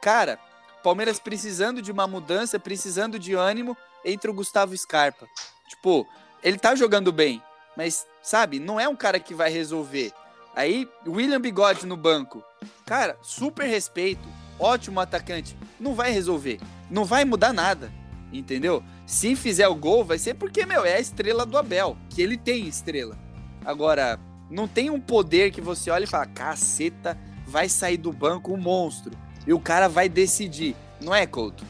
cara, 0.00 0.38
Palmeiras 0.82 1.18
precisando 1.18 1.80
de 1.80 1.92
uma 1.92 2.06
mudança, 2.06 2.58
precisando 2.58 3.18
de 3.18 3.34
ânimo, 3.34 3.76
entra 4.04 4.30
o 4.30 4.34
Gustavo 4.34 4.76
Scarpa. 4.76 5.28
Tipo, 5.68 6.06
ele 6.42 6.58
tá 6.58 6.74
jogando 6.74 7.12
bem, 7.12 7.42
mas 7.76 8.06
sabe, 8.22 8.58
não 8.58 8.78
é 8.78 8.88
um 8.88 8.96
cara 8.96 9.20
que 9.20 9.34
vai 9.34 9.50
resolver. 9.50 10.12
Aí, 10.54 10.88
William 11.06 11.40
Bigode 11.40 11.86
no 11.86 11.96
banco. 11.96 12.42
Cara, 12.84 13.16
super 13.22 13.66
respeito, 13.66 14.28
ótimo 14.58 15.00
atacante, 15.00 15.56
não 15.80 15.94
vai 15.94 16.12
resolver, 16.12 16.60
não 16.90 17.04
vai 17.04 17.24
mudar 17.24 17.52
nada, 17.52 17.92
entendeu? 18.32 18.82
Se 19.06 19.34
fizer 19.34 19.68
o 19.68 19.74
gol, 19.74 20.04
vai 20.04 20.18
ser 20.18 20.34
porque, 20.34 20.66
meu, 20.66 20.84
é 20.84 20.96
a 20.96 21.00
estrela 21.00 21.46
do 21.46 21.56
Abel, 21.56 21.96
que 22.10 22.20
ele 22.20 22.36
tem 22.36 22.66
estrela. 22.66 23.18
Agora, 23.64 24.18
não 24.50 24.68
tem 24.68 24.90
um 24.90 25.00
poder 25.00 25.50
que 25.50 25.60
você 25.60 25.90
olha 25.90 26.04
e 26.04 26.08
fala, 26.08 26.26
caceta, 26.26 27.18
vai 27.46 27.68
sair 27.68 27.96
do 27.96 28.12
banco 28.12 28.52
um 28.52 28.56
monstro. 28.56 29.12
E 29.46 29.52
o 29.52 29.58
cara 29.58 29.88
vai 29.88 30.08
decidir. 30.08 30.76
Não 31.00 31.14
é, 31.14 31.26
Couto? 31.26 31.64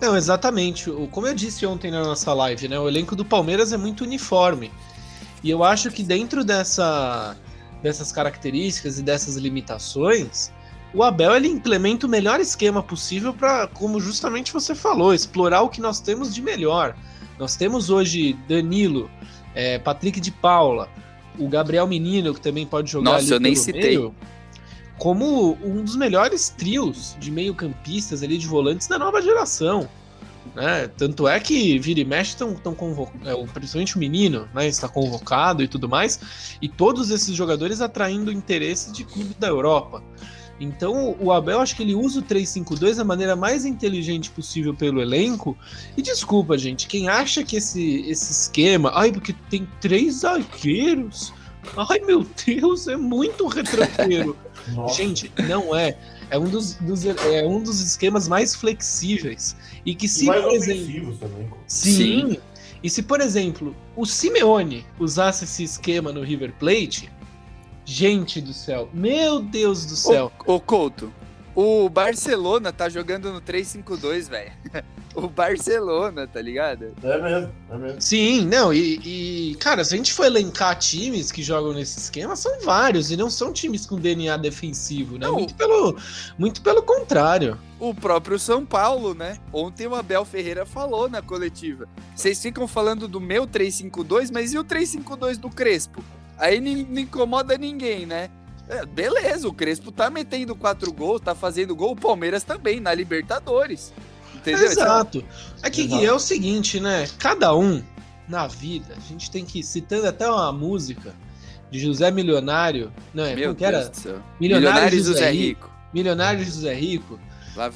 Não, 0.00 0.16
exatamente. 0.16 0.90
Como 1.10 1.26
eu 1.26 1.34
disse 1.34 1.64
ontem 1.64 1.90
na 1.90 2.02
nossa 2.02 2.32
live, 2.34 2.68
né? 2.68 2.78
O 2.78 2.88
elenco 2.88 3.14
do 3.14 3.24
Palmeiras 3.24 3.72
é 3.72 3.76
muito 3.76 4.04
uniforme. 4.04 4.72
E 5.42 5.50
eu 5.50 5.64
acho 5.64 5.90
que 5.90 6.02
dentro 6.02 6.44
dessa, 6.44 7.36
dessas 7.82 8.12
características 8.12 8.98
e 8.98 9.02
dessas 9.02 9.36
limitações, 9.36 10.52
o 10.94 11.02
Abel 11.02 11.34
ele 11.34 11.48
implementa 11.48 12.06
o 12.06 12.08
melhor 12.08 12.40
esquema 12.40 12.82
possível 12.82 13.32
para, 13.32 13.66
como 13.66 13.98
justamente 14.00 14.52
você 14.52 14.74
falou, 14.74 15.14
explorar 15.14 15.62
o 15.62 15.68
que 15.68 15.80
nós 15.80 16.00
temos 16.00 16.34
de 16.34 16.42
melhor. 16.42 16.94
Nós 17.38 17.56
temos 17.56 17.90
hoje 17.90 18.34
Danilo, 18.46 19.10
é, 19.54 19.78
Patrick 19.78 20.20
de 20.20 20.30
Paula, 20.30 20.88
o 21.38 21.48
Gabriel 21.48 21.86
Menino, 21.86 22.34
que 22.34 22.40
também 22.40 22.66
pode 22.66 22.90
jogar 22.90 23.12
Nossa, 23.12 23.24
ali 23.24 23.32
eu 23.32 23.40
nem 23.40 23.56
citei. 23.56 23.82
meio, 23.82 24.14
como 24.98 25.58
um 25.64 25.82
dos 25.82 25.96
melhores 25.96 26.50
trios 26.50 27.16
de 27.18 27.30
meio-campistas 27.30 28.22
ali 28.22 28.36
de 28.38 28.46
volantes 28.46 28.86
da 28.86 28.98
nova 28.98 29.20
geração. 29.20 29.88
Né? 30.54 30.88
Tanto 30.96 31.26
é 31.26 31.40
que 31.40 31.78
vira 31.78 32.00
e 32.00 32.04
mexe 32.04 32.30
estão 32.30 32.54
tão 32.54 32.74
convocados, 32.74 33.50
principalmente 33.52 33.96
o 33.96 33.98
menino, 33.98 34.46
né? 34.54 34.68
Está 34.68 34.86
convocado 34.86 35.62
e 35.62 35.68
tudo 35.68 35.88
mais, 35.88 36.56
e 36.60 36.68
todos 36.68 37.10
esses 37.10 37.34
jogadores 37.34 37.80
atraindo 37.80 38.30
interesse 38.30 38.92
de 38.92 39.04
clube 39.04 39.34
da 39.38 39.48
Europa. 39.48 40.02
Então 40.60 41.16
o 41.18 41.32
Abel 41.32 41.60
acho 41.60 41.74
que 41.74 41.82
ele 41.82 41.94
usa 41.94 42.20
o 42.20 42.22
3-5-2 42.22 42.96
da 42.96 43.04
maneira 43.04 43.34
mais 43.34 43.64
inteligente 43.64 44.30
possível 44.30 44.74
pelo 44.74 45.00
elenco. 45.00 45.56
E 45.96 46.02
desculpa, 46.02 46.56
gente, 46.58 46.86
quem 46.86 47.08
acha 47.08 47.42
que 47.42 47.56
esse, 47.56 48.08
esse 48.08 48.30
esquema, 48.30 48.92
ai, 48.94 49.10
porque 49.10 49.34
tem 49.50 49.66
três 49.80 50.16
zagueiros, 50.16 51.32
ai 51.76 51.98
meu 52.00 52.26
Deus, 52.46 52.86
é 52.86 52.96
muito 52.96 53.46
retranqueiro. 53.48 54.36
Gente, 54.94 55.32
não 55.48 55.74
é. 55.74 55.96
É 56.32 56.38
um 56.38 56.48
dos, 56.48 56.74
dos- 56.76 57.04
é 57.04 57.46
um 57.46 57.62
dos 57.62 57.80
esquemas 57.80 58.26
mais 58.26 58.54
flexíveis. 58.54 59.54
E 59.84 59.94
que 59.94 60.06
E 60.06 60.08
se, 60.08 60.24
mais 60.24 60.42
por 60.42 60.52
exemplo. 60.54 61.16
também. 61.18 61.50
Sim. 61.66 62.38
E 62.82 62.88
se, 62.88 63.02
por 63.02 63.20
exemplo, 63.20 63.76
o 63.94 64.06
Simeone 64.06 64.86
usasse 64.98 65.44
esse 65.44 65.62
esquema 65.62 66.10
no 66.10 66.22
River 66.22 66.52
Plate, 66.58 67.10
gente 67.84 68.40
do 68.40 68.52
céu, 68.54 68.88
meu 68.94 69.40
Deus 69.42 69.84
do 69.84 69.94
céu. 69.94 70.32
Ô, 70.46 70.58
Couto, 70.58 71.12
o 71.54 71.88
Barcelona 71.88 72.72
tá 72.72 72.88
jogando 72.88 73.32
no 73.32 73.40
3-5-2, 73.40 74.28
velho. 74.28 74.52
O 75.14 75.28
Barcelona, 75.28 76.26
tá 76.26 76.40
ligado? 76.40 76.94
É 77.02 77.18
mesmo, 77.18 77.52
é 77.70 77.76
mesmo. 77.76 78.00
Sim, 78.00 78.46
não, 78.46 78.72
e, 78.72 79.50
e, 79.50 79.54
cara, 79.56 79.84
se 79.84 79.92
a 79.92 79.96
gente 79.98 80.10
for 80.10 80.24
elencar 80.24 80.78
times 80.78 81.30
que 81.30 81.42
jogam 81.42 81.74
nesse 81.74 81.98
esquema, 81.98 82.34
são 82.34 82.60
vários, 82.60 83.10
e 83.10 83.16
não 83.16 83.28
são 83.28 83.52
times 83.52 83.84
com 83.84 83.96
DNA 83.96 84.38
defensivo, 84.38 85.18
né? 85.18 85.26
Não. 85.26 85.34
Muito 85.34 85.54
pelo, 85.54 85.96
muito 86.38 86.62
pelo 86.62 86.82
contrário. 86.82 87.58
O 87.78 87.94
próprio 87.94 88.38
São 88.38 88.64
Paulo, 88.64 89.12
né? 89.12 89.36
Ontem 89.52 89.86
o 89.86 89.94
Abel 89.94 90.24
Ferreira 90.24 90.64
falou 90.64 91.10
na 91.10 91.20
coletiva. 91.20 91.86
Vocês 92.16 92.40
ficam 92.40 92.66
falando 92.66 93.06
do 93.06 93.20
meu 93.20 93.46
3-5-2, 93.46 94.30
mas 94.32 94.54
e 94.54 94.58
o 94.58 94.64
3-5-2 94.64 95.36
do 95.36 95.50
Crespo? 95.50 96.02
Aí 96.38 96.58
não 96.58 96.98
incomoda 96.98 97.58
ninguém, 97.58 98.06
né? 98.06 98.30
É, 98.72 98.86
beleza, 98.86 99.46
o 99.46 99.52
Crespo 99.52 99.92
tá 99.92 100.08
metendo 100.08 100.56
quatro 100.56 100.90
gols, 100.92 101.20
tá 101.20 101.34
fazendo 101.34 101.76
gol, 101.76 101.92
o 101.92 101.96
Palmeiras 101.96 102.42
também, 102.42 102.80
na 102.80 102.94
Libertadores. 102.94 103.92
Entendeu? 104.34 104.64
Exato. 104.64 105.22
Aqui 105.62 105.82
Exato. 105.82 106.00
Gui, 106.00 106.06
é 106.06 106.12
o 106.12 106.18
seguinte, 106.18 106.80
né? 106.80 107.06
Cada 107.18 107.54
um 107.54 107.82
na 108.26 108.46
vida, 108.46 108.94
a 108.96 109.00
gente 109.00 109.30
tem 109.30 109.44
que, 109.44 109.62
citando 109.62 110.06
até 110.06 110.28
uma 110.28 110.50
música, 110.50 111.14
de 111.70 111.80
José 111.80 112.10
Milionário. 112.10 112.92
Não, 113.12 113.24
é 113.24 113.34
Meu 113.34 113.54
que 113.54 113.64
era? 113.64 113.78
Deus 113.78 113.90
do 113.90 113.96
céu. 113.96 114.22
Milionário, 114.38 114.68
Milionário 114.68 114.98
José, 114.98 115.12
José 115.12 115.30
Rico. 115.30 115.66
Rico. 115.66 115.70
Milionário 115.92 116.44
José 116.44 116.74
Rico. 116.74 117.20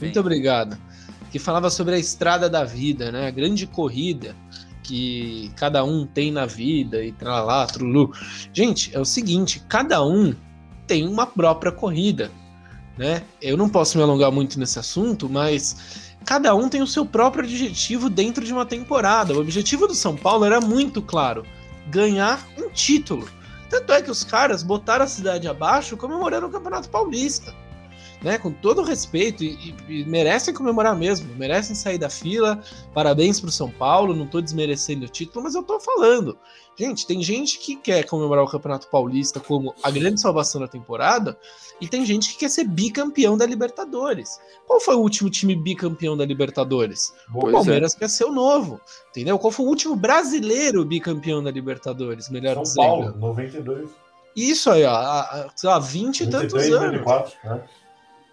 Muito 0.01 0.20
obrigado. 0.20 0.78
Que 1.30 1.38
falava 1.38 1.70
sobre 1.70 1.94
a 1.94 1.99
estrada 1.99 2.49
da 2.49 2.62
vida, 2.62 3.11
né? 3.11 3.26
A 3.26 3.30
grande 3.30 3.66
corrida 3.66 4.36
que 4.82 5.51
cada 5.57 5.82
um 5.82 6.07
tem 6.07 6.30
na 6.30 6.47
vida 6.47 7.03
e 7.03 7.11
tralá, 7.11 7.66
trulu. 7.66 8.12
Gente, 8.53 8.94
é 8.94 9.01
o 9.01 9.05
seguinte, 9.05 9.62
cada 9.68 10.05
um 10.05 10.34
tem 10.87 11.07
uma 11.07 11.26
própria 11.26 11.72
corrida, 11.72 12.30
né? 12.97 13.22
Eu 13.41 13.57
não 13.57 13.68
posso 13.68 13.97
me 13.97 14.03
alongar 14.03 14.30
muito 14.30 14.59
nesse 14.59 14.78
assunto, 14.78 15.28
mas 15.28 16.14
cada 16.24 16.55
um 16.55 16.68
tem 16.68 16.82
o 16.82 16.87
seu 16.87 17.05
próprio 17.05 17.45
objetivo 17.45 18.09
dentro 18.09 18.45
de 18.45 18.53
uma 18.53 18.64
temporada. 18.64 19.34
O 19.34 19.41
objetivo 19.41 19.87
do 19.87 19.95
São 19.95 20.16
Paulo 20.16 20.45
era 20.45 20.61
muito 20.61 21.03
claro: 21.03 21.45
ganhar 21.89 22.47
um 22.59 22.70
título. 22.70 23.28
Tanto 23.68 23.93
é 23.93 24.01
que 24.01 24.11
os 24.11 24.22
caras 24.22 24.62
botaram 24.62 25.05
a 25.05 25.09
cidade 25.09 25.49
abaixo 25.49 25.97
comemorando 25.97 26.47
o 26.47 26.51
Campeonato 26.51 26.89
Paulista 26.89 27.53
né, 28.27 28.39
com 28.39 28.51
todo 28.51 28.83
respeito, 28.83 29.45
e, 29.45 29.72
e, 29.89 30.05
merecem 30.05 30.53
comemorar 30.53 30.97
mesmo, 30.97 31.33
merecem 31.37 31.77
sair 31.77 31.97
da 31.97 32.11
fila. 32.11 32.61
Parabéns 32.93 33.41
pro 33.41 33.53
São 33.53 33.70
Paulo, 33.70 34.16
não 34.16 34.27
tô 34.27 34.41
desmerecendo 34.41 35.07
o 35.07 35.09
título, 35.09 35.45
mas 35.45 35.55
eu 35.55 35.62
tô 35.62 35.79
falando. 35.79 36.37
Gente, 36.77 37.07
tem 37.07 37.22
gente 37.22 37.57
que 37.61 37.77
quer 37.77 38.05
comemorar 38.05 38.43
o 38.43 38.49
Campeonato 38.49 38.89
Paulista 38.89 39.39
como 39.39 39.72
a 39.81 39.93
grande 39.93 40.20
salvação 40.20 40.61
da 40.61 40.66
temporada, 40.66 41.39
e 41.81 41.87
tem 41.87 42.05
gente 42.05 42.33
que 42.33 42.39
quer 42.39 42.49
ser 42.49 42.64
bicampeão 42.64 43.37
da 43.37 43.47
Libertadores. 43.47 44.41
Qual 44.66 44.81
foi 44.81 44.97
o 44.97 45.01
último 45.01 45.31
time 45.31 45.55
bicampeão 45.55 46.16
da 46.16 46.24
Libertadores? 46.24 47.14
Pois 47.33 47.45
o 47.45 47.53
Palmeiras 47.53 47.95
é. 47.95 47.99
quer 48.01 48.11
ser 48.11 48.24
o 48.24 48.33
novo, 48.33 48.81
entendeu? 49.11 49.39
Qual 49.39 49.53
foi 49.53 49.64
o 49.64 49.68
último 49.68 49.95
brasileiro 49.95 50.85
bicampeão 50.85 51.45
da 51.45 51.53
Libertadores? 51.53 52.29
Melhor 52.29 52.55
São 52.55 52.62
dizendo. 52.64 52.85
Paulo, 52.85 53.16
92. 53.18 53.89
Isso 54.35 54.68
aí, 54.68 54.85
ó, 54.85 54.91
há, 54.91 55.49
há 55.64 55.79
20 55.79 56.20
e 56.20 56.27
tantos 56.27 56.53
93, 56.53 56.72
anos. 56.72 57.07
94, 57.07 57.33
né? 57.45 57.62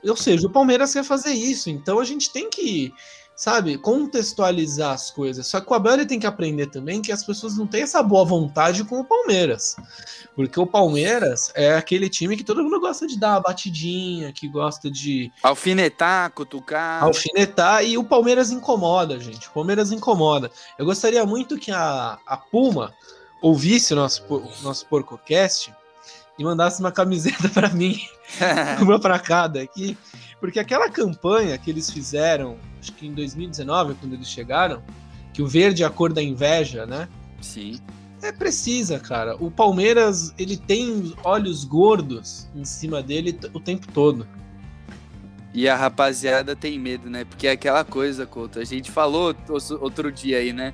Ou 0.05 0.15
seja, 0.17 0.47
o 0.47 0.51
Palmeiras 0.51 0.93
quer 0.93 1.03
fazer 1.03 1.31
isso, 1.31 1.69
então 1.69 1.99
a 1.99 2.03
gente 2.03 2.31
tem 2.31 2.49
que, 2.49 2.93
sabe, 3.35 3.77
contextualizar 3.77 4.91
as 4.91 5.09
coisas. 5.09 5.47
Só 5.47 5.61
que 5.61 5.71
o 5.71 5.73
Abel 5.73 6.05
tem 6.05 6.19
que 6.19 6.27
aprender 6.27 6.67
também 6.67 7.01
que 7.01 7.11
as 7.11 7.23
pessoas 7.23 7.57
não 7.57 7.65
têm 7.65 7.83
essa 7.83 8.03
boa 8.03 8.25
vontade 8.25 8.83
com 8.83 8.99
o 8.99 9.05
Palmeiras. 9.05 9.75
Porque 10.35 10.59
o 10.59 10.67
Palmeiras 10.67 11.51
é 11.55 11.75
aquele 11.75 12.09
time 12.09 12.35
que 12.35 12.43
todo 12.43 12.63
mundo 12.63 12.79
gosta 12.79 13.07
de 13.07 13.17
dar 13.17 13.31
uma 13.31 13.41
batidinha, 13.41 14.33
que 14.33 14.47
gosta 14.47 14.89
de 14.91 15.31
Alfinetar, 15.41 16.31
cutucar. 16.31 17.03
alfinetar, 17.03 17.85
e 17.85 17.97
o 17.97 18.03
Palmeiras 18.03 18.51
incomoda, 18.51 19.19
gente. 19.19 19.47
O 19.47 19.51
Palmeiras 19.51 19.91
incomoda. 19.91 20.51
Eu 20.77 20.85
gostaria 20.85 21.25
muito 21.25 21.57
que 21.57 21.71
a, 21.71 22.17
a 22.25 22.35
Puma 22.37 22.93
ouvisse 23.41 23.93
o 23.93 23.95
nosso, 23.95 24.23
o 24.29 24.63
nosso 24.63 24.85
PorcoCast 24.87 25.73
e 26.37 26.43
mandasse 26.43 26.79
uma 26.79 26.91
camiseta 26.91 27.47
para 27.53 27.69
mim 27.69 27.99
uma 28.81 28.99
para 28.99 29.19
cada 29.19 29.61
aqui, 29.61 29.97
porque 30.39 30.59
aquela 30.59 30.89
campanha 30.89 31.57
que 31.57 31.69
eles 31.69 31.89
fizeram, 31.89 32.57
acho 32.79 32.91
que 32.93 33.07
em 33.07 33.13
2019, 33.13 33.95
quando 33.95 34.13
eles 34.13 34.27
chegaram, 34.27 34.81
que 35.33 35.41
o 35.41 35.47
verde 35.47 35.83
é 35.83 35.85
a 35.85 35.89
cor 35.89 36.11
da 36.13 36.21
inveja, 36.21 36.85
né? 36.85 37.07
Sim. 37.41 37.79
É 38.21 38.31
precisa, 38.31 38.99
cara. 38.99 39.35
O 39.37 39.51
Palmeiras, 39.51 40.33
ele 40.37 40.55
tem 40.55 41.13
olhos 41.23 41.65
gordos 41.65 42.47
em 42.55 42.63
cima 42.63 43.01
dele 43.03 43.37
o 43.53 43.59
tempo 43.59 43.85
todo. 43.91 44.25
E 45.53 45.67
a 45.67 45.75
rapaziada 45.75 46.55
tem 46.55 46.79
medo, 46.79 47.09
né? 47.09 47.25
Porque 47.25 47.47
é 47.47 47.51
aquela 47.51 47.83
coisa, 47.83 48.25
Couto. 48.25 48.59
A 48.59 48.63
gente 48.63 48.89
falou 48.89 49.35
outro 49.81 50.11
dia 50.11 50.37
aí, 50.37 50.53
né? 50.53 50.73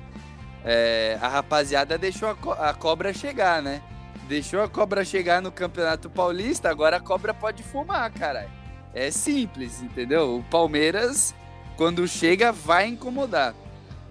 É, 0.64 1.18
a 1.20 1.28
rapaziada 1.28 1.98
deixou 1.98 2.28
a, 2.28 2.34
co- 2.34 2.52
a 2.52 2.72
cobra 2.72 3.12
chegar, 3.12 3.60
né? 3.62 3.82
Deixou 4.30 4.62
a 4.62 4.68
cobra 4.68 5.04
chegar 5.04 5.42
no 5.42 5.50
Campeonato 5.50 6.08
Paulista, 6.08 6.70
agora 6.70 6.98
a 6.98 7.00
cobra 7.00 7.34
pode 7.34 7.64
fumar, 7.64 8.08
cara. 8.12 8.48
É 8.94 9.10
simples, 9.10 9.82
entendeu? 9.82 10.36
O 10.36 10.44
Palmeiras, 10.44 11.34
quando 11.76 12.06
chega, 12.06 12.52
vai 12.52 12.86
incomodar. 12.86 13.56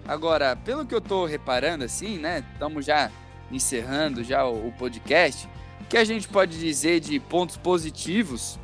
Agora, 0.06 0.54
pelo 0.56 0.84
que 0.84 0.94
eu 0.94 1.00
tô 1.00 1.24
reparando, 1.24 1.84
assim, 1.84 2.18
né? 2.18 2.44
Estamos 2.52 2.84
já 2.84 3.10
encerrando 3.50 4.22
já 4.22 4.44
o, 4.44 4.68
o 4.68 4.72
podcast. 4.72 5.48
O 5.80 5.84
que 5.86 5.96
a 5.96 6.04
gente 6.04 6.28
pode 6.28 6.60
dizer 6.60 7.00
de 7.00 7.18
pontos 7.18 7.56
positivos 7.56 8.58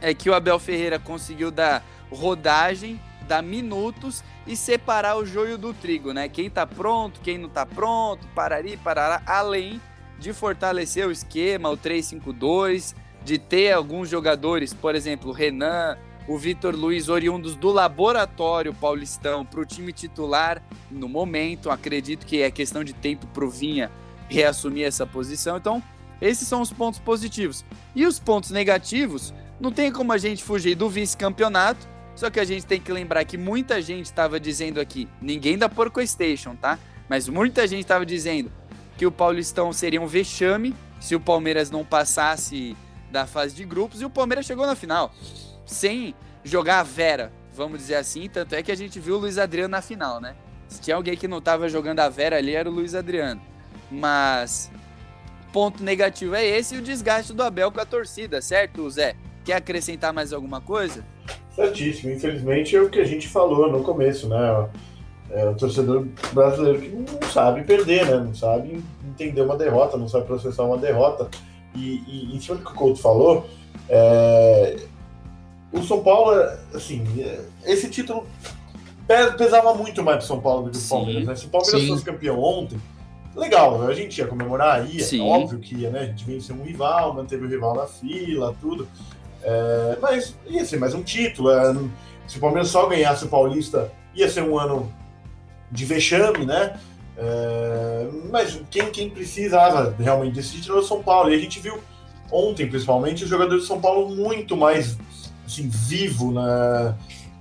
é 0.00 0.14
que 0.14 0.30
o 0.30 0.34
Abel 0.34 0.60
Ferreira 0.60 1.00
conseguiu 1.00 1.50
dar 1.50 1.84
rodagem, 2.12 3.00
dar 3.26 3.42
minutos 3.42 4.22
e 4.46 4.56
separar 4.56 5.16
o 5.16 5.26
joio 5.26 5.58
do 5.58 5.74
trigo, 5.74 6.12
né? 6.12 6.28
Quem 6.28 6.48
tá 6.48 6.64
pronto, 6.64 7.18
quem 7.22 7.38
não 7.38 7.48
tá 7.48 7.66
pronto, 7.66 8.24
parari, 8.36 8.76
parará, 8.76 9.20
além 9.26 9.80
de 10.18 10.32
fortalecer 10.32 11.06
o 11.06 11.10
esquema, 11.10 11.70
o 11.70 11.76
3-5-2, 11.76 12.94
de 13.24 13.38
ter 13.38 13.72
alguns 13.72 14.08
jogadores, 14.08 14.72
por 14.72 14.94
exemplo, 14.94 15.30
o 15.30 15.32
Renan, 15.32 15.98
o 16.28 16.38
Vitor 16.38 16.74
Luiz, 16.74 17.08
oriundos 17.08 17.54
do 17.54 17.70
laboratório 17.70 18.74
paulistão, 18.74 19.44
para 19.44 19.60
o 19.60 19.66
time 19.66 19.92
titular 19.92 20.62
no 20.90 21.08
momento. 21.08 21.70
Acredito 21.70 22.26
que 22.26 22.42
é 22.42 22.50
questão 22.50 22.82
de 22.82 22.92
tempo 22.92 23.26
para 23.28 23.44
o 23.44 23.50
Vinha 23.50 23.90
reassumir 24.28 24.84
essa 24.84 25.06
posição. 25.06 25.56
Então, 25.56 25.82
esses 26.20 26.48
são 26.48 26.60
os 26.60 26.72
pontos 26.72 26.98
positivos. 26.98 27.64
E 27.94 28.06
os 28.06 28.18
pontos 28.18 28.50
negativos, 28.50 29.32
não 29.60 29.70
tem 29.70 29.92
como 29.92 30.12
a 30.12 30.18
gente 30.18 30.42
fugir 30.42 30.74
do 30.74 30.88
vice-campeonato, 30.88 31.86
só 32.14 32.30
que 32.30 32.40
a 32.40 32.44
gente 32.44 32.64
tem 32.64 32.80
que 32.80 32.90
lembrar 32.90 33.24
que 33.24 33.36
muita 33.36 33.80
gente 33.80 34.06
estava 34.06 34.40
dizendo 34.40 34.80
aqui, 34.80 35.06
ninguém 35.20 35.58
da 35.58 35.68
Porco 35.68 36.04
Station, 36.06 36.56
tá? 36.56 36.78
Mas 37.08 37.28
muita 37.28 37.66
gente 37.68 37.82
estava 37.82 38.04
dizendo 38.04 38.50
que 38.96 39.06
o 39.06 39.12
Paulistão 39.12 39.72
seria 39.72 40.00
um 40.00 40.06
vexame 40.06 40.74
se 41.00 41.14
o 41.14 41.20
Palmeiras 41.20 41.70
não 41.70 41.84
passasse 41.84 42.76
da 43.10 43.26
fase 43.26 43.54
de 43.54 43.64
grupos 43.64 44.00
e 44.00 44.04
o 44.04 44.10
Palmeiras 44.10 44.46
chegou 44.46 44.66
na 44.66 44.74
final 44.74 45.12
sem 45.66 46.14
jogar 46.44 46.80
a 46.80 46.82
Vera, 46.82 47.32
vamos 47.52 47.78
dizer 47.78 47.96
assim, 47.96 48.28
tanto 48.28 48.54
é 48.54 48.62
que 48.62 48.70
a 48.70 48.76
gente 48.76 49.00
viu 49.00 49.16
o 49.16 49.18
Luiz 49.18 49.36
Adriano 49.36 49.72
na 49.72 49.82
final, 49.82 50.20
né? 50.20 50.36
Se 50.68 50.80
tinha 50.80 50.96
alguém 50.96 51.16
que 51.16 51.28
não 51.28 51.40
tava 51.40 51.68
jogando 51.68 52.00
a 52.00 52.08
Vera 52.08 52.36
ali 52.36 52.54
era 52.54 52.68
o 52.68 52.72
Luiz 52.72 52.94
Adriano. 52.94 53.40
Mas 53.90 54.70
ponto 55.52 55.82
negativo 55.82 56.34
é 56.34 56.44
esse 56.44 56.74
e 56.74 56.78
o 56.78 56.82
desgaste 56.82 57.32
do 57.32 57.42
Abel 57.42 57.70
com 57.70 57.80
a 57.80 57.86
torcida, 57.86 58.40
certo, 58.40 58.88
Zé? 58.90 59.16
Quer 59.44 59.54
acrescentar 59.54 60.12
mais 60.12 60.32
alguma 60.32 60.60
coisa? 60.60 61.04
Certíssimo. 61.54 62.12
Infelizmente 62.12 62.76
é 62.76 62.80
o 62.80 62.90
que 62.90 63.00
a 63.00 63.04
gente 63.04 63.28
falou 63.28 63.70
no 63.70 63.82
começo, 63.82 64.28
né? 64.28 64.68
É 65.30 65.44
o 65.48 65.54
torcedor 65.54 66.06
brasileiro 66.32 66.80
que 66.80 66.88
não 66.88 67.30
sabe 67.30 67.62
perder, 67.64 68.06
né? 68.06 68.16
Não 68.16 68.34
sabe 68.34 68.82
entender 69.04 69.42
uma 69.42 69.56
derrota, 69.56 69.96
não 69.96 70.08
sabe 70.08 70.26
processar 70.26 70.62
uma 70.62 70.78
derrota. 70.78 71.28
E, 71.74 72.02
e 72.06 72.36
em 72.36 72.40
cima 72.40 72.56
do 72.56 72.64
que 72.64 72.70
o 72.70 72.74
Couto 72.74 73.00
falou, 73.00 73.46
é, 73.88 74.76
o 75.72 75.82
São 75.82 76.02
Paulo, 76.02 76.32
assim, 76.74 77.04
esse 77.64 77.90
título 77.90 78.26
pesava 79.36 79.74
muito 79.74 80.02
mais 80.02 80.18
pro 80.18 80.26
São 80.26 80.40
Paulo 80.40 80.64
do 80.64 80.70
que 80.70 80.78
pro. 80.78 80.88
Palmeiras, 80.88 81.26
né? 81.26 81.36
Se 81.36 81.46
o 81.46 81.48
Palmeiras 81.48 81.80
Sim. 81.80 81.88
fosse 81.88 82.04
campeão 82.04 82.38
ontem, 82.40 82.80
legal, 83.34 83.86
a 83.86 83.92
gente 83.92 84.18
ia 84.18 84.26
comemorar, 84.26 84.88
ia, 84.88 85.04
Sim. 85.04 85.20
óbvio 85.20 85.58
que 85.58 85.76
ia, 85.76 85.90
né? 85.90 86.00
A 86.00 86.06
gente 86.06 86.24
venceu 86.24 86.56
um 86.56 86.62
rival, 86.62 87.14
manteve 87.14 87.44
o 87.44 87.48
rival 87.48 87.74
na 87.74 87.86
fila, 87.86 88.54
tudo. 88.60 88.88
É, 89.42 89.98
mas 90.00 90.34
ia 90.46 90.64
ser 90.64 90.78
mais 90.78 90.94
um 90.94 91.02
título. 91.02 91.50
é, 91.50 91.74
se 92.26 92.38
o 92.38 92.40
Palmeiras 92.40 92.68
só 92.68 92.86
ganhasse 92.86 93.24
o 93.24 93.28
Paulista, 93.28 93.92
ia 94.14 94.28
ser 94.28 94.42
um 94.42 94.58
ano 94.58 94.90
de 95.70 95.84
vexame, 95.84 96.44
né? 96.46 96.78
É, 97.18 98.06
mas 98.30 98.60
quem, 98.70 98.90
quem 98.90 99.08
precisava 99.10 99.94
realmente 99.98 100.34
desse 100.34 100.52
título 100.56 100.74
era 100.78 100.84
o 100.84 100.88
São 100.88 101.02
Paulo. 101.02 101.30
E 101.30 101.34
a 101.34 101.38
gente 101.38 101.58
viu 101.60 101.78
ontem, 102.30 102.66
principalmente, 102.68 103.24
os 103.24 103.30
jogadores 103.30 103.62
de 103.62 103.68
São 103.68 103.80
Paulo 103.80 104.14
muito 104.14 104.56
mais 104.56 104.96
assim, 105.46 105.68
vivo 105.68 106.32
na, 106.32 106.94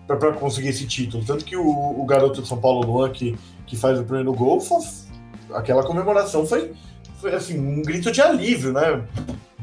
para 0.07 0.31
conseguir 0.33 0.69
esse 0.69 0.85
título. 0.87 1.23
Tanto 1.25 1.43
que 1.43 1.57
o, 1.57 1.65
o 1.67 2.05
garoto 2.05 2.41
de 2.41 2.47
São 2.47 2.57
Paulo, 2.57 2.85
Luan, 2.85 3.09
que, 3.11 3.35
que 3.65 3.75
faz 3.75 3.99
o 3.99 4.03
primeiro 4.03 4.31
gol, 4.33 4.61
foi- 4.61 4.85
aquela 5.53 5.83
comemoração 5.83 6.45
foi, 6.45 6.71
foi 7.19 7.33
assim, 7.33 7.59
um 7.59 7.81
grito 7.81 8.11
de 8.11 8.21
alívio, 8.21 8.71
né? 8.71 9.03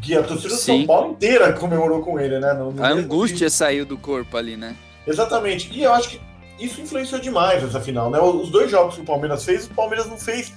Que 0.01 0.17
a 0.17 0.23
torcida 0.23 0.49
do 0.55 0.61
Sim. 0.61 0.79
São 0.79 0.87
Paulo 0.87 1.13
inteira 1.13 1.53
comemorou 1.53 2.03
com 2.03 2.19
ele, 2.19 2.39
né? 2.41 2.53
No- 2.53 2.73
no 2.73 2.85
A 2.85 2.89
angústia 2.89 3.49
saiu 3.49 3.87
do 3.87 3.97
corpo 3.97 4.37
ali, 4.37 4.57
né? 4.57 4.77
Exatamente. 5.07 5.71
E 5.73 5.83
eu 5.83 5.93
acho 5.93 6.09
que 6.11 6.21
isso 6.65 6.81
influenciou 6.81 7.21
demais 7.21 7.63
essa 7.63 7.81
final, 7.81 8.11
né? 8.11 8.21
Os 8.21 8.51
dois 8.51 8.71
jogos 8.71 8.95
que 8.95 9.01
o 9.01 9.05
Palmeiras 9.05 9.45
fez, 9.45 9.67
o 9.67 9.75
Palmeiras 9.75 10.07
não 10.07 10.19
fez 10.19 10.53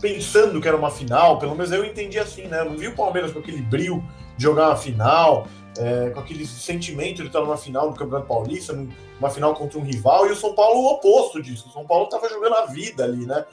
pensando 0.00 0.60
que 0.60 0.68
era 0.68 0.76
uma 0.76 0.90
final, 0.90 1.38
pelo 1.38 1.52
menos 1.54 1.72
eu 1.72 1.84
entendi 1.84 2.18
assim, 2.18 2.46
né? 2.46 2.60
Eu 2.60 2.66
não 2.66 2.76
vi 2.76 2.88
o 2.88 2.94
Palmeiras 2.94 3.32
com 3.32 3.38
aquele 3.38 3.62
brilho 3.62 4.02
de 4.36 4.42
jogar 4.42 4.68
uma 4.68 4.76
final, 4.76 5.46
é, 5.78 6.10
com 6.10 6.20
aquele 6.20 6.46
sentimento 6.46 7.22
de 7.22 7.26
estar 7.26 7.40
numa 7.40 7.56
final 7.56 7.90
do 7.90 7.96
Campeonato 7.96 8.28
Paulista, 8.28 8.72
numa 8.72 9.30
final 9.30 9.54
contra 9.54 9.78
um 9.78 9.82
rival, 9.82 10.26
e 10.26 10.32
o 10.32 10.36
São 10.36 10.54
Paulo 10.54 10.80
o 10.80 10.92
oposto 10.94 11.42
disso. 11.42 11.68
O 11.68 11.72
São 11.72 11.86
Paulo 11.86 12.04
estava 12.04 12.28
jogando 12.28 12.54
a 12.54 12.66
vida 12.66 13.04
ali, 13.04 13.26
né? 13.26 13.44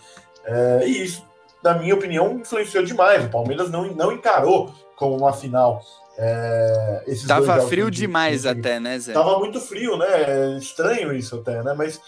É, 0.46 0.84
e 0.86 1.04
isso, 1.04 1.26
na 1.64 1.76
minha 1.76 1.96
opinião, 1.96 2.34
influenciou 2.34 2.84
demais. 2.84 3.26
O 3.26 3.30
Palmeiras 3.30 3.70
não, 3.70 3.86
não 3.94 4.12
encarou 4.12 4.72
como 4.96 5.18
uma 5.18 5.34
final. 5.34 5.82
É, 6.18 7.04
Tava 7.28 7.62
frio 7.68 7.90
de- 7.90 8.02
demais 8.02 8.44
de- 8.44 8.48
até, 8.50 8.80
né, 8.80 9.00
Zé? 9.00 9.14
Tava 9.14 9.40
muito 9.40 9.60
frio, 9.60 9.98
né? 9.98 10.06
É 10.08 10.58
estranho 10.58 11.14
isso 11.14 11.38
até, 11.38 11.64
né? 11.64 11.74
Mas, 11.74 12.00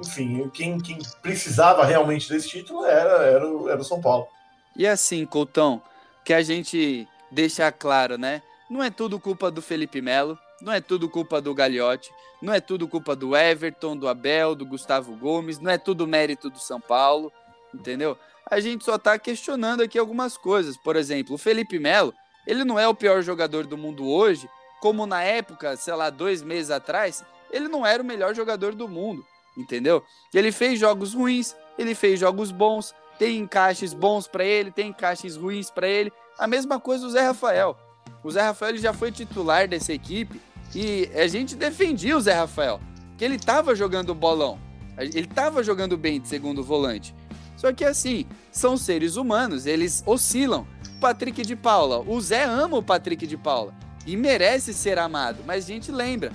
enfim, 0.00 0.48
quem, 0.54 0.78
quem 0.80 0.98
precisava 1.20 1.84
realmente 1.84 2.28
desse 2.28 2.48
título 2.48 2.84
era, 2.84 3.24
era, 3.24 3.46
o, 3.46 3.68
era 3.68 3.80
o 3.80 3.84
São 3.84 4.00
Paulo. 4.00 4.26
E 4.74 4.86
assim, 4.86 5.26
Coutão, 5.26 5.82
que 6.24 6.32
a 6.32 6.42
gente 6.42 7.06
deixa 7.30 7.70
claro, 7.70 8.16
né? 8.16 8.42
Não 8.70 8.82
é 8.82 8.90
tudo 8.90 9.20
culpa 9.20 9.50
do 9.50 9.60
Felipe 9.60 10.00
Melo, 10.00 10.38
não 10.62 10.72
é 10.72 10.80
tudo 10.80 11.08
culpa 11.10 11.40
do 11.42 11.54
Gagliotti, 11.54 12.10
não 12.40 12.54
é 12.54 12.60
tudo 12.60 12.88
culpa 12.88 13.14
do 13.14 13.36
Everton, 13.36 13.94
do 13.96 14.08
Abel, 14.08 14.54
do 14.54 14.64
Gustavo 14.64 15.14
Gomes, 15.14 15.58
não 15.58 15.70
é 15.70 15.76
tudo 15.76 16.06
mérito 16.06 16.48
do 16.48 16.58
São 16.58 16.80
Paulo, 16.80 17.30
entendeu? 17.74 18.16
A 18.50 18.60
gente 18.60 18.82
só 18.84 18.96
tá 18.98 19.18
questionando 19.18 19.82
aqui 19.82 19.98
algumas 19.98 20.38
coisas. 20.38 20.76
Por 20.76 20.96
exemplo, 20.96 21.34
o 21.34 21.38
Felipe 21.38 21.78
Melo, 21.78 22.14
ele 22.46 22.64
não 22.64 22.78
é 22.78 22.86
o 22.88 22.94
pior 22.94 23.22
jogador 23.22 23.66
do 23.66 23.76
mundo 23.76 24.06
hoje, 24.06 24.48
como 24.80 25.06
na 25.06 25.22
época, 25.22 25.76
sei 25.76 25.94
lá, 25.94 26.10
dois 26.10 26.42
meses 26.42 26.70
atrás, 26.70 27.24
ele 27.50 27.68
não 27.68 27.86
era 27.86 28.02
o 28.02 28.06
melhor 28.06 28.34
jogador 28.34 28.74
do 28.74 28.88
mundo, 28.88 29.24
entendeu? 29.56 30.02
Ele 30.34 30.50
fez 30.50 30.80
jogos 30.80 31.14
ruins, 31.14 31.54
ele 31.78 31.94
fez 31.94 32.18
jogos 32.18 32.50
bons, 32.50 32.94
tem 33.18 33.38
encaixes 33.38 33.94
bons 33.94 34.26
para 34.26 34.44
ele, 34.44 34.72
tem 34.72 34.88
encaixes 34.88 35.36
ruins 35.36 35.70
para 35.70 35.86
ele. 35.86 36.12
A 36.38 36.46
mesma 36.46 36.80
coisa 36.80 37.06
o 37.06 37.10
Zé 37.10 37.20
Rafael. 37.20 37.76
O 38.24 38.30
Zé 38.30 38.42
Rafael 38.42 38.76
já 38.76 38.92
foi 38.92 39.12
titular 39.12 39.68
dessa 39.68 39.92
equipe 39.92 40.40
e 40.74 41.08
a 41.14 41.26
gente 41.26 41.54
defendia 41.54 42.16
o 42.16 42.20
Zé 42.20 42.32
Rafael, 42.32 42.80
que 43.16 43.24
ele 43.24 43.36
estava 43.36 43.74
jogando 43.74 44.14
bolão. 44.14 44.58
Ele 44.98 45.20
estava 45.20 45.62
jogando 45.62 45.96
bem 45.96 46.20
de 46.20 46.28
segundo 46.28 46.62
volante. 46.62 47.14
Só 47.56 47.72
que 47.72 47.84
assim, 47.84 48.26
são 48.50 48.76
seres 48.76 49.16
humanos, 49.16 49.66
eles 49.66 50.02
oscilam. 50.04 50.66
Patrick 51.02 51.42
de 51.42 51.56
Paula, 51.56 51.98
o 52.06 52.20
Zé 52.20 52.44
ama 52.44 52.76
o 52.76 52.82
Patrick 52.82 53.26
de 53.26 53.36
Paula 53.36 53.74
e 54.06 54.16
merece 54.16 54.72
ser 54.72 55.00
amado, 55.00 55.42
mas 55.44 55.64
a 55.64 55.66
gente 55.66 55.90
lembra, 55.90 56.30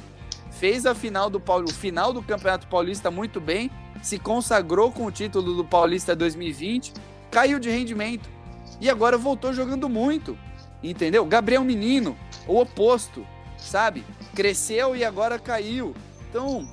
fez 0.51 0.85
a 0.85 0.93
final 0.93 1.29
do 1.29 1.39
Paulo, 1.39 1.69
o 1.69 1.73
final 1.73 2.11
do 2.11 2.21
Campeonato 2.21 2.67
Paulista 2.67 3.09
muito 3.09 3.39
bem, 3.39 3.71
se 4.01 4.19
consagrou 4.19 4.91
com 4.91 5.05
o 5.05 5.11
título 5.11 5.55
do 5.55 5.63
Paulista 5.63 6.13
2020, 6.13 6.91
caiu 7.31 7.59
de 7.59 7.69
rendimento 7.69 8.29
e 8.81 8.89
agora 8.89 9.17
voltou 9.17 9.53
jogando 9.53 9.87
muito. 9.87 10.37
Entendeu? 10.83 11.25
Gabriel 11.25 11.63
Menino, 11.63 12.17
o 12.45 12.59
oposto, 12.59 13.25
sabe? 13.57 14.03
Cresceu 14.35 14.97
e 14.97 15.05
agora 15.05 15.39
caiu. 15.39 15.95
Então, 16.29 16.67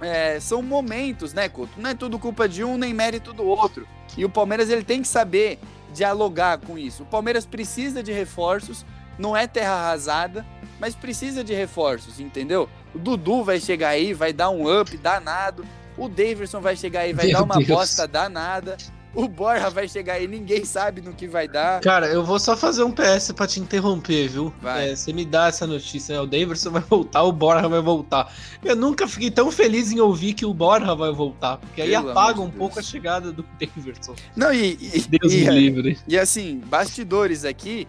é, 0.00 0.38
são 0.38 0.62
momentos, 0.62 1.32
né, 1.32 1.48
Couto? 1.48 1.80
Não 1.80 1.90
é 1.90 1.94
tudo 1.94 2.16
culpa 2.16 2.48
de 2.48 2.62
um 2.62 2.78
nem 2.78 2.94
mérito 2.94 3.32
do 3.32 3.44
outro. 3.44 3.88
E 4.16 4.24
o 4.24 4.30
Palmeiras 4.30 4.70
ele 4.70 4.84
tem 4.84 5.02
que 5.02 5.08
saber 5.08 5.58
dialogar 5.94 6.58
com 6.58 6.76
isso. 6.76 7.04
O 7.04 7.06
Palmeiras 7.06 7.46
precisa 7.46 8.02
de 8.02 8.12
reforços, 8.12 8.84
não 9.18 9.36
é 9.36 9.46
terra 9.46 9.72
arrasada, 9.72 10.44
mas 10.80 10.94
precisa 10.94 11.42
de 11.44 11.54
reforços, 11.54 12.20
entendeu? 12.20 12.68
O 12.94 12.98
Dudu 12.98 13.44
vai 13.44 13.60
chegar 13.60 13.90
aí, 13.90 14.12
vai 14.12 14.32
dar 14.32 14.50
um 14.50 14.80
up 14.80 14.96
danado. 14.98 15.64
O 15.96 16.08
Davidson 16.08 16.60
vai 16.60 16.76
chegar 16.76 17.00
aí, 17.00 17.12
vai 17.12 17.26
Meu 17.26 17.34
dar 17.38 17.42
uma 17.44 17.56
Deus. 17.56 17.68
bosta 17.68 18.06
danada. 18.06 18.76
O 19.24 19.28
Borja 19.28 19.70
vai 19.70 19.86
chegar 19.86 20.14
aí, 20.14 20.26
ninguém 20.26 20.64
sabe 20.64 21.00
no 21.00 21.12
que 21.12 21.28
vai 21.28 21.46
dar. 21.46 21.80
Cara, 21.80 22.06
eu 22.08 22.24
vou 22.24 22.38
só 22.38 22.56
fazer 22.56 22.82
um 22.82 22.90
PS 22.90 23.32
pra 23.32 23.46
te 23.46 23.60
interromper, 23.60 24.28
viu? 24.28 24.52
Vai. 24.60 24.90
É, 24.90 24.96
você 24.96 25.12
me 25.12 25.24
dá 25.24 25.46
essa 25.46 25.66
notícia, 25.66 26.16
né? 26.16 26.20
o 26.20 26.26
Davidson 26.26 26.70
vai 26.70 26.82
voltar, 26.82 27.22
o 27.22 27.32
Borja 27.32 27.68
vai 27.68 27.80
voltar. 27.80 28.32
Eu 28.62 28.74
nunca 28.74 29.06
fiquei 29.06 29.30
tão 29.30 29.50
feliz 29.52 29.92
em 29.92 30.00
ouvir 30.00 30.34
que 30.34 30.44
o 30.44 30.52
Borja 30.52 30.94
vai 30.94 31.12
voltar, 31.12 31.58
porque 31.58 31.80
aí 31.80 31.90
Pelo 31.90 32.10
apaga 32.10 32.40
um 32.40 32.46
Deus. 32.46 32.58
pouco 32.58 32.78
a 32.78 32.82
chegada 32.82 33.32
do 33.32 33.44
Davidson. 33.60 34.14
Não, 34.34 34.52
e. 34.52 34.78
e 34.80 35.00
Deus 35.02 35.32
e, 35.32 35.36
me 35.44 35.50
livre. 35.50 35.98
E 36.08 36.18
assim, 36.18 36.60
bastidores 36.66 37.44
aqui. 37.44 37.86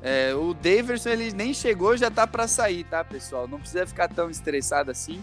É, 0.00 0.34
o 0.34 0.52
Davidson 0.52 1.10
ele 1.10 1.32
nem 1.32 1.54
chegou, 1.54 1.96
já 1.96 2.10
tá 2.10 2.26
para 2.26 2.48
sair, 2.48 2.84
tá, 2.84 3.04
pessoal? 3.04 3.46
Não 3.46 3.58
precisa 3.58 3.86
ficar 3.86 4.08
tão 4.08 4.28
estressado 4.30 4.90
assim. 4.90 5.22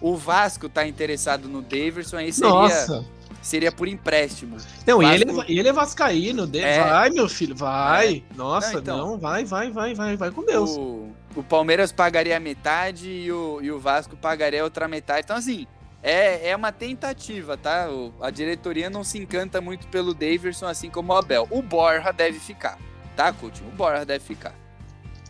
O 0.00 0.16
Vasco 0.16 0.68
tá 0.68 0.86
interessado 0.86 1.48
no 1.48 1.62
Davidson, 1.62 2.16
aí 2.16 2.32
seria. 2.32 2.50
Nossa 2.50 3.04
seria 3.42 3.72
por 3.72 3.88
empréstimo. 3.88 4.56
Não, 4.86 4.98
Vasco... 4.98 5.12
e, 5.12 5.20
ele, 5.20 5.40
é, 5.40 5.44
ele 5.48 5.68
é 5.68 5.72
vascaíno, 5.72 6.46
de... 6.46 6.60
é. 6.60 6.82
vai, 6.82 7.10
meu 7.10 7.28
filho, 7.28 7.54
vai. 7.54 8.24
É. 8.30 8.34
Nossa, 8.36 8.72
não, 8.74 8.80
então, 8.80 8.98
não, 8.98 9.18
vai, 9.18 9.44
vai, 9.44 9.70
vai, 9.70 9.94
vai, 9.94 10.16
vai 10.16 10.30
com 10.30 10.44
Deus. 10.44 10.70
O, 10.70 11.10
o 11.34 11.42
Palmeiras 11.42 11.92
pagaria 11.92 12.36
a 12.36 12.40
metade 12.40 13.10
e 13.10 13.32
o, 13.32 13.60
e 13.60 13.70
o 13.70 13.78
Vasco 13.78 14.16
pagaria 14.16 14.60
a 14.60 14.64
outra 14.64 14.86
metade. 14.86 15.22
Então, 15.24 15.36
assim, 15.36 15.66
é, 16.02 16.50
é 16.50 16.56
uma 16.56 16.72
tentativa, 16.72 17.56
tá? 17.56 17.88
O, 17.90 18.12
a 18.20 18.30
diretoria 18.30 18.88
não 18.88 19.04
se 19.04 19.18
encanta 19.18 19.60
muito 19.60 19.86
pelo 19.88 20.14
Daverson, 20.14 20.66
assim 20.66 20.90
como 20.90 21.12
o 21.12 21.16
Abel. 21.16 21.46
O 21.50 21.62
Borja 21.62 22.12
deve 22.12 22.38
ficar, 22.38 22.78
tá, 23.16 23.32
Coutinho? 23.32 23.68
O 23.68 23.72
Borja 23.72 24.04
deve 24.04 24.24
ficar. 24.24 24.54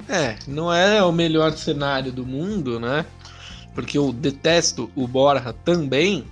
É, 0.08 0.36
não 0.48 0.72
é 0.72 1.02
o 1.02 1.12
melhor 1.12 1.52
cenário 1.52 2.10
do 2.10 2.26
mundo, 2.26 2.80
né? 2.80 3.06
Porque 3.74 3.96
eu 3.96 4.12
detesto 4.12 4.90
o 4.94 5.06
Borja 5.06 5.52
também, 5.52 6.26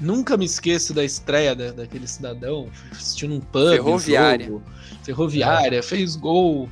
Nunca 0.00 0.36
me 0.36 0.44
esqueço 0.44 0.92
da 0.92 1.04
estreia 1.04 1.54
da, 1.54 1.72
daquele 1.72 2.06
cidadão 2.06 2.68
assistindo 2.90 3.34
um 3.34 3.40
pub. 3.40 3.70
Ferroviária. 3.70 4.46
Jogo, 4.46 4.62
ferroviária, 5.02 5.78
é. 5.78 5.82
fez 5.82 6.16
gol. 6.16 6.68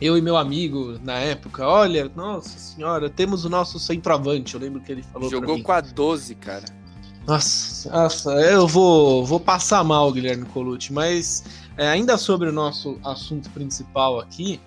Eu 0.00 0.16
e 0.16 0.22
meu 0.22 0.36
amigo 0.36 0.96
na 1.02 1.14
época, 1.14 1.66
olha, 1.66 2.08
nossa 2.14 2.56
senhora, 2.56 3.10
temos 3.10 3.44
o 3.44 3.48
nosso 3.48 3.80
centroavante. 3.80 4.54
Eu 4.54 4.60
lembro 4.60 4.80
que 4.80 4.92
ele 4.92 5.02
falou. 5.02 5.28
Jogou 5.28 5.60
com 5.62 5.72
a 5.72 5.80
12, 5.80 6.36
cara. 6.36 6.64
Nossa, 7.26 7.90
nossa, 7.90 8.30
eu 8.30 8.66
vou, 8.66 9.26
vou 9.26 9.38
passar 9.38 9.84
mal, 9.84 10.10
Guilherme 10.10 10.46
Colucci, 10.46 10.94
mas 10.94 11.44
é, 11.76 11.86
ainda 11.86 12.16
sobre 12.16 12.48
o 12.48 12.52
nosso 12.52 12.98
assunto 13.04 13.50
principal 13.50 14.18
aqui, 14.18 14.58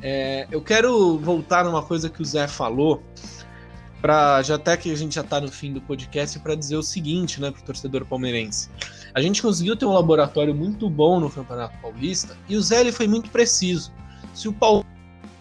é, 0.00 0.46
eu 0.50 0.60
quero 0.60 1.18
voltar 1.18 1.64
numa 1.64 1.82
coisa 1.82 2.08
que 2.08 2.22
o 2.22 2.24
Zé 2.24 2.46
falou 2.46 3.02
para 4.00 4.42
já 4.42 4.56
até 4.56 4.76
que 4.76 4.90
a 4.90 4.96
gente 4.96 5.14
já 5.14 5.22
está 5.22 5.40
no 5.40 5.50
fim 5.50 5.72
do 5.72 5.80
podcast 5.80 6.38
para 6.38 6.54
dizer 6.54 6.76
o 6.76 6.82
seguinte, 6.82 7.40
né, 7.40 7.50
para 7.50 7.60
o 7.60 7.64
torcedor 7.64 8.04
palmeirense. 8.04 8.70
A 9.14 9.20
gente 9.20 9.40
conseguiu 9.40 9.76
ter 9.76 9.86
um 9.86 9.92
laboratório 9.92 10.54
muito 10.54 10.88
bom 10.90 11.18
no 11.18 11.30
Campeonato 11.30 11.76
Paulista 11.80 12.36
e 12.48 12.56
o 12.56 12.62
Zé 12.62 12.80
ele 12.80 12.92
foi 12.92 13.08
muito 13.08 13.30
preciso. 13.30 13.92
Se 14.34 14.48
o 14.48 14.52
Palmeiras 14.52 14.90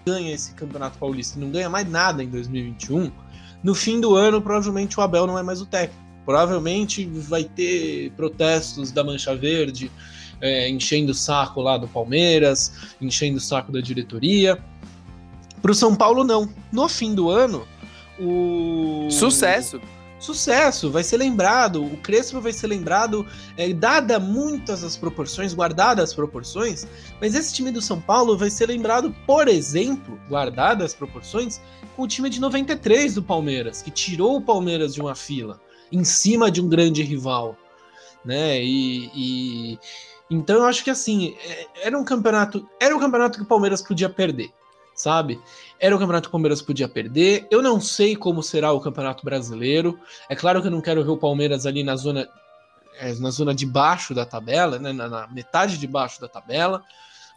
ganha 0.05 0.33
esse 0.33 0.53
Campeonato 0.53 0.97
Paulista 0.97 1.37
e 1.37 1.41
não 1.41 1.51
ganha 1.51 1.69
mais 1.69 1.89
nada 1.89 2.23
em 2.23 2.29
2021, 2.29 3.11
no 3.63 3.75
fim 3.75 3.99
do 3.99 4.15
ano 4.15 4.41
provavelmente 4.41 4.99
o 4.99 5.03
Abel 5.03 5.27
não 5.27 5.37
é 5.37 5.43
mais 5.43 5.61
o 5.61 5.65
técnico. 5.65 6.03
Provavelmente 6.25 7.05
vai 7.05 7.43
ter 7.43 8.11
protestos 8.11 8.91
da 8.91 9.03
Mancha 9.03 9.35
Verde 9.35 9.91
é, 10.41 10.69
enchendo 10.69 11.11
o 11.11 11.15
saco 11.15 11.61
lá 11.61 11.77
do 11.77 11.87
Palmeiras, 11.87 12.71
enchendo 13.01 13.37
o 13.37 13.41
saco 13.41 13.71
da 13.71 13.81
diretoria. 13.81 14.57
Para 15.61 15.71
o 15.71 15.75
São 15.75 15.95
Paulo 15.95 16.23
não. 16.23 16.49
No 16.71 16.87
fim 16.87 17.13
do 17.13 17.29
ano 17.29 17.67
o. 18.19 19.09
Sucesso! 19.09 19.79
Sucesso, 20.17 20.89
vai 20.89 21.03
ser 21.03 21.17
lembrado, 21.17 21.83
o 21.83 21.97
Crespo 21.97 22.39
vai 22.39 22.53
ser 22.53 22.67
lembrado, 22.67 23.27
é, 23.57 23.71
dada 23.73 24.17
muitas 24.17 24.83
as 24.83 24.95
proporções, 24.95 25.53
guardadas 25.53 26.09
as 26.09 26.15
proporções, 26.15 26.87
mas 27.19 27.35
esse 27.35 27.53
time 27.53 27.69
do 27.69 27.81
São 27.81 27.99
Paulo 27.99 28.37
vai 28.37 28.49
ser 28.49 28.67
lembrado, 28.67 29.13
por 29.27 29.47
exemplo, 29.47 30.17
guardadas 30.29 30.85
as 30.85 30.93
proporções, 30.93 31.61
com 31.95 32.03
o 32.03 32.07
time 32.07 32.29
de 32.29 32.39
93 32.39 33.15
do 33.15 33.23
Palmeiras, 33.23 33.81
que 33.81 33.91
tirou 33.91 34.37
o 34.37 34.41
Palmeiras 34.41 34.93
de 34.93 35.01
uma 35.01 35.15
fila, 35.15 35.61
em 35.91 36.03
cima 36.05 36.49
de 36.49 36.61
um 36.61 36.69
grande 36.69 37.03
rival, 37.03 37.57
né? 38.23 38.63
E, 38.63 39.11
e... 39.13 39.79
então 40.31 40.55
eu 40.55 40.65
acho 40.65 40.83
que 40.83 40.89
assim, 40.89 41.35
é, 41.45 41.67
era 41.87 41.99
um 41.99 42.05
campeonato, 42.05 42.67
era 42.79 42.95
um 42.95 42.99
campeonato 42.99 43.37
que 43.37 43.43
o 43.43 43.47
Palmeiras 43.47 43.81
podia 43.81 44.09
perder 44.09 44.49
sabe? 45.05 45.39
Era 45.79 45.95
o 45.95 45.99
campeonato 45.99 46.23
que 46.23 46.29
o 46.29 46.31
Palmeiras 46.31 46.63
podia 46.63 46.89
perder. 46.89 47.47
Eu 47.51 47.61
não 47.61 47.79
sei 47.79 48.15
como 48.15 48.41
será 48.41 48.71
o 48.71 48.81
campeonato 48.81 49.23
brasileiro. 49.23 49.99
É 50.27 50.35
claro 50.35 50.61
que 50.61 50.67
eu 50.67 50.71
não 50.71 50.81
quero 50.81 51.03
ver 51.03 51.11
o 51.11 51.17
Palmeiras 51.17 51.67
ali 51.67 51.83
na 51.83 51.95
zona, 51.95 52.27
é, 52.97 53.13
na 53.13 53.29
zona 53.29 53.53
de 53.53 53.67
baixo 53.67 54.15
da 54.15 54.25
tabela, 54.25 54.79
né? 54.79 54.91
na, 54.91 55.07
na 55.07 55.27
metade 55.27 55.77
de 55.77 55.85
baixo 55.85 56.19
da 56.19 56.27
tabela. 56.27 56.83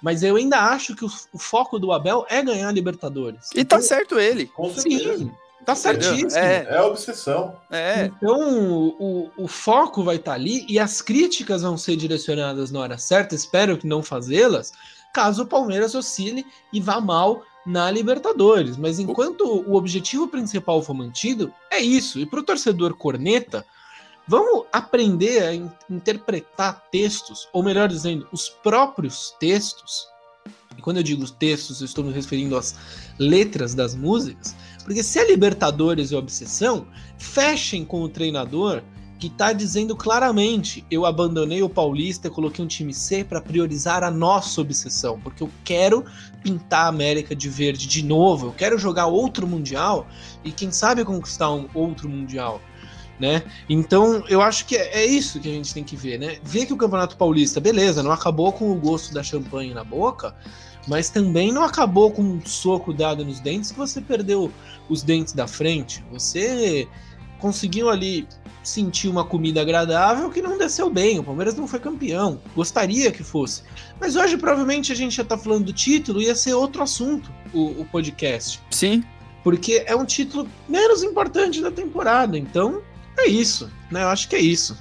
Mas 0.03 0.23
eu 0.23 0.37
ainda 0.37 0.59
acho 0.59 0.97
que 0.97 1.05
o, 1.05 1.11
o 1.31 1.39
foco 1.39 1.79
do 1.79 1.93
Abel 1.93 2.25
é 2.31 2.43
ganhar 2.43 2.69
a 2.69 2.73
Libertadores. 2.73 3.51
E 3.51 3.57
tá 3.57 3.77
então, 3.77 3.83
certo 3.83 4.19
ele. 4.19 4.47
Com 4.47 4.73
certeza. 4.73 5.19
Sim. 5.19 5.31
Tá 5.67 5.75
certíssimo. 5.75 6.31
É, 6.35 6.67
é 6.71 6.81
obsessão. 6.81 7.55
É. 7.71 8.07
Então, 8.07 8.95
o, 8.99 9.31
o 9.37 9.47
foco 9.47 10.03
vai 10.03 10.17
estar 10.17 10.31
tá 10.31 10.35
ali 10.37 10.65
e 10.67 10.79
as 10.79 11.03
críticas 11.03 11.61
vão 11.61 11.77
ser 11.77 11.97
direcionadas 11.97 12.71
na 12.71 12.81
hora 12.81 12.97
certa. 12.97 13.35
Espero 13.35 13.77
que 13.77 13.87
não 13.87 14.03
fazê-las, 14.03 14.73
caso 15.13 15.43
o 15.43 15.47
Palmeiras 15.47 15.95
oscile 15.95 16.47
e 16.73 16.81
vá 16.81 16.99
mal 17.03 17.43
na 17.69 17.91
Libertadores. 17.91 18.79
Mas 18.79 18.99
enquanto 18.99 19.43
o 19.43 19.75
objetivo 19.75 20.27
principal 20.27 20.83
for 20.83 20.95
mantido, 20.95 21.53
é 21.71 21.79
isso. 21.79 22.19
E 22.19 22.25
para 22.25 22.41
o 22.41 22.43
torcedor 22.43 22.95
corneta, 22.95 23.65
vamos 24.27 24.67
aprender 24.73 25.43
a 25.43 25.55
in 25.55 25.71
interpretar 25.91 26.83
textos, 26.91 27.47
ou 27.53 27.63
melhor 27.63 27.89
dizendo, 27.89 28.27
os 28.33 28.49
próprios 28.49 29.35
textos. 29.39 30.09
E 30.77 30.81
quando 30.81 30.97
eu 30.97 31.03
digo 31.03 31.23
os 31.23 31.31
textos, 31.31 31.81
eu 31.81 31.85
estou 31.85 32.03
me 32.03 32.13
referindo 32.13 32.57
às 32.57 32.75
letras 33.19 33.75
das 33.75 33.95
músicas, 33.95 34.57
porque 34.85 35.03
se 35.03 35.19
a 35.19 35.27
Libertadores 35.27 36.13
é 36.13 36.17
obsessão, 36.17 36.87
fechem 37.19 37.85
com 37.85 38.01
o 38.03 38.09
treinador 38.09 38.83
que 39.19 39.27
está 39.27 39.53
dizendo 39.53 39.97
claramente: 39.97 40.85
eu 40.91 41.05
abandonei 41.05 41.63
o 41.63 41.69
Paulista 41.69 42.31
coloquei 42.31 42.65
um 42.65 42.69
time 42.69 42.95
C 42.95 43.25
para 43.25 43.41
priorizar 43.41 44.05
a 44.05 44.11
nossa 44.11 44.61
obsessão, 44.61 45.19
porque 45.21 45.43
eu 45.43 45.51
quero 45.65 46.05
pintar 46.43 46.87
a 46.87 46.89
América 46.89 47.35
de 47.35 47.49
verde 47.49 47.87
de 47.87 48.03
novo, 48.03 48.47
eu 48.47 48.53
quero 48.53 48.79
jogar 48.79 49.07
outro 49.07 49.47
Mundial 49.47 50.07
e 50.45 50.53
quem 50.53 50.71
sabe 50.71 51.05
conquistar 51.05 51.51
um 51.53 51.69
outro 51.75 52.09
Mundial. 52.09 52.61
né? 53.19 53.43
Então, 53.69 54.23
eu 54.29 54.41
acho 54.41 54.65
que 54.65 54.77
é, 54.77 55.03
é, 55.03 55.05
isso 55.05 55.41
que 55.41 55.49
a 55.49 55.53
gente 55.53 55.75
tem 55.75 55.83
que 55.83 55.97
ver, 55.97 56.21
né? 56.21 56.39
Ver 56.45 56.67
que 56.67 56.73
o 56.73 56.77
Campeonato 56.77 57.17
Paulista, 57.17 57.59
beleza, 57.59 58.01
não 58.01 58.13
acabou 58.13 58.53
com 58.53 58.71
o 58.71 58.77
gosto 58.77 59.13
da 59.13 59.25
champanhe 59.25 59.75
na 59.75 59.83
boca, 59.83 60.37
mas 60.87 61.11
também 61.11 61.51
não 61.51 61.65
acabou 61.65 62.13
com 62.13 62.23
um 62.23 62.41
soco 62.47 62.95
dado 62.95 63.25
nos 63.25 63.41
dentes 63.41 63.73
que 63.73 63.79
você 63.79 64.01
perdeu 64.01 64.53
os 64.89 65.03
dentes 65.03 65.33
da 65.33 65.49
frente. 65.49 66.05
Você 66.13 66.89
conseguiu 67.39 67.89
ali 67.89 68.27
sentir 68.63 69.09
uma 69.09 69.25
comida 69.25 69.61
agradável 69.61 70.31
que 70.31 70.43
não 70.43 70.59
desceu 70.59 70.91
bem. 70.91 71.19
O 71.19 71.25
Palmeiras 71.25 71.55
não 71.57 71.67
foi 71.67 71.81
campeão. 71.81 72.41
Gostaria 72.55 73.11
que 73.11 73.23
fosse. 73.23 73.63
Mas 74.01 74.17
hoje, 74.17 74.37
provavelmente, 74.37 74.93
a 74.93 74.95
gente 74.95 75.17
já 75.17 75.25
tá 75.25 75.39
falando 75.39 75.67
do 75.67 75.73
título, 75.73 76.21
ia 76.21 76.35
ser 76.35 76.55
outro 76.55 76.83
assunto 76.83 77.31
o, 77.53 77.81
o 77.81 77.85
podcast. 77.87 78.61
Sim. 78.71 79.03
Porque 79.43 79.83
é 79.87 79.97
um 79.97 80.05
título 80.05 80.49
menos 80.69 81.03
importante 81.03 81.63
da 81.63 81.71
temporada. 81.71 82.37
Então, 82.37 82.83
é 83.19 83.27
isso, 83.27 83.71
né? 83.91 84.03
Eu 84.03 84.09
acho 84.09 84.29
que 84.29 84.37
é 84.37 84.41
isso. 84.41 84.77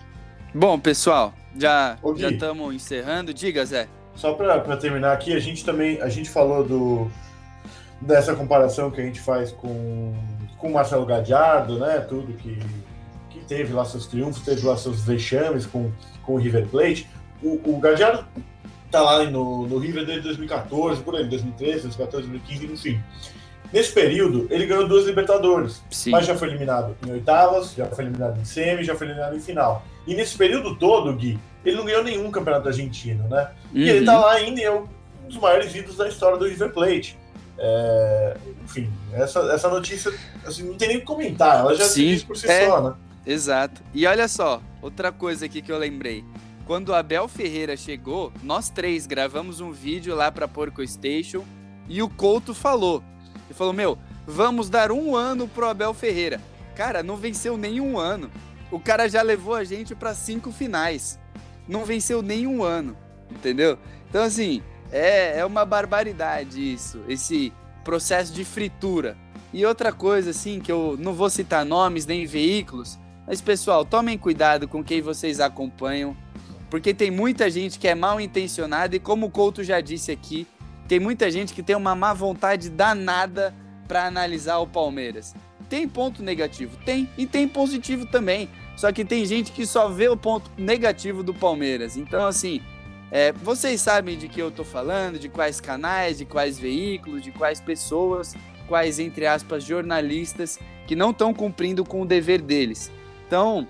Bom, 0.53 0.79
pessoal, 0.79 1.33
já 1.57 1.97
já 2.15 2.29
estamos 2.29 2.75
encerrando. 2.75 3.33
Diga, 3.33 3.65
Zé. 3.65 3.87
Só 4.15 4.33
para 4.33 4.77
terminar 4.77 5.13
aqui, 5.13 5.33
a 5.33 5.39
gente 5.39 5.63
também 5.63 6.01
a 6.01 6.09
gente 6.09 6.29
falou 6.29 6.63
do 6.63 7.11
dessa 8.01 8.35
comparação 8.35 8.91
que 8.91 8.99
a 9.01 9.03
gente 9.03 9.19
faz 9.19 9.51
com 9.51 10.13
com 10.57 10.71
Marcelo 10.71 11.05
Gadiardo, 11.05 11.79
né? 11.79 11.99
Tudo 11.99 12.33
que 12.33 12.59
que 13.29 13.45
teve 13.45 13.73
lá 13.73 13.85
seus 13.85 14.07
triunfos, 14.07 14.43
teve 14.43 14.65
lá 14.65 14.75
seus 14.75 15.01
vexames 15.03 15.65
com, 15.65 15.91
com 16.23 16.33
o 16.33 16.37
River 16.37 16.67
Plate. 16.67 17.07
O, 17.41 17.59
o 17.63 17.79
Gadiardo 17.79 18.25
tá 18.89 19.01
lá 19.01 19.23
no, 19.23 19.67
no 19.67 19.77
River 19.77 20.05
desde 20.05 20.23
2014, 20.23 21.01
por 21.01 21.15
aí, 21.15 21.25
2013, 21.25 21.81
2014, 21.83 22.27
2015, 22.27 22.73
enfim. 22.73 23.03
Nesse 23.71 23.91
período, 23.91 24.47
ele 24.49 24.65
ganhou 24.65 24.87
duas 24.87 25.05
Libertadores, 25.05 25.83
Sim. 25.89 26.11
mas 26.11 26.25
já 26.25 26.35
foi 26.35 26.47
eliminado 26.47 26.95
em 27.05 27.11
oitavas, 27.11 27.73
já 27.73 27.85
foi 27.87 28.05
eliminado 28.05 28.39
em 28.39 28.45
semi, 28.45 28.83
já 28.83 28.95
foi 28.95 29.07
eliminado 29.07 29.35
em 29.35 29.41
final. 29.41 29.83
E 30.05 30.15
nesse 30.15 30.37
período 30.37 30.75
todo, 30.77 31.13
Gui, 31.13 31.37
ele 31.65 31.75
não 31.75 31.83
ganhou 31.83 32.03
nenhum 32.03 32.31
campeonato 32.31 32.69
argentino, 32.69 33.27
né? 33.27 33.49
Uhum. 33.73 33.81
E 33.81 33.89
ele 33.89 34.05
tá 34.05 34.17
lá 34.17 34.33
ainda 34.33 34.61
e 34.61 34.63
é 34.63 34.71
um 34.71 34.87
dos 35.27 35.37
maiores 35.37 35.75
ídolos 35.75 35.97
da 35.97 36.07
história 36.07 36.37
do 36.37 36.47
River 36.47 36.71
Plate. 36.71 37.17
É... 37.59 38.37
enfim, 38.63 38.91
essa, 39.13 39.39
essa 39.51 39.67
notícia 39.67 40.13
assim, 40.45 40.63
não 40.63 40.75
tem 40.75 40.89
nem 40.89 40.97
o 40.97 40.99
que 40.99 41.05
comentar, 41.05 41.59
ela 41.59 41.73
já 41.73 41.85
Sim, 41.85 41.93
se 41.93 42.07
diz 42.07 42.23
por 42.23 42.37
si 42.37 42.47
é, 42.47 42.67
só, 42.67 42.81
né? 42.81 42.95
Exato. 43.25 43.81
E 43.93 44.05
olha 44.05 44.27
só, 44.27 44.61
outra 44.81 45.11
coisa 45.11 45.45
aqui 45.45 45.61
que 45.61 45.71
eu 45.71 45.77
lembrei. 45.77 46.23
Quando 46.65 46.89
o 46.89 46.95
Abel 46.95 47.27
Ferreira 47.27 47.77
chegou, 47.77 48.31
nós 48.43 48.69
três 48.69 49.07
gravamos 49.07 49.61
um 49.61 49.71
vídeo 49.71 50.13
lá 50.15 50.31
para 50.31 50.47
Porco 50.47 50.85
Station 50.85 51.45
e 51.87 52.01
o 52.01 52.09
Couto 52.09 52.53
falou 52.53 53.03
e 53.49 53.53
falou: 53.53 53.73
Meu, 53.73 53.97
vamos 54.25 54.69
dar 54.69 54.91
um 54.91 55.15
ano 55.15 55.47
pro 55.47 55.67
Abel 55.67 55.93
Ferreira. 55.93 56.41
Cara, 56.75 57.01
não 57.01 57.15
venceu 57.15 57.57
nenhum 57.57 57.97
ano. 57.97 58.29
O 58.69 58.79
cara 58.79 59.07
já 59.07 59.21
levou 59.21 59.55
a 59.55 59.63
gente 59.63 59.95
para 59.95 60.13
cinco 60.13 60.51
finais. 60.51 61.17
Não 61.67 61.85
venceu 61.85 62.21
nenhum 62.21 62.63
ano, 62.63 62.97
entendeu? 63.31 63.77
Então, 64.09 64.23
assim, 64.23 64.61
é, 64.91 65.39
é 65.39 65.45
uma 65.45 65.65
barbaridade 65.65 66.73
isso, 66.73 67.01
esse 67.07 67.53
processo 67.83 68.33
de 68.33 68.43
fritura. 68.43 69.17
E 69.53 69.65
outra 69.65 69.91
coisa, 69.91 70.31
assim, 70.31 70.59
que 70.59 70.71
eu 70.71 70.95
não 70.99 71.13
vou 71.13 71.29
citar 71.29 71.65
nomes 71.65 72.05
nem 72.05 72.25
veículos, 72.25 72.99
mas 73.25 73.41
pessoal, 73.41 73.85
tomem 73.85 74.17
cuidado 74.17 74.67
com 74.67 74.83
quem 74.83 75.01
vocês 75.01 75.39
acompanham, 75.39 76.15
porque 76.69 76.93
tem 76.93 77.09
muita 77.09 77.49
gente 77.49 77.79
que 77.79 77.87
é 77.87 77.95
mal 77.95 78.19
intencionada 78.19 78.95
e, 78.95 78.99
como 78.99 79.27
o 79.27 79.31
Couto 79.31 79.63
já 79.63 79.79
disse 79.79 80.11
aqui, 80.11 80.45
tem 80.87 80.99
muita 80.99 81.29
gente 81.29 81.53
que 81.53 81.63
tem 81.63 81.75
uma 81.75 81.95
má 81.95 82.13
vontade 82.13 82.69
danada 82.69 83.53
para 83.87 84.05
analisar 84.05 84.57
o 84.57 84.67
Palmeiras. 84.67 85.33
Tem 85.69 85.87
ponto 85.87 86.23
negativo? 86.23 86.77
Tem. 86.85 87.09
E 87.17 87.25
tem 87.25 87.47
positivo 87.47 88.05
também. 88.05 88.49
Só 88.75 88.91
que 88.91 89.03
tem 89.03 89.25
gente 89.25 89.51
que 89.51 89.65
só 89.65 89.89
vê 89.89 90.07
o 90.07 90.15
ponto 90.15 90.49
negativo 90.57 91.23
do 91.23 91.33
Palmeiras. 91.33 91.97
Então, 91.97 92.25
assim, 92.25 92.61
é, 93.11 93.31
vocês 93.31 93.81
sabem 93.81 94.17
de 94.17 94.27
que 94.27 94.41
eu 94.41 94.51
tô 94.51 94.63
falando, 94.63 95.19
de 95.19 95.29
quais 95.29 95.61
canais, 95.61 96.17
de 96.17 96.25
quais 96.25 96.59
veículos, 96.59 97.21
de 97.21 97.31
quais 97.31 97.61
pessoas, 97.61 98.35
quais, 98.67 98.99
entre 98.99 99.25
aspas, 99.25 99.63
jornalistas 99.63 100.59
que 100.85 100.95
não 100.95 101.11
estão 101.11 101.33
cumprindo 101.33 101.85
com 101.85 102.01
o 102.01 102.05
dever 102.05 102.41
deles. 102.41 102.91
Então, 103.25 103.67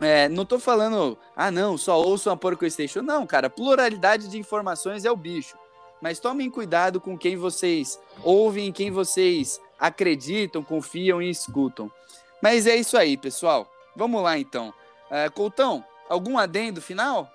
é, 0.00 0.28
não 0.28 0.44
tô 0.44 0.58
falando, 0.58 1.18
ah, 1.36 1.50
não, 1.50 1.78
só 1.78 2.00
ouçam 2.00 2.32
a 2.32 2.36
Porco 2.36 2.68
Station. 2.68 3.02
Não, 3.02 3.26
cara, 3.26 3.48
pluralidade 3.50 4.28
de 4.28 4.38
informações 4.38 5.04
é 5.04 5.10
o 5.10 5.16
bicho 5.16 5.56
mas 6.04 6.18
tomem 6.18 6.50
cuidado 6.50 7.00
com 7.00 7.16
quem 7.16 7.34
vocês 7.34 7.98
ouvem, 8.22 8.70
quem 8.70 8.90
vocês 8.90 9.58
acreditam, 9.80 10.62
confiam 10.62 11.22
e 11.22 11.30
escutam. 11.30 11.90
Mas 12.42 12.66
é 12.66 12.76
isso 12.76 12.98
aí, 12.98 13.16
pessoal. 13.16 13.66
Vamos 13.96 14.22
lá 14.22 14.38
então. 14.38 14.70
Coutão, 15.32 15.82
algum 16.06 16.36
adendo 16.36 16.82
final? 16.82 17.30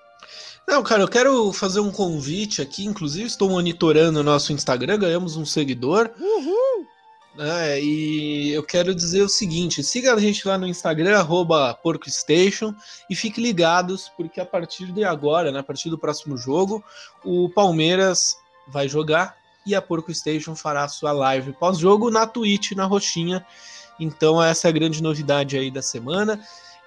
Não, 0.70 0.84
cara, 0.84 1.02
eu 1.02 1.08
quero 1.08 1.52
fazer 1.52 1.80
um 1.80 1.90
convite 1.90 2.62
aqui. 2.62 2.84
Inclusive, 2.84 3.26
estou 3.26 3.50
monitorando 3.50 4.20
o 4.20 4.22
nosso 4.22 4.52
Instagram, 4.52 5.00
ganhamos 5.00 5.36
um 5.36 5.44
seguidor. 5.44 6.08
Uhul! 6.16 6.86
É, 7.40 7.80
e 7.82 8.50
eu 8.50 8.62
quero 8.62 8.94
dizer 8.94 9.22
o 9.22 9.28
seguinte: 9.28 9.82
siga 9.82 10.14
a 10.14 10.20
gente 10.20 10.46
lá 10.46 10.56
no 10.56 10.68
Instagram, 10.68 11.26
PorcoStation, 11.82 12.72
e 13.10 13.16
fique 13.16 13.40
ligados, 13.40 14.12
porque 14.16 14.40
a 14.40 14.46
partir 14.46 14.92
de 14.92 15.02
agora, 15.02 15.50
né, 15.50 15.58
a 15.58 15.62
partir 15.64 15.90
do 15.90 15.98
próximo 15.98 16.36
jogo, 16.36 16.84
o 17.24 17.48
Palmeiras 17.48 18.36
vai 18.68 18.88
jogar 18.88 19.36
e 19.66 19.74
a 19.74 19.82
Porco 19.82 20.14
Station 20.14 20.54
fará 20.54 20.86
sua 20.86 21.10
live 21.10 21.52
pós-jogo 21.52 22.12
na 22.12 22.28
Twitch, 22.28 22.72
na 22.72 22.84
roxinha. 22.84 23.44
Então 23.98 24.40
essa 24.40 24.68
é 24.68 24.70
a 24.70 24.72
grande 24.72 25.02
novidade 25.02 25.58
aí 25.58 25.68
da 25.68 25.82
semana. 25.82 26.40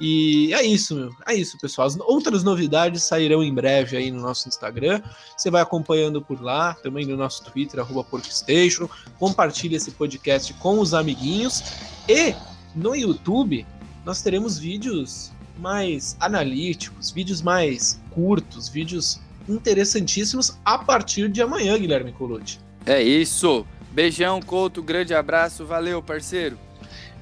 E 0.06 0.54
é 0.54 0.62
isso, 0.62 0.94
meu. 0.98 1.16
É 1.26 1.34
isso, 1.34 1.58
pessoal. 1.58 1.88
As 1.88 1.98
outras 1.98 2.44
novidades 2.44 3.04
sairão 3.04 3.42
em 3.42 3.54
breve 3.54 3.96
aí 3.96 4.12
no 4.12 4.20
nosso 4.20 4.50
Instagram. 4.50 5.02
Você 5.38 5.50
vai 5.50 5.62
acompanhando 5.62 6.22
por 6.22 6.42
lá, 6.42 6.74
também 6.74 7.06
no 7.06 7.16
nosso 7.16 7.42
Twitter, 7.46 7.80
arroba 7.80 8.04
PorcoStation. 8.04 8.90
Compartilhe 9.18 9.78
esse 9.78 9.92
podcast 9.92 10.54
com 10.56 10.78
os 10.78 10.94
amiguinhos. 10.94 11.64
E 12.10 12.36
no 12.76 12.94
YouTube 12.94 13.66
nós 14.04 14.22
teremos 14.22 14.60
vídeos 14.60 15.32
mais 15.58 16.18
analíticos, 16.20 17.10
vídeos 17.10 17.42
mais 17.42 17.98
curtos, 18.12 18.68
vídeos 18.68 19.22
interessantíssimos 19.48 20.60
a 20.66 20.80
partir 20.80 21.30
de 21.30 21.42
amanhã, 21.42 21.80
Guilherme 21.80 22.12
Colucci. 22.12 22.60
É 22.86 23.02
isso. 23.02 23.66
Beijão, 23.90 24.42
Couto, 24.42 24.84
grande 24.84 25.14
abraço, 25.14 25.66
valeu, 25.66 26.04
parceiro. 26.04 26.60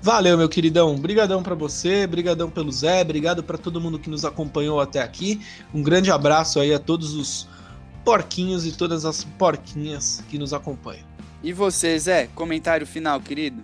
Valeu, 0.03 0.35
meu 0.35 0.49
queridão. 0.49 0.95
Brigadão 0.95 1.43
para 1.43 1.53
você, 1.53 2.07
brigadão 2.07 2.49
pelo 2.49 2.71
Zé, 2.71 3.01
obrigado 3.01 3.43
para 3.43 3.55
todo 3.55 3.79
mundo 3.79 3.99
que 3.99 4.09
nos 4.09 4.25
acompanhou 4.25 4.81
até 4.81 4.99
aqui. 4.99 5.39
Um 5.71 5.83
grande 5.83 6.11
abraço 6.11 6.59
aí 6.59 6.73
a 6.73 6.79
todos 6.79 7.13
os 7.13 7.47
porquinhos 8.03 8.65
e 8.65 8.71
todas 8.71 9.05
as 9.05 9.23
porquinhas 9.23 10.23
que 10.27 10.39
nos 10.39 10.55
acompanham. 10.55 11.05
E 11.43 11.53
você, 11.53 11.99
Zé, 11.99 12.27
comentário 12.33 12.87
final, 12.87 13.21
querido? 13.21 13.61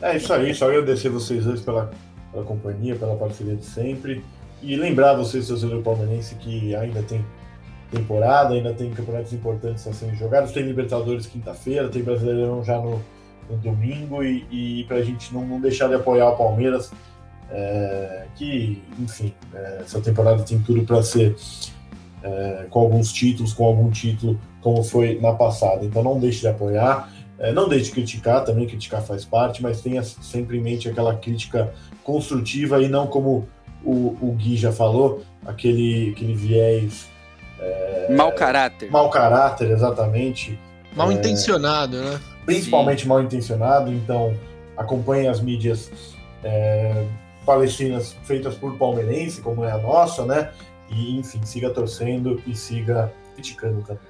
É 0.00 0.16
isso 0.16 0.32
aí, 0.32 0.54
só 0.54 0.68
agradecer 0.68 1.08
vocês 1.08 1.44
dois 1.44 1.60
pela, 1.60 1.90
pela 2.30 2.44
companhia, 2.44 2.94
pela 2.94 3.16
parceria 3.16 3.56
de 3.56 3.64
sempre. 3.64 4.24
E 4.62 4.76
lembrar 4.76 5.14
vocês, 5.14 5.48
torcedor 5.48 5.82
palmeirense, 5.82 6.36
que 6.36 6.74
ainda 6.76 7.02
tem 7.02 7.24
temporada, 7.90 8.54
ainda 8.54 8.72
tem 8.72 8.92
campeonatos 8.92 9.32
importantes 9.32 9.84
a 9.88 9.92
serem 9.92 10.14
jogados, 10.14 10.52
tem 10.52 10.62
Libertadores 10.62 11.26
quinta-feira, 11.26 11.88
tem 11.88 12.02
Brasileirão 12.02 12.62
já 12.62 12.78
no, 12.78 13.02
no 13.48 13.56
domingo, 13.56 14.22
e, 14.22 14.46
e 14.50 14.84
para 14.84 14.98
a 14.98 15.02
gente 15.02 15.32
não, 15.32 15.46
não, 15.46 15.60
deixar 15.60 15.88
de 15.88 15.94
apoiar 15.94 16.30
o 16.30 16.36
Palmeiras, 16.36 16.90
é, 17.50 18.26
que, 18.36 18.82
enfim, 18.98 19.32
é, 19.54 19.80
essa 19.82 20.00
temporada 20.00 20.42
tem 20.42 20.58
tudo 20.58 20.84
para 20.84 21.02
ser 21.02 21.36
é, 22.22 22.66
com 22.70 22.80
alguns 22.80 23.12
títulos, 23.12 23.52
com 23.52 23.64
algum 23.64 23.90
título, 23.90 24.40
como 24.60 24.82
foi 24.82 25.18
na 25.20 25.32
passada. 25.32 25.84
Então 25.84 26.02
não 26.02 26.18
deixe 26.18 26.40
de 26.40 26.48
apoiar, 26.48 27.12
é, 27.38 27.52
não 27.52 27.68
deixe 27.68 27.86
de 27.86 27.90
criticar, 27.92 28.44
também 28.44 28.66
criticar 28.66 29.02
faz 29.02 29.24
parte, 29.24 29.62
mas 29.62 29.80
tenha 29.80 30.02
sempre 30.02 30.58
em 30.58 30.60
mente 30.60 30.88
aquela 30.88 31.14
crítica 31.14 31.72
construtiva 32.02 32.80
e 32.82 32.88
não 32.88 33.06
como 33.06 33.48
o, 33.84 34.16
o 34.20 34.32
Gui 34.32 34.56
já 34.56 34.72
falou, 34.72 35.22
aquele, 35.44 36.12
aquele 36.16 36.34
viés 36.34 37.06
é, 37.60 38.14
mau 38.16 38.32
caráter. 38.32 38.90
Mau 38.90 39.10
caráter, 39.10 39.70
exatamente. 39.70 40.58
Mal 40.94 41.10
é, 41.10 41.14
intencionado, 41.14 42.00
né? 42.00 42.20
Principalmente 42.44 43.02
Sim. 43.02 43.08
mal 43.08 43.22
intencionado, 43.22 43.92
então 43.92 44.36
acompanhe 44.76 45.28
as 45.28 45.40
mídias 45.40 45.90
é, 46.42 47.06
palestinas 47.46 48.16
feitas 48.24 48.54
por 48.54 48.76
palmeirense, 48.76 49.40
como 49.40 49.64
é 49.64 49.72
a 49.72 49.78
nossa, 49.78 50.24
né? 50.24 50.52
E, 50.90 51.18
enfim, 51.18 51.40
siga 51.44 51.70
torcendo 51.70 52.42
e 52.46 52.54
siga 52.54 53.12
criticando 53.34 53.82
também. 53.82 54.02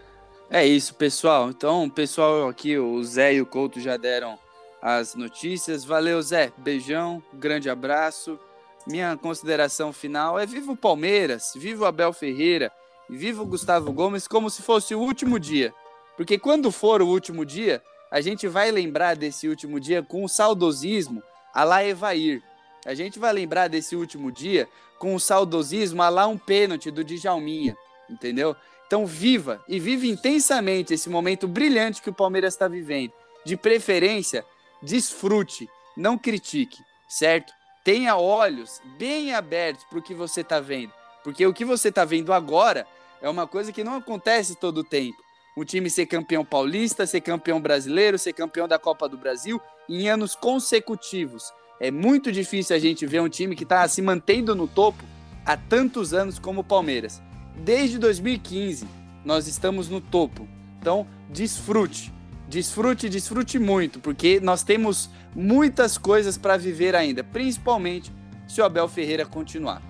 É 0.50 0.66
isso, 0.66 0.94
pessoal. 0.94 1.50
Então, 1.50 1.88
pessoal 1.88 2.48
aqui, 2.48 2.78
o 2.78 3.02
Zé 3.02 3.34
e 3.34 3.40
o 3.40 3.46
Couto 3.46 3.80
já 3.80 3.96
deram 3.96 4.38
as 4.82 5.14
notícias. 5.14 5.84
Valeu, 5.84 6.20
Zé. 6.20 6.52
Beijão, 6.58 7.22
grande 7.32 7.70
abraço. 7.70 8.38
Minha 8.86 9.16
consideração 9.16 9.92
final 9.92 10.38
é 10.38 10.44
viva 10.44 10.72
o 10.72 10.76
Palmeiras, 10.76 11.52
viva 11.56 11.84
o 11.84 11.86
Abel 11.86 12.12
Ferreira, 12.12 12.70
Viva 13.08 13.42
o 13.42 13.46
Gustavo 13.46 13.92
Gomes 13.92 14.26
como 14.26 14.48
se 14.48 14.62
fosse 14.62 14.94
o 14.94 15.00
último 15.00 15.38
dia. 15.38 15.74
Porque 16.16 16.38
quando 16.38 16.70
for 16.70 17.02
o 17.02 17.08
último 17.08 17.44
dia, 17.44 17.82
a 18.14 18.20
gente 18.20 18.46
vai 18.46 18.70
lembrar 18.70 19.16
desse 19.16 19.48
último 19.48 19.80
dia 19.80 20.00
com 20.00 20.22
o 20.22 20.28
saudosismo 20.28 21.20
a 21.52 21.64
lá 21.64 21.84
Evair. 21.84 22.40
A 22.86 22.94
gente 22.94 23.18
vai 23.18 23.32
lembrar 23.32 23.66
desse 23.66 23.96
último 23.96 24.30
dia 24.30 24.68
com 25.00 25.16
o 25.16 25.18
saudosismo 25.18 26.00
a 26.00 26.08
lá 26.08 26.24
um 26.28 26.38
pênalti 26.38 26.92
do 26.92 27.02
Djalminha, 27.02 27.76
entendeu? 28.08 28.54
Então 28.86 29.04
viva 29.04 29.64
e 29.66 29.80
vive 29.80 30.08
intensamente 30.08 30.94
esse 30.94 31.10
momento 31.10 31.48
brilhante 31.48 32.00
que 32.00 32.08
o 32.08 32.14
Palmeiras 32.14 32.54
está 32.54 32.68
vivendo. 32.68 33.12
De 33.44 33.56
preferência, 33.56 34.46
desfrute, 34.80 35.68
não 35.96 36.16
critique, 36.16 36.84
certo? 37.08 37.52
Tenha 37.82 38.14
olhos 38.14 38.80
bem 38.96 39.34
abertos 39.34 39.82
para 39.86 39.98
o 39.98 40.02
que 40.02 40.14
você 40.14 40.42
está 40.42 40.60
vendo, 40.60 40.92
porque 41.24 41.44
o 41.44 41.52
que 41.52 41.64
você 41.64 41.88
está 41.88 42.04
vendo 42.04 42.32
agora 42.32 42.86
é 43.20 43.28
uma 43.28 43.48
coisa 43.48 43.72
que 43.72 43.82
não 43.82 43.96
acontece 43.96 44.54
todo 44.54 44.78
o 44.78 44.84
tempo. 44.84 45.23
O 45.56 45.64
time 45.64 45.88
ser 45.88 46.06
campeão 46.06 46.44
paulista, 46.44 47.06
ser 47.06 47.20
campeão 47.20 47.60
brasileiro, 47.60 48.18
ser 48.18 48.32
campeão 48.32 48.66
da 48.66 48.76
Copa 48.76 49.08
do 49.08 49.16
Brasil 49.16 49.60
em 49.88 50.08
anos 50.08 50.34
consecutivos. 50.34 51.52
É 51.80 51.92
muito 51.92 52.32
difícil 52.32 52.74
a 52.74 52.78
gente 52.78 53.06
ver 53.06 53.20
um 53.20 53.28
time 53.28 53.54
que 53.54 53.62
está 53.62 53.86
se 53.86 54.02
mantendo 54.02 54.56
no 54.56 54.66
topo 54.66 55.04
há 55.46 55.56
tantos 55.56 56.12
anos 56.12 56.40
como 56.40 56.62
o 56.62 56.64
Palmeiras. 56.64 57.22
Desde 57.54 57.98
2015, 57.98 58.84
nós 59.24 59.46
estamos 59.46 59.88
no 59.88 60.00
topo. 60.00 60.48
Então, 60.80 61.06
desfrute. 61.30 62.12
Desfrute, 62.48 63.08
desfrute 63.08 63.58
muito, 63.58 64.00
porque 64.00 64.40
nós 64.40 64.64
temos 64.64 65.08
muitas 65.36 65.96
coisas 65.96 66.36
para 66.36 66.56
viver 66.56 66.96
ainda, 66.96 67.22
principalmente 67.22 68.12
se 68.48 68.60
o 68.60 68.64
Abel 68.64 68.88
Ferreira 68.88 69.24
continuar. 69.24 69.80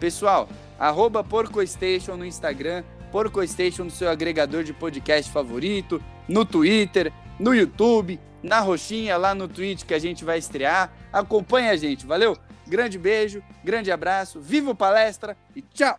Pessoal, 0.00 0.48
arroba 0.80 1.24
no 2.16 2.26
Instagram, 2.26 2.82
PorcoStation 3.12 3.84
no 3.84 3.90
seu 3.90 4.08
agregador 4.08 4.64
de 4.64 4.72
podcast 4.72 5.30
favorito, 5.30 6.02
no 6.26 6.46
Twitter, 6.46 7.12
no 7.38 7.54
YouTube, 7.54 8.18
na 8.42 8.58
roxinha, 8.60 9.18
lá 9.18 9.34
no 9.34 9.46
Twitch 9.46 9.84
que 9.84 9.92
a 9.92 9.98
gente 9.98 10.24
vai 10.24 10.38
estrear. 10.38 10.90
Acompanhe 11.12 11.68
a 11.68 11.76
gente, 11.76 12.06
valeu? 12.06 12.36
Grande 12.66 12.98
beijo, 12.98 13.42
grande 13.62 13.92
abraço, 13.92 14.40
viva 14.40 14.70
o 14.70 14.74
palestra 14.74 15.36
e 15.54 15.60
tchau! 15.60 15.98